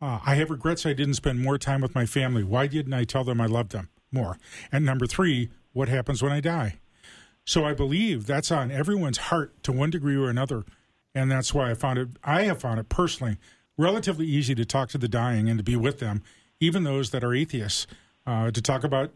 uh, 0.00 0.18
I 0.24 0.34
have 0.36 0.50
regrets 0.50 0.84
I 0.84 0.94
didn't 0.94 1.14
spend 1.14 1.40
more 1.40 1.58
time 1.58 1.80
with 1.80 1.94
my 1.94 2.06
family. 2.06 2.42
Why 2.42 2.66
didn't 2.66 2.94
I 2.94 3.04
tell 3.04 3.22
them 3.22 3.40
I 3.40 3.46
loved 3.46 3.72
them 3.72 3.88
more? 4.10 4.38
And 4.70 4.84
number 4.84 5.06
three, 5.06 5.50
what 5.72 5.88
happens 5.88 6.22
when 6.22 6.32
I 6.32 6.40
die? 6.40 6.78
So 7.44 7.64
I 7.64 7.74
believe 7.74 8.26
that's 8.26 8.50
on 8.50 8.70
everyone's 8.70 9.18
heart 9.18 9.62
to 9.64 9.72
one 9.72 9.90
degree 9.90 10.16
or 10.16 10.30
another, 10.30 10.64
and 11.14 11.30
that's 11.30 11.52
why 11.52 11.70
I 11.70 11.74
found 11.74 11.98
it. 11.98 12.08
I 12.24 12.42
have 12.42 12.60
found 12.60 12.80
it 12.80 12.88
personally 12.88 13.36
relatively 13.76 14.26
easy 14.26 14.54
to 14.54 14.64
talk 14.64 14.88
to 14.90 14.98
the 14.98 15.08
dying 15.08 15.48
and 15.48 15.58
to 15.58 15.64
be 15.64 15.76
with 15.76 15.98
them, 15.98 16.22
even 16.60 16.84
those 16.84 17.10
that 17.10 17.24
are 17.24 17.34
atheists, 17.34 17.86
uh, 18.26 18.50
to 18.50 18.62
talk 18.62 18.84
about 18.84 19.10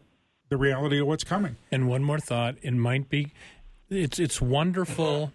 the 0.49 0.57
reality 0.57 0.99
of 0.99 1.07
what's 1.07 1.23
coming. 1.23 1.57
And 1.71 1.87
one 1.87 2.03
more 2.03 2.19
thought: 2.19 2.55
it 2.61 2.73
might 2.73 3.09
be, 3.09 3.31
it's 3.89 4.19
it's 4.19 4.41
wonderful 4.41 5.31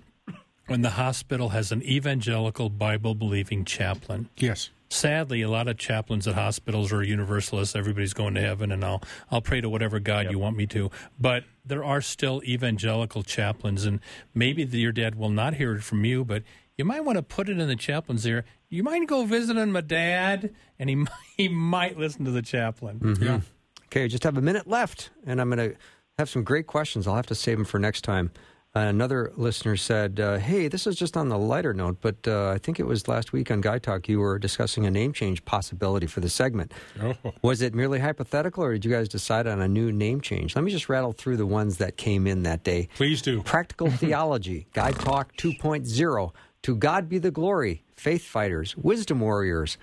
when 0.67 0.83
the 0.83 0.91
hospital 0.91 1.51
has 1.51 1.73
an 1.73 1.83
evangelical 1.83 2.71
Bible 2.71 3.15
believing 3.15 3.65
chaplain. 3.65 4.29
Yes. 4.37 4.71
Sadly, 4.89 5.41
a 5.41 5.49
lot 5.49 5.69
of 5.69 5.79
chaplains 5.79 6.29
at 6.29 6.35
hospitals 6.35 6.93
are 6.93 7.03
universalists. 7.03 7.75
Everybody's 7.75 8.13
going 8.13 8.35
to 8.35 8.43
heaven, 8.43 8.71
and 8.71 8.85
I'll 8.85 9.03
I'll 9.31 9.41
pray 9.41 9.63
to 9.63 9.69
whatever 9.71 9.99
God 9.99 10.31
you 10.31 10.39
want 10.39 10.55
me 10.55 10.67
to. 10.67 10.91
But 11.19 11.45
there 11.65 11.83
are 11.83 12.03
still 12.03 12.43
evangelical 12.45 13.23
chaplains, 13.23 13.87
and 13.87 14.01
maybe 14.35 14.65
the, 14.65 14.79
your 14.79 14.93
dad 14.93 15.15
will 15.15 15.31
not 15.31 15.55
hear 15.55 15.75
it 15.75 15.83
from 15.83 16.05
you, 16.05 16.27
but 16.27 16.43
you 16.83 16.87
might 16.87 17.05
want 17.05 17.17
to 17.17 17.23
put 17.23 17.49
it 17.49 17.61
in 17.61 17.69
the 17.69 17.77
chaplain's 17.77 18.27
ear. 18.27 18.45
You 18.69 18.83
might 18.83 19.07
go 19.07 19.25
visiting 19.25 19.71
my 19.71 19.83
dad, 19.83 20.53
and 20.81 20.91
he 20.91 20.97
might, 21.07 21.13
he 21.37 21.49
might 21.49 21.97
listen 21.97 22.25
to 22.25 22.33
the 22.33 22.43
chaplain. 22.43 23.17
Yeah. 23.21 23.41
Okay, 23.85 24.09
just 24.09 24.25
have 24.25 24.37
a 24.37 24.43
minute 24.43 24.67
left, 24.67 25.11
and 25.25 25.41
I'm 25.41 25.49
going 25.49 25.71
to 25.71 25.77
have 26.19 26.29
some 26.29 26.43
great 26.43 26.67
questions. 26.67 27.07
I'll 27.07 27.15
have 27.15 27.27
to 27.27 27.37
save 27.37 27.57
them 27.57 27.65
for 27.65 27.79
next 27.79 28.01
time. 28.03 28.33
Uh, 28.75 28.81
another 28.81 29.31
listener 29.37 29.77
said, 29.77 30.19
uh, 30.19 30.39
"Hey, 30.39 30.67
this 30.67 30.89
is 30.89 30.97
just 30.97 31.17
on 31.17 31.29
the 31.29 31.39
lighter 31.39 31.73
note, 31.73 31.99
but 32.01 32.27
uh, 32.27 32.49
I 32.49 32.59
think 32.59 32.81
it 32.81 32.87
was 32.87 33.07
last 33.07 33.33
week 33.33 33.51
on 33.53 33.61
Guy 33.61 33.79
Talk 33.79 34.09
you 34.09 34.19
were 34.19 34.39
discussing 34.41 34.87
a 34.87 34.91
name 34.91 35.13
change 35.13 35.45
possibility 35.45 36.07
for 36.09 36.21
the 36.21 36.31
segment. 36.31 36.73
Oh. 37.01 37.15
Was 37.43 37.63
it 37.63 37.75
merely 37.75 38.01
hypothetical, 38.01 38.65
or 38.65 38.73
did 38.73 38.85
you 38.85 38.91
guys 38.91 39.09
decide 39.09 39.47
on 39.47 39.61
a 39.61 39.69
new 39.69 39.93
name 39.93 40.21
change? 40.21 40.57
Let 40.57 40.65
me 40.65 40.73
just 40.73 40.89
rattle 40.89 41.13
through 41.13 41.37
the 41.37 41.47
ones 41.47 41.77
that 41.77 41.97
came 41.97 42.27
in 42.27 42.43
that 42.43 42.65
day. 42.65 42.89
Please 42.97 43.23
do. 43.23 43.43
Practical 43.43 43.91
Theology, 44.03 44.67
Guy 44.73 44.93
Talk 44.93 45.37
2.0, 45.37 46.33
To 46.63 46.77
God 46.77 47.09
Be 47.09 47.19
the 47.19 47.31
Glory, 47.31 47.83
Faith 47.97 48.25
Fighters, 48.25 48.77
Wisdom 48.77 49.21
Warriors, 49.21 49.79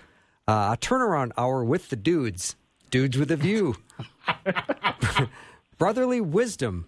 uh, 0.48 0.74
a 0.74 0.78
turnaround 0.78 1.32
hour 1.36 1.62
with 1.62 1.90
the 1.90 1.96
dudes, 1.96 2.56
dudes 2.90 3.18
with 3.18 3.30
a 3.30 3.36
view, 3.36 3.76
Brotherly 5.78 6.20
Wisdom, 6.20 6.86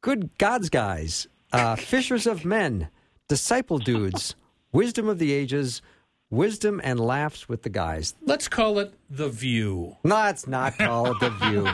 Good 0.00 0.30
God's 0.38 0.70
Guys, 0.70 1.28
uh, 1.52 1.76
Fishers 1.76 2.26
of 2.26 2.44
Men, 2.44 2.88
Disciple 3.28 3.78
Dudes, 3.78 4.34
Wisdom 4.72 5.08
of 5.08 5.18
the 5.18 5.32
Ages, 5.32 5.82
Wisdom 6.30 6.80
and 6.84 7.00
Laughs 7.00 7.48
with 7.48 7.62
the 7.64 7.68
Guys. 7.68 8.14
Let's 8.24 8.46
call 8.46 8.78
it 8.78 8.94
the 9.10 9.28
View. 9.28 9.96
No, 10.04 10.26
it's 10.28 10.46
not 10.46 10.78
called 10.78 11.18
The 11.18 11.30
View. 11.30 11.66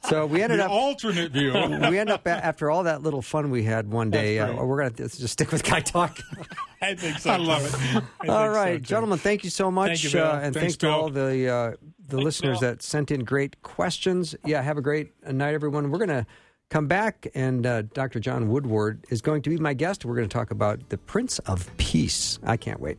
so 0.08 0.24
we 0.26 0.42
ended 0.42 0.60
The 0.60 0.64
up 0.64 0.70
alternate 0.70 1.30
view. 1.32 1.52
we 1.52 1.98
end 1.98 2.08
up 2.10 2.26
a- 2.26 2.30
after 2.30 2.70
all 2.70 2.84
that 2.84 3.02
little 3.02 3.20
fun 3.22 3.50
we 3.50 3.62
had 3.62 3.90
one 3.90 4.10
day. 4.10 4.38
Uh, 4.38 4.62
we're 4.64 4.78
gonna 4.78 5.08
just 5.08 5.28
stick 5.28 5.52
with 5.52 5.64
guy 5.64 5.80
talk. 5.80 6.18
I 6.82 6.94
think 6.94 7.18
so. 7.18 7.30
I 7.30 7.36
love 7.36 7.64
it. 7.66 8.02
I 8.22 8.26
all 8.28 8.54
so, 8.54 8.78
gentlemen, 8.78 9.18
thank 9.18 9.44
you 9.44 9.50
so 9.50 9.70
much, 9.70 9.88
Thank 9.88 10.04
you, 10.04 10.10
Bill. 10.12 10.26
uh, 10.26 10.32
and 10.40 10.42
Thanks, 10.54 10.58
thanks 10.60 10.76
to 10.78 10.86
Bill. 10.86 10.94
all 10.94 11.10
the 11.10 11.48
uh, 11.48 11.72
the 12.08 12.18
listeners 12.18 12.60
that 12.60 12.80
sent 12.82 13.10
in 13.10 13.24
great 13.24 13.60
questions. 13.62 14.34
Yeah, 14.46 14.62
have 14.62 14.78
a 14.78 14.82
great 14.82 15.12
night, 15.30 15.52
everyone. 15.54 15.90
We're 15.90 15.98
gonna 15.98 16.26
come 16.70 16.86
back, 16.86 17.26
and 17.34 17.66
uh, 17.66 17.82
Dr. 17.82 18.20
John 18.20 18.48
Woodward 18.48 19.04
is 19.10 19.20
going 19.20 19.42
to 19.42 19.50
be 19.50 19.56
my 19.58 19.74
guest. 19.74 20.04
We're 20.04 20.16
going 20.16 20.28
to 20.28 20.32
talk 20.32 20.50
about 20.50 20.88
the 20.88 20.98
Prince 20.98 21.38
of 21.40 21.74
Peace. 21.76 22.38
I 22.42 22.56
can't 22.56 22.80
wait. 22.80 22.98